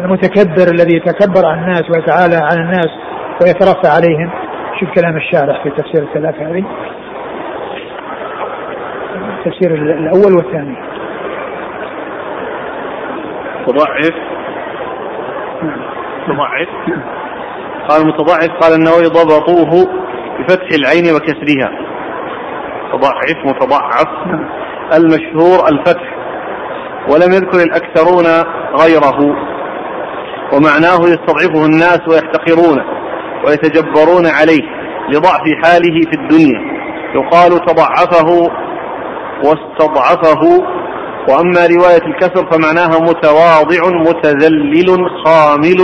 والمتكبر 0.02 0.72
الذي 0.74 0.96
يتكبر 0.96 1.46
عن 1.46 1.58
الناس 1.58 1.82
ويتعالى 1.90 2.36
عن 2.36 2.58
الناس 2.58 2.88
ويترفع 3.42 3.94
عليهم. 3.94 4.30
شوف 4.80 4.88
كلام 4.94 5.16
الشارح 5.16 5.62
في 5.62 5.70
تفسير 5.70 6.02
الثلاثة 6.02 6.50
هذه. 6.50 6.64
التفسير 9.38 9.74
الأول 9.74 10.36
والثاني. 10.36 10.76
مضاعف 13.68 14.14
مضاعف 16.28 16.68
قال 17.88 18.06
متضعف 18.06 18.50
قال 18.60 18.72
النووي 18.74 19.06
ضبطوه 19.06 19.88
بفتح 20.38 20.68
العين 20.78 21.14
وكسرها. 21.14 21.70
متضعف 22.92 23.38
متضعف. 23.44 24.26
نعم. 24.26 24.48
المشهور 24.96 25.68
الفتح. 25.72 26.14
ولم 27.08 27.32
يذكر 27.32 27.58
الأكثرون 27.62 28.26
غيره. 28.82 29.52
ومعناه 30.52 31.00
يستضعفه 31.00 31.66
الناس 31.66 32.00
ويحتقرونه 32.08 32.84
ويتجبرون 33.46 34.26
عليه 34.26 34.62
لضعف 35.08 35.42
حاله 35.64 36.00
في 36.10 36.20
الدنيا. 36.22 36.60
يقال 37.14 37.66
تضعفه 37.66 38.48
واستضعفه 39.44 40.42
وأما 41.28 41.66
رواية 41.66 42.02
الكسر 42.06 42.50
فمعناها 42.50 43.00
متواضع 43.00 44.10
متذلل 44.10 45.10
خامل 45.24 45.80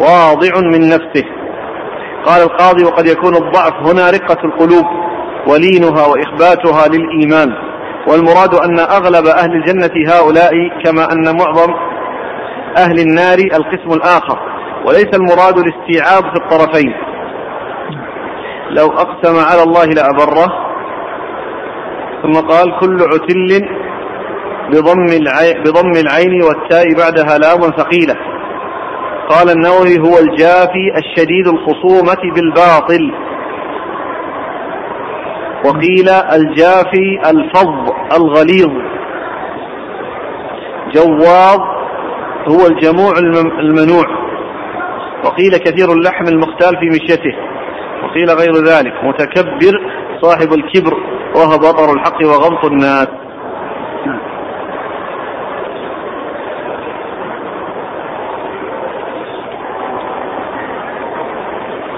واضع 0.00 0.60
من 0.72 0.88
نفسه. 0.88 1.24
قال 2.24 2.42
القاضي 2.42 2.84
وقد 2.84 3.06
يكون 3.06 3.36
الضعف 3.36 3.72
هنا 3.86 4.10
رقة 4.10 4.38
القلوب 4.44 4.84
ولينها 5.46 6.06
وإخباتها 6.06 6.88
للإيمان. 6.88 7.52
والمراد 8.08 8.54
أن 8.54 8.78
أغلب 8.78 9.26
أهل 9.26 9.50
الجنة 9.52 10.14
هؤلاء 10.14 10.52
كما 10.84 11.12
أن 11.12 11.36
معظم 11.36 11.74
أهل 12.78 12.98
النار 13.00 13.38
القسم 13.38 13.90
الآخر 13.92 14.38
وليس 14.86 15.10
المراد 15.14 15.58
الاستيعاب 15.58 16.22
في 16.22 16.36
الطرفين. 16.42 16.92
لو 18.70 18.86
أقسم 18.86 19.36
على 19.50 19.62
الله 19.62 19.84
لأبره 19.84 20.46
ثم 22.22 22.32
قال 22.32 22.78
كل 22.80 22.98
عتل 23.02 23.68
بضم 24.72 25.06
العين, 25.20 25.62
بضم 25.62 25.92
العين 26.00 26.42
والتاء 26.42 26.84
بعدها 26.98 27.38
لام 27.38 27.60
ثقيلة. 27.60 28.14
قال 29.28 29.50
النووي 29.50 29.98
هو 29.98 30.18
الجافي 30.18 30.92
الشديد 30.96 31.48
الخصومة 31.48 32.34
بالباطل. 32.34 33.12
وقيل 35.64 36.08
الجافي 36.08 37.20
الفظ 37.30 37.92
الغليظ. 38.16 38.72
جواظ 40.94 41.77
هو 42.46 42.66
الجموع 42.66 43.12
المنوع. 43.60 44.04
وقيل 45.24 45.56
كثير 45.56 45.92
اللحم 45.92 46.24
المختال 46.24 46.76
في 46.80 46.88
مشيته. 46.88 47.36
وقيل 48.02 48.30
غير 48.30 48.52
ذلك. 48.64 48.92
متكبر 49.04 49.72
صاحب 50.22 50.52
الكبر. 50.52 50.94
وهو 51.36 51.58
بطر 51.58 51.92
الحق 51.94 52.26
وغمط 52.26 52.64
الناس. 52.64 53.08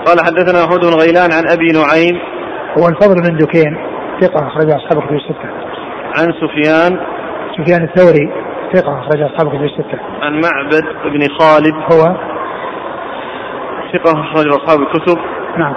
قال 0.06 0.20
حدثنا 0.20 0.72
هود 0.72 0.80
بن 0.80 1.00
غيلان 1.00 1.32
عن 1.32 1.48
أبي 1.48 1.72
نعيم. 1.72 2.20
هو 2.78 2.88
الفضل 2.88 3.22
بن 3.22 3.36
دكين. 3.36 3.76
ثقة 4.20 4.46
أخرج 4.46 4.70
أصحاب 4.70 4.98
الكتب 4.98 5.14
الستة. 5.14 5.48
عن 6.18 6.32
سفيان. 6.32 7.00
سفيان 7.58 7.82
الثوري. 7.82 8.39
ثقة 8.74 8.98
أخرج 9.00 9.22
أصحاب 9.22 9.46
الكتب 9.46 9.64
الستة. 9.64 9.98
عن 10.22 10.32
معبد 10.32 10.84
بن 11.04 11.26
خالد 11.38 11.74
هو 11.74 12.16
ثقة 13.92 14.20
أخرج 14.20 14.46
أصحاب 14.48 14.80
الكتب. 14.80 15.18
نعم. 15.58 15.74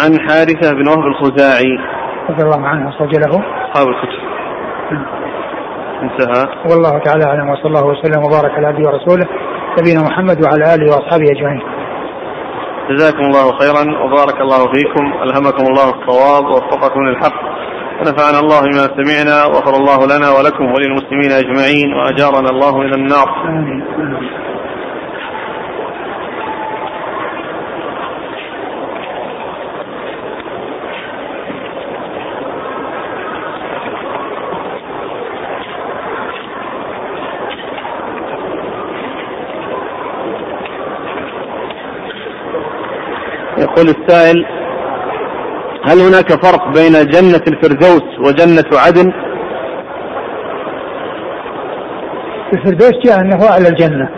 عن 0.00 0.20
حارثة 0.20 0.74
بن 0.74 0.88
وهب 0.88 1.06
الخزاعي 1.06 1.78
رضي 2.30 2.42
الله 2.42 2.68
عنه 2.68 2.88
أخرج 2.88 3.16
له 3.16 3.44
أصحاب 3.72 3.88
الكتب. 3.88 4.22
نعم. 4.92 5.06
انتهى. 6.02 6.48
والله 6.70 6.98
تعالى 6.98 7.24
أعلم 7.24 7.50
وصلى 7.50 7.66
الله 7.66 7.86
وسلم 7.86 8.24
وبارك 8.24 8.50
على 8.50 8.66
عبده 8.66 8.88
ورسوله 8.88 9.26
نبينا 9.80 10.02
محمد 10.02 10.44
وعلى 10.44 10.74
آله 10.74 10.84
وأصحابه 10.84 11.24
أجمعين. 11.36 11.62
جزاكم 12.90 13.24
الله 13.24 13.58
خيرا 13.58 14.04
وبارك 14.04 14.40
الله 14.40 14.72
فيكم 14.72 15.04
ألهمكم 15.22 15.64
الله 15.70 15.88
الصواب 15.90 16.44
ووفقكم 16.44 17.00
للحق 17.00 17.51
ونفعنا 18.02 18.38
الله 18.38 18.60
بما 18.60 18.86
سمعنا 18.96 19.44
وغفر 19.44 19.74
الله 19.76 20.06
لنا 20.06 20.30
ولكم 20.30 20.64
وللمسلمين 20.72 21.32
أجمعين 21.32 21.92
وأجارنا 21.94 22.50
الله 22.50 22.78
من 22.78 22.94
النار. 22.94 23.28
يقول 43.58 43.88
السائل 43.88 44.61
هل 45.84 45.98
هناك 46.00 46.44
فرق 46.44 46.68
بين 46.68 46.92
جنة 46.92 47.42
الفردوس 47.48 48.18
وجنة 48.18 48.80
عدن؟ 48.86 49.12
الفردوس 52.52 52.92
جاء 53.04 53.20
أنه 53.20 53.48
أعلى 53.50 53.68
الجنة. 53.68 54.08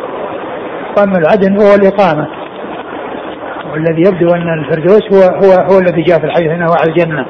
واما 0.99 1.19
العدن 1.19 1.63
هو 1.63 1.75
الإقامة. 1.75 2.29
والذي 3.73 4.03
يبدو 4.03 4.35
أن 4.35 4.59
الفردوس 4.59 5.03
هو 5.13 5.21
هو 5.21 5.73
هو 5.73 5.79
الذي 5.79 6.03
جاء 6.03 6.19
في 6.19 6.27
الحديث 6.27 6.51
أنه 6.51 6.73
أعلى 6.73 6.91
الجنة. 6.91 7.27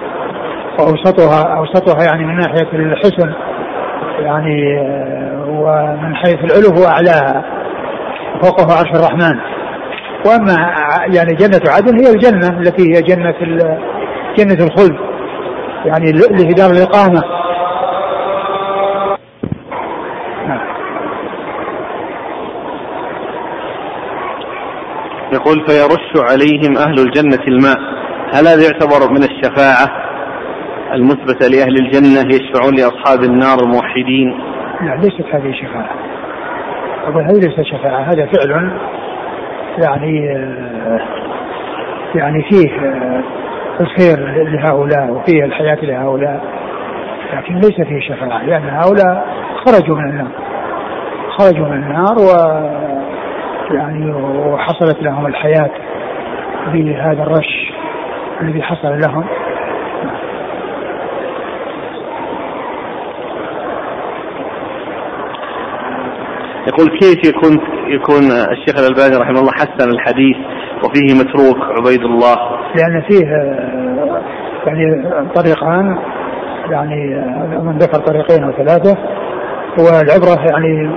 واوسطها 0.79 1.57
أوسطها 1.59 2.05
يعني 2.05 2.25
من 2.25 2.37
ناحية 2.37 2.69
الحسن. 2.73 3.33
يعني 4.21 4.79
ومن 5.49 6.17
حيث 6.17 6.39
العلو 6.45 6.79
هو 6.79 6.87
أعلاها. 6.87 7.45
فوقه 8.43 8.79
عرش 8.79 8.91
الرحمن. 8.91 9.41
وأما 10.27 10.55
يعني 11.15 11.35
جنة 11.35 11.61
عدن 11.69 11.99
هي 11.99 12.13
الجنة 12.13 12.61
التي 12.61 12.83
هي 12.83 13.03
جنة 13.03 13.35
جنة 14.39 14.65
الخلد. 14.65 14.99
يعني 15.85 16.11
اللي 16.11 16.49
في 16.49 16.55
دار 16.55 16.71
الإقامة. 16.71 17.23
يقول 25.33 25.67
فيرش 25.67 26.33
عليهم 26.33 26.77
أهل 26.79 26.99
الجنة 26.99 27.45
الماء. 27.49 27.79
هل 28.35 28.47
هذا 28.47 28.63
يعتبر 28.63 29.11
من 29.11 29.23
الشفاعة 29.23 30.05
المثبتة 30.93 31.49
لأهل 31.49 31.77
الجنة 31.77 32.35
يشفعون 32.35 32.75
لأصحاب 32.75 33.23
النار 33.23 33.59
الموحدين؟ 33.63 34.31
لا 34.81 34.95
ليست 34.95 35.35
هذه 35.35 35.53
شفاعة. 35.53 35.91
أقول 37.07 37.23
هذه 37.23 37.35
ليست 37.35 37.63
شفاعة. 37.63 38.03
هذا 38.03 38.27
فعل 38.27 38.79
يعني 39.79 40.27
يعني 42.15 42.43
فيه 42.51 42.71
الخير 43.81 44.45
لهؤلاء 44.45 45.11
وفيه 45.11 45.45
الحياة 45.45 45.79
لهؤلاء 45.83 46.41
لكن 47.35 47.55
ليس 47.55 47.81
فيه 47.81 48.01
شفاعة 48.01 48.43
لأن 48.43 48.69
هؤلاء 48.69 49.27
خرجوا 49.65 49.97
من 49.97 50.11
النار 50.11 50.29
خرجوا 51.39 51.69
من 51.69 51.83
النار 51.83 52.19
و 52.19 52.31
يعني 53.75 54.13
وحصلت 54.13 55.03
لهم 55.03 55.27
الحياة 55.27 55.71
بهذا 56.73 57.23
الرش 57.23 57.73
الذي 58.41 58.63
حصل 58.63 58.99
لهم. 59.01 59.25
يقول 66.67 66.99
كيف 66.99 67.19
يكون 67.29 67.61
يكون 67.87 68.23
الشيخ 68.53 68.79
الألباني 68.79 69.17
رحمه 69.17 69.41
الله 69.41 69.53
حسن 69.53 69.91
الحديث 69.91 70.37
وفيه 70.85 71.15
متروك 71.15 71.59
عبيد 71.79 72.03
الله؟ 72.03 72.37
لأن 72.77 73.03
فيه 73.09 73.27
يعني 74.67 75.05
طريقان 75.35 75.99
يعني 76.71 77.25
من 77.63 77.79
ذكر 77.79 77.99
طريقين 77.99 78.45
أو 78.45 78.53
ثلاثة 78.53 78.99
والعبرة 79.79 80.51
يعني 80.51 80.91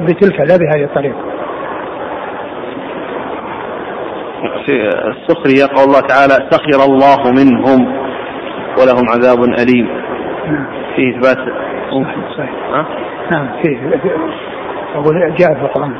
بتلك 0.00 0.40
لا 0.40 0.56
بهذه 0.56 0.84
الطريقة. 0.84 1.18
في 4.66 4.88
السخرية 5.08 5.66
قول 5.76 5.84
الله 5.84 6.00
تعالى 6.00 6.50
سخر 6.50 6.84
الله 6.84 7.32
منهم 7.32 7.86
ولهم 8.80 9.08
عذاب 9.08 9.38
أليم. 9.44 9.88
نعم. 10.46 10.66
فيه 10.96 11.16
إثبات 11.16 11.38
صحيح, 11.90 12.16
صحيح. 12.36 12.50
نعم 13.32 13.48
فيه. 13.62 13.78
أقول 14.96 15.34
جاء 15.38 15.54
في 15.54 15.60
القرآن 15.60 15.94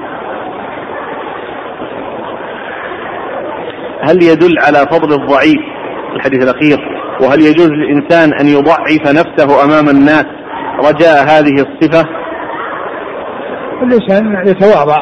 هل 4.01 4.23
يدل 4.23 4.59
على 4.67 4.79
فضل 4.79 5.23
الضعيف 5.23 5.61
الحديث 6.17 6.43
الأخير؟ 6.43 6.79
وهل 7.21 7.41
يجوز 7.41 7.69
للإنسان 7.69 8.33
أن 8.41 8.47
يضعف 8.47 9.03
نفسه 9.09 9.65
أمام 9.65 9.89
الناس 9.89 10.27
رجاء 10.79 11.25
هذه 11.25 11.55
الصفة؟ 11.55 12.09
الإنسان 13.83 14.49
يتواضع 14.49 14.99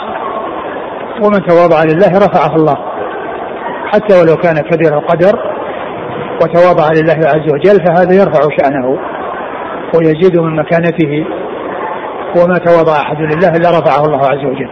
ومن 1.22 1.46
تواضع 1.46 1.82
لله 1.84 2.18
رفعه 2.18 2.56
الله. 2.56 2.76
حتى 3.92 4.20
ولو 4.20 4.36
كان 4.36 4.54
كبير 4.54 4.98
القدر 4.98 5.38
وتواضع 6.42 6.88
لله 6.92 7.28
عز 7.28 7.52
وجل 7.52 7.84
فهذا 7.86 8.14
يرفع 8.14 8.40
شأنه 8.58 8.98
ويزيد 9.94 10.40
من 10.40 10.56
مكانته. 10.56 11.26
وما 12.36 12.58
تواضع 12.58 12.92
أحد 12.92 13.16
لله 13.16 13.48
إلا 13.48 13.70
رفعه 13.70 14.04
الله 14.04 14.20
عز 14.20 14.44
وجل. 14.44 14.70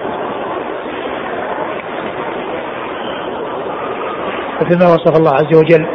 مثل 4.60 4.78
ما 4.84 4.94
وصف 4.94 5.16
الله 5.16 5.34
عز 5.34 5.56
وجل 5.56 5.86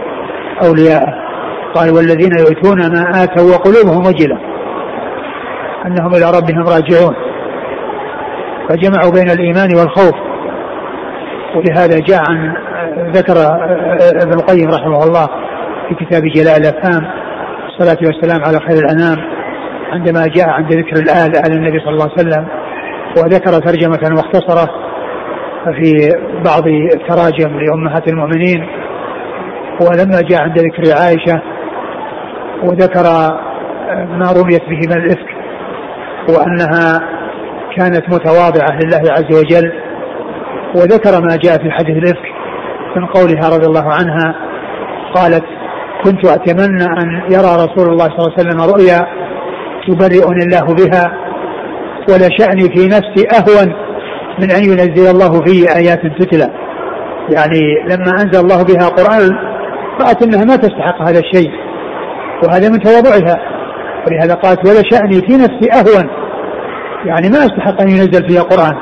أولياءه. 0.64 1.14
قال 1.74 1.90
والذين 1.90 2.32
يؤتون 2.40 2.78
ما 2.78 3.24
آتوا 3.24 3.52
وقلوبهم 3.52 4.06
وجلة. 4.08 4.38
أنهم 5.86 6.16
إلى 6.16 6.32
ربهم 6.38 6.64
راجعون. 6.68 7.16
فجمعوا 8.70 9.12
بين 9.12 9.30
الإيمان 9.30 9.76
والخوف. 9.76 10.16
ولهذا 11.56 12.00
جاء 12.00 12.24
عن 12.30 12.54
ذكر 13.12 13.34
ابن 14.24 14.34
القيم 14.34 14.70
رحمه 14.70 15.04
الله 15.04 15.28
في 15.90 16.06
كتاب 16.06 16.24
جلاء 16.36 16.58
الأفهام 16.58 17.12
الصلاة 17.68 17.98
والسلام 18.06 18.46
على 18.46 18.60
خير 18.60 18.86
الأنام. 18.86 19.37
عندما 19.92 20.28
جاء 20.28 20.50
عند 20.50 20.74
ذكر 20.74 20.96
الآل 20.96 21.36
آل 21.36 21.52
النبي 21.54 21.80
صلى 21.80 21.90
الله 21.90 22.10
عليه 22.12 22.28
وسلم 22.28 22.48
وذكر 23.18 23.60
ترجمة 23.60 24.22
مختصرة 24.22 24.70
في 25.66 26.10
بعض 26.46 26.68
التراجم 26.68 27.60
لأمهات 27.60 28.08
المؤمنين 28.08 28.68
ولما 29.82 30.22
جاء 30.22 30.42
عند 30.42 30.60
ذكر 30.60 30.94
عائشة 31.02 31.42
وذكر 32.64 33.04
ما 34.08 34.32
رميت 34.32 34.62
به 34.70 34.80
من 34.88 35.02
الإفك 35.02 35.38
وأنها 36.30 37.02
كانت 37.78 38.10
متواضعة 38.10 38.80
لله 38.84 39.12
عز 39.12 39.38
وجل 39.40 39.72
وذكر 40.76 41.22
ما 41.22 41.36
جاء 41.44 41.58
في 41.58 41.72
حديث 41.72 41.98
الإفك 41.98 42.38
من 42.96 43.06
قولها 43.06 43.50
رضي 43.50 43.66
الله 43.66 43.94
عنها 43.94 44.36
قالت 45.16 45.44
كنت 46.04 46.26
أتمنى 46.26 46.84
أن 46.84 47.22
يرى 47.32 47.56
رسول 47.56 47.90
الله 47.90 48.06
صلى 48.06 48.18
الله 48.20 48.34
عليه 48.38 48.40
وسلم 48.40 48.62
رؤيا 48.62 49.17
يبرئني 49.90 50.44
الله 50.44 50.76
بها 50.76 51.12
ولشأني 52.10 52.64
في 52.76 52.88
نفسي 52.88 53.28
أهون 53.38 53.74
من 54.40 54.52
أن 54.52 54.64
ينزل 54.64 55.12
الله 55.12 55.42
في 55.42 55.76
آيات 55.78 56.02
تتلى. 56.20 56.50
يعني 57.30 57.62
لما 57.86 58.12
أنزل 58.22 58.40
الله 58.40 58.64
بها 58.64 58.90
قرآن 58.90 59.38
رأت 60.02 60.24
أنها 60.24 60.46
ما 60.46 60.56
تستحق 60.56 61.02
هذا 61.02 61.20
الشيء 61.20 61.52
وهذا 62.44 62.70
من 62.70 62.80
تواضعها. 62.80 63.38
ولهذا 64.08 64.34
قالت 64.34 64.70
ولا 64.70 64.82
شأني 64.92 65.22
في 65.28 65.34
نفسي 65.34 65.72
أهون. 65.72 66.10
يعني 67.06 67.30
ما 67.30 67.38
أستحق 67.38 67.82
أن 67.82 67.90
ينزل 67.90 68.28
فيها 68.30 68.42
قرآن. 68.42 68.76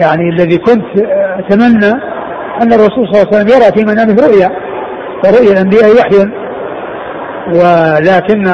يعني 0.00 0.28
الذي 0.28 0.58
كنت 0.58 0.86
أتمنى 1.38 1.92
أن 2.62 2.72
الرسول 2.72 3.06
صلى 3.06 3.22
الله 3.22 3.26
عليه 3.26 3.36
وسلم 3.36 3.48
يرى 3.48 3.72
في 3.76 3.84
منامه 3.84 4.16
رؤيا 4.26 4.50
ورؤيا 5.24 5.52
الأنبياء 5.52 5.90
وحي 5.96 6.30
ولكن 7.48 8.44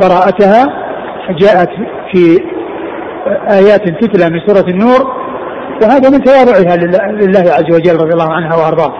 براءتها 0.00 0.79
جاءت 1.28 1.68
في 2.12 2.38
آيات 3.50 3.88
تتلى 3.88 4.30
من 4.30 4.40
سورة 4.46 4.68
النور 4.68 5.20
وهذا 5.82 6.10
من 6.10 6.24
تواضعها 6.24 6.76
لله 7.12 7.40
عز 7.40 7.74
وجل 7.74 7.96
رضي 7.96 8.12
الله 8.12 8.32
عنها 8.32 8.56
وأرضاه. 8.56 8.94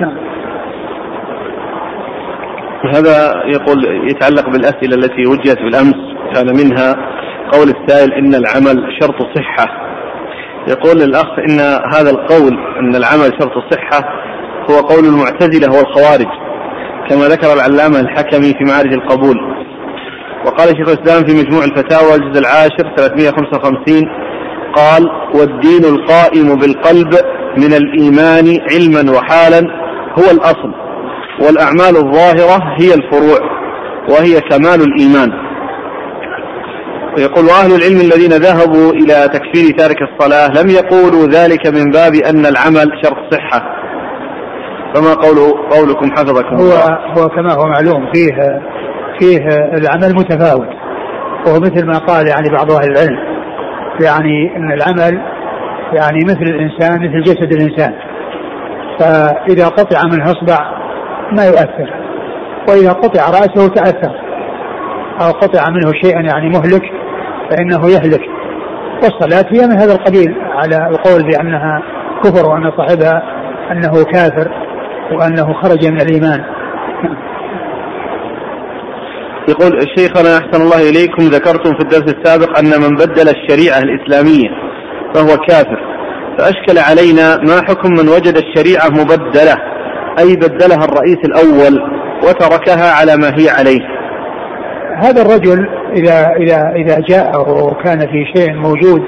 نعم. 0.00 0.16
هذا 2.94 3.42
يقول 3.46 4.08
يتعلق 4.10 4.48
بالأسئلة 4.50 4.96
التي 4.96 5.26
وجهت 5.26 5.58
بالأمس 5.58 5.94
كان 6.34 6.46
منها 6.46 6.94
قول 7.52 7.68
السائل 7.68 8.12
إن 8.12 8.34
العمل 8.34 8.86
شرط 9.00 9.36
صحة. 9.36 9.66
يقول 10.68 11.02
الأخ 11.02 11.38
إن 11.38 11.60
هذا 11.94 12.10
القول 12.10 12.58
أن 12.80 12.94
العمل 12.96 13.32
شرط 13.40 13.72
صحة 13.72 14.08
هو 14.70 14.76
قول 14.76 15.04
المعتزلة 15.04 15.76
والخوارج 15.76 16.28
كما 17.08 17.24
ذكر 17.24 17.52
العلامة 17.52 18.00
الحكمي 18.00 18.52
في 18.58 18.64
معارج 18.64 18.92
القبول. 18.92 19.53
وقال 20.46 20.68
شيخ 20.68 20.88
الإسلام 20.88 21.24
في 21.26 21.34
مجموع 21.34 21.64
الفتاوى 21.64 22.14
الجزء 22.14 22.40
العاشر 22.40 22.96
355 22.96 24.02
قال 24.76 25.08
والدين 25.34 25.84
القائم 25.84 26.58
بالقلب 26.58 27.14
من 27.58 27.74
الإيمان 27.74 28.58
علما 28.72 29.12
وحالا 29.12 29.60
هو 30.18 30.30
الأصل 30.30 30.74
والأعمال 31.42 31.96
الظاهرة 31.96 32.62
هي 32.80 32.94
الفروع 32.94 33.38
وهي 34.08 34.40
كمال 34.40 34.82
الإيمان. 34.82 35.32
ويقول 37.16 37.44
وأهل 37.44 37.74
العلم 37.74 38.00
الذين 38.00 38.32
ذهبوا 38.32 38.92
إلى 38.92 39.28
تكفير 39.28 39.76
تارك 39.78 39.96
الصلاة 40.02 40.62
لم 40.62 40.70
يقولوا 40.70 41.26
ذلك 41.26 41.66
من 41.66 41.90
باب 41.90 42.14
أن 42.14 42.46
العمل 42.46 42.90
شرط 43.02 43.34
صحة. 43.34 43.74
فما 44.94 45.14
قوله 45.14 45.52
قولكم 45.70 46.10
حفظكم 46.10 46.56
هو 46.56 46.72
هو 47.18 47.28
كما 47.28 47.52
هو 47.52 47.66
معلوم 47.66 48.12
فيه 48.12 48.30
فيه 49.20 49.38
العمل 49.78 50.14
متفاوت 50.14 50.68
وهو 51.46 51.60
مثل 51.60 51.86
ما 51.86 51.98
قال 51.98 52.28
يعني 52.28 52.48
بعض 52.50 52.70
أهل 52.70 52.90
العلم 52.90 53.18
يعني 54.00 54.56
إن 54.56 54.72
العمل 54.72 55.22
يعني 55.92 56.18
مثل 56.24 56.42
الإنسان 56.42 57.02
مثل 57.02 57.22
جسد 57.22 57.52
الإنسان 57.52 57.94
فإذا 58.98 59.68
قطع 59.68 60.00
منه 60.12 60.24
أصبع 60.24 60.58
ما 61.32 61.44
يؤثر 61.46 61.94
وإذا 62.68 62.92
قطع 62.92 63.30
رأسه 63.30 63.68
تأثر 63.68 64.24
أو 65.20 65.30
قطع 65.30 65.70
منه 65.70 65.92
شيئا 66.02 66.20
يعني 66.20 66.48
مهلك 66.48 66.82
فإنه 67.50 67.90
يهلك. 67.90 68.20
والصلاة 69.02 69.46
هي 69.52 69.66
من 69.66 69.80
هذا 69.80 69.92
القبيل 69.92 70.34
على 70.54 70.88
القول 70.88 71.22
بأنها 71.22 71.82
كفر 72.24 72.48
وأن 72.48 72.72
صاحبها 72.76 73.22
أنه 73.70 74.04
كافر 74.04 74.50
وأنه 75.12 75.52
خرج 75.62 75.86
من 75.86 76.00
الإيمان. 76.00 76.44
يقول 79.48 79.86
شيخنا 79.96 80.38
أحسن 80.38 80.62
الله 80.62 80.90
إليكم 80.90 81.22
ذكرتم 81.22 81.74
في 81.74 81.80
الدرس 81.80 82.14
السابق 82.14 82.58
أن 82.58 82.80
من 82.80 82.96
بدل 82.96 83.28
الشريعة 83.28 83.78
الإسلامية 83.78 84.48
فهو 85.14 85.36
كافر. 85.36 85.94
فأشكل 86.38 86.78
علينا 86.78 87.36
ما 87.36 87.62
حكم 87.68 87.90
من 87.90 88.08
وجد 88.08 88.36
الشريعة 88.36 88.88
مبدلة 88.88 89.56
أي 90.18 90.36
بدلها 90.36 90.84
الرئيس 90.84 91.18
الأول 91.24 91.82
وتركها 92.22 92.92
على 92.92 93.16
ما 93.16 93.28
هي 93.28 93.48
عليه. 93.50 93.80
هذا 95.02 95.22
الرجل 95.22 95.68
إذا 95.96 96.30
إذا 96.36 96.72
إذا 96.76 97.00
جاء 97.08 97.40
وكان 97.48 97.98
في 97.98 98.24
شيء 98.36 98.54
موجود 98.54 99.02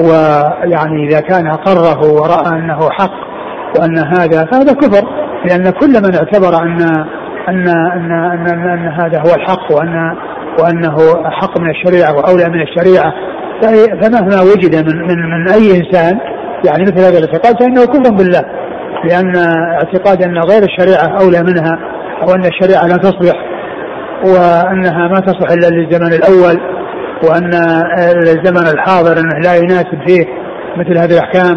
ويعني 0.00 1.08
إذا 1.08 1.20
كان 1.20 1.46
أقره 1.46 2.12
ورأى 2.12 2.48
أنه 2.48 2.90
حق 2.90 3.14
وأن 3.78 3.98
هذا 3.98 4.48
فهذا 4.52 4.72
كفر 4.72 5.08
لأن 5.44 5.70
كل 5.70 6.02
من 6.02 6.14
اعتبر 6.14 6.62
أن 6.62 7.04
أن 7.48 7.68
أن 7.68 8.12
أن, 8.12 8.68
أن, 8.68 8.88
هذا 8.88 9.18
هو 9.18 9.34
الحق 9.34 9.72
وأن 9.76 10.16
وأنه 10.60 10.96
حق 11.30 11.60
من 11.60 11.70
الشريعة 11.70 12.16
وأولى 12.16 12.48
من 12.48 12.62
الشريعة. 12.62 13.12
فمهما 14.02 14.42
وجد 14.42 14.76
من 14.76 14.96
من 15.02 15.18
من 15.30 15.48
أي 15.48 15.76
إنسان 15.76 16.18
يعني 16.66 16.82
مثل 16.82 16.98
هذا 16.98 17.18
الاعتقاد 17.18 17.62
فإنه 17.62 17.84
كفر 17.84 18.14
بالله. 18.14 18.42
لأن 19.04 19.36
اعتقاد 19.72 20.22
أن 20.22 20.38
غير 20.38 20.62
الشريعة 20.62 21.20
أولى 21.20 21.42
منها 21.42 21.78
أو 22.22 22.34
أن 22.34 22.44
الشريعة 22.44 22.86
لا 22.86 22.96
تصلح 22.96 23.36
وأنها 24.24 25.08
ما 25.08 25.20
تصلح 25.20 25.50
إلا 25.50 25.66
للزمن 25.66 26.12
الأول 26.12 26.60
وأن 27.28 27.54
الزمن 28.22 28.68
الحاضر 28.74 29.12
أنه 29.20 29.38
لا 29.44 29.56
يناسب 29.56 29.98
فيه 30.06 30.24
مثل 30.76 30.98
هذه 30.98 31.12
الأحكام 31.12 31.56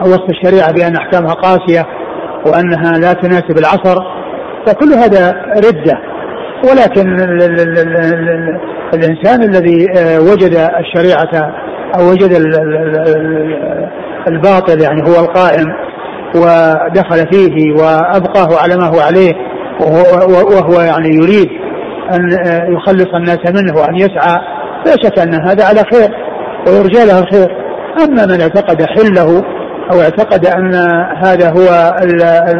أو 0.00 0.08
وصف 0.08 0.30
الشريعة 0.30 0.72
بأن 0.72 0.96
أحكامها 0.96 1.32
قاسية 1.32 1.86
وأنها 2.46 2.92
لا 2.92 3.12
تناسب 3.12 3.58
العصر. 3.58 4.17
فكل 4.66 4.92
هذا 4.92 5.34
ردة. 5.56 5.98
ولكن 6.64 7.20
الإنسان 8.94 9.42
الذي 9.42 9.86
آه، 9.98 10.20
وجد 10.20 10.70
الشريعة 10.80 11.52
أو 11.98 12.10
وجد 12.10 12.32
الباطل 14.28 14.80
يعني 14.80 15.02
هو 15.02 15.24
القائم 15.24 15.66
ودخل 16.34 17.26
فيه 17.32 17.72
وأبقاه 17.72 18.62
على 18.62 18.76
ما 18.76 18.86
هو 18.86 19.00
عليه 19.00 19.32
وهو 20.54 20.80
يعني 20.80 21.08
يريد 21.08 21.48
أن 22.12 22.32
آه، 22.32 22.66
يخلص 22.70 23.14
الناس 23.14 23.38
منه 23.54 23.80
وأن 23.80 23.96
يسعى 23.96 24.38
لا 24.86 24.92
شك 25.02 25.18
أن 25.18 25.34
هذا 25.34 25.64
على 25.64 25.82
خير 25.92 26.10
ويرجى 26.68 27.04
له 27.04 27.18
الخير 27.18 27.48
أما 28.04 28.26
من 28.26 28.40
اعتقد 28.40 28.82
حله 28.82 29.44
أو 29.92 30.00
اعتقد 30.00 30.46
أن 30.46 30.74
هذا 31.24 31.50
هو 31.50 31.94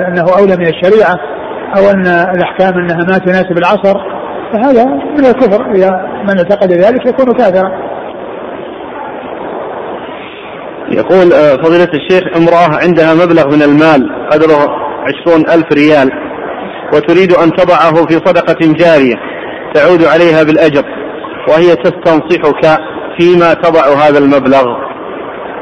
أنه 0.08 0.24
أولى 0.38 0.56
من 0.56 0.66
الشريعة 0.66 1.14
أو 1.76 1.90
أن 1.90 2.06
الأحكام 2.06 2.78
أنها 2.78 2.96
ما 2.96 3.18
تناسب 3.18 3.58
العصر 3.58 3.98
فهذا 4.52 4.84
من 4.86 5.26
الكفر 5.26 5.70
إذا 5.74 5.90
من 6.22 6.38
اعتقد 6.38 6.72
ذلك 6.72 7.06
يكون 7.06 7.32
كافرا. 7.32 7.88
يقول 10.90 11.32
آه، 11.32 11.56
فضيلة 11.56 11.88
الشيخ 11.94 12.22
امرأة 12.36 12.78
عندها 12.82 13.14
مبلغ 13.14 13.46
من 13.46 13.62
المال 13.62 14.28
قدره 14.30 14.68
عشرون 15.06 15.40
ألف 15.40 15.72
ريال 15.72 16.10
وتريد 16.94 17.32
أن 17.32 17.52
تضعه 17.52 18.06
في 18.06 18.14
صدقة 18.14 18.56
جارية 18.60 19.14
تعود 19.74 20.04
عليها 20.04 20.42
بالأجر 20.42 20.84
وهي 21.48 21.76
تستنصحك 21.76 22.80
فيما 23.18 23.54
تضع 23.54 23.80
هذا 23.80 24.18
المبلغ 24.18 24.64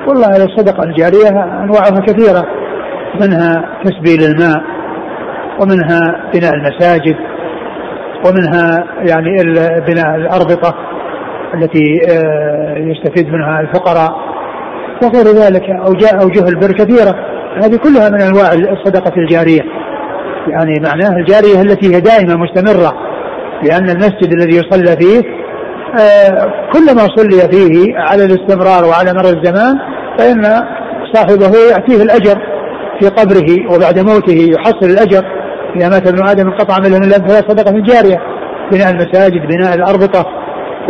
والله 0.09 0.45
الصدقة 0.45 0.83
الجارية 0.85 1.29
أنواعها 1.65 2.01
كثيرة 2.07 2.43
منها 3.21 3.81
تسبيل 3.85 4.23
الماء 4.23 4.76
ومنها 5.61 6.01
بناء 6.35 6.55
المساجد 6.55 7.17
ومنها 8.27 8.85
يعني 9.09 9.37
بناء 9.89 10.17
الأربطة 10.17 10.75
التي 11.55 12.01
آه، 12.13 12.77
يستفيد 12.79 13.29
منها 13.29 13.61
الفقراء. 13.61 14.27
وغير 15.03 15.25
ذلك 15.25 15.71
أو 15.71 15.93
أوجه 16.23 16.49
البر 16.49 16.73
كثيرة. 16.73 17.15
هذه 17.63 17.77
كلها 17.77 18.09
من 18.09 18.21
أنواع 18.21 18.53
الصدقة 18.53 19.13
الجارية. 19.17 19.63
يعني 20.49 20.75
معناها 20.81 21.17
الجارية 21.19 21.63
التي 21.63 21.95
هي 21.95 22.01
دائمة 22.01 22.37
مستمرة 22.37 22.93
لأن 23.63 23.91
المسجد 23.91 24.33
الذي 24.33 24.57
يصلى 24.57 24.97
فيه 24.97 25.21
آه، 26.01 26.53
كلما 26.73 27.07
صلي 27.17 27.49
فيه 27.51 27.95
على 27.97 28.25
الاستمرار 28.25 28.85
وعلى 28.85 29.13
مر 29.13 29.25
الزمان 29.25 29.75
فإن 30.19 30.43
صاحبه 31.13 31.59
يأتيه 31.71 32.03
الأجر 32.03 32.39
في 33.01 33.09
قبره 33.09 33.75
وبعد 33.75 33.99
موته 33.99 34.55
يحصل 34.59 34.87
الأجر. 34.91 35.25
إذا 35.77 35.89
مات 35.89 36.09
ابن 36.09 36.29
آدم 36.29 36.49
انقطع 36.49 36.79
منه 36.79 36.97
إلا 36.97 37.19
فلا 37.19 37.49
صدقة 37.49 37.73
جارية 37.73 38.19
بناء 38.73 38.91
المساجد 38.91 39.47
بناء 39.47 39.75
الأربطة 39.75 40.27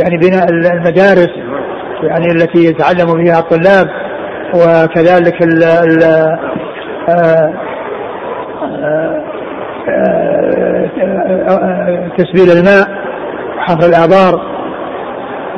يعني 0.00 0.16
بناء 0.16 0.46
المدارس 0.50 1.30
يعني 2.02 2.26
التي 2.26 2.64
يتعلم 2.64 3.24
فيها 3.24 3.38
الطلاب 3.38 3.86
وكذلك 4.54 5.42
ال 5.42 5.64
ال 5.64 6.02
آه، 7.08 7.52
آه، 8.68 9.22
آه، 11.48 12.10
تسبيل 12.18 12.58
الماء 12.58 12.88
وحفر 13.58 13.88
الآبار 13.88 14.56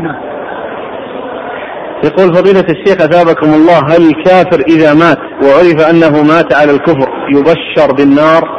نعم. 0.00 0.28
يقول 2.04 2.34
فضيلة 2.34 2.64
الشيخ 2.70 3.02
أثابكم 3.02 3.46
الله 3.46 3.78
هل 3.78 4.08
الكافر 4.08 4.60
إذا 4.68 4.94
مات 4.94 5.18
وعرف 5.42 5.90
أنه 5.90 6.22
مات 6.22 6.54
على 6.54 6.70
الكفر 6.70 7.08
يبشر 7.30 7.92
بالنار؟ 7.92 8.57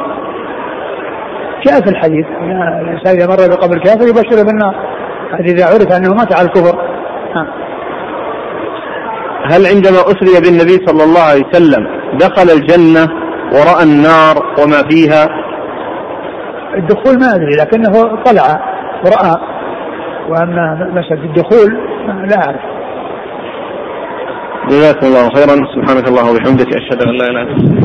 جاء 1.66 1.82
في 1.82 1.89
الحديث. 1.89 2.26
الإنسان 2.82 3.16
إذا 3.16 3.28
مر 3.28 3.55
بقبر 3.55 3.76
الكافر 3.76 4.07
يبشر 4.07 4.43
بالنار 4.45 4.76
إذا 5.39 5.66
عرف 5.66 5.97
أنه 5.97 6.14
مات 6.14 6.34
على 6.34 6.47
الكفر. 6.47 6.76
هل 9.51 9.66
عندما 9.66 9.99
أسري 9.99 10.41
بالنبي 10.43 10.86
صلى 10.86 11.03
الله 11.03 11.22
عليه 11.22 11.45
وسلم 11.45 11.88
دخل 12.14 12.49
الجنة 12.57 13.07
ورأى 13.53 13.84
النار 13.84 14.36
وما 14.60 14.89
فيها؟ 14.89 15.28
الدخول 16.78 17.20
ما 17.20 17.36
أدري 17.36 17.55
لكنه 17.62 18.24
طلع 18.24 18.62
ورأى. 19.05 19.36
وأما 20.30 20.91
مسألة 20.93 21.24
الدخول 21.24 21.78
لا 22.30 22.38
أعرف. 22.45 22.62
جزاكم 24.70 25.07
الله 25.07 25.30
خيرا. 25.30 25.55
سبحانك 25.76 26.07
الله 26.07 26.32
وبحمدك 26.32 26.68
أشهد 26.76 27.01
أن 27.03 27.18
لا 27.18 27.28
إله 27.28 27.41
إلا 27.41 27.51
أنت. 27.51 27.79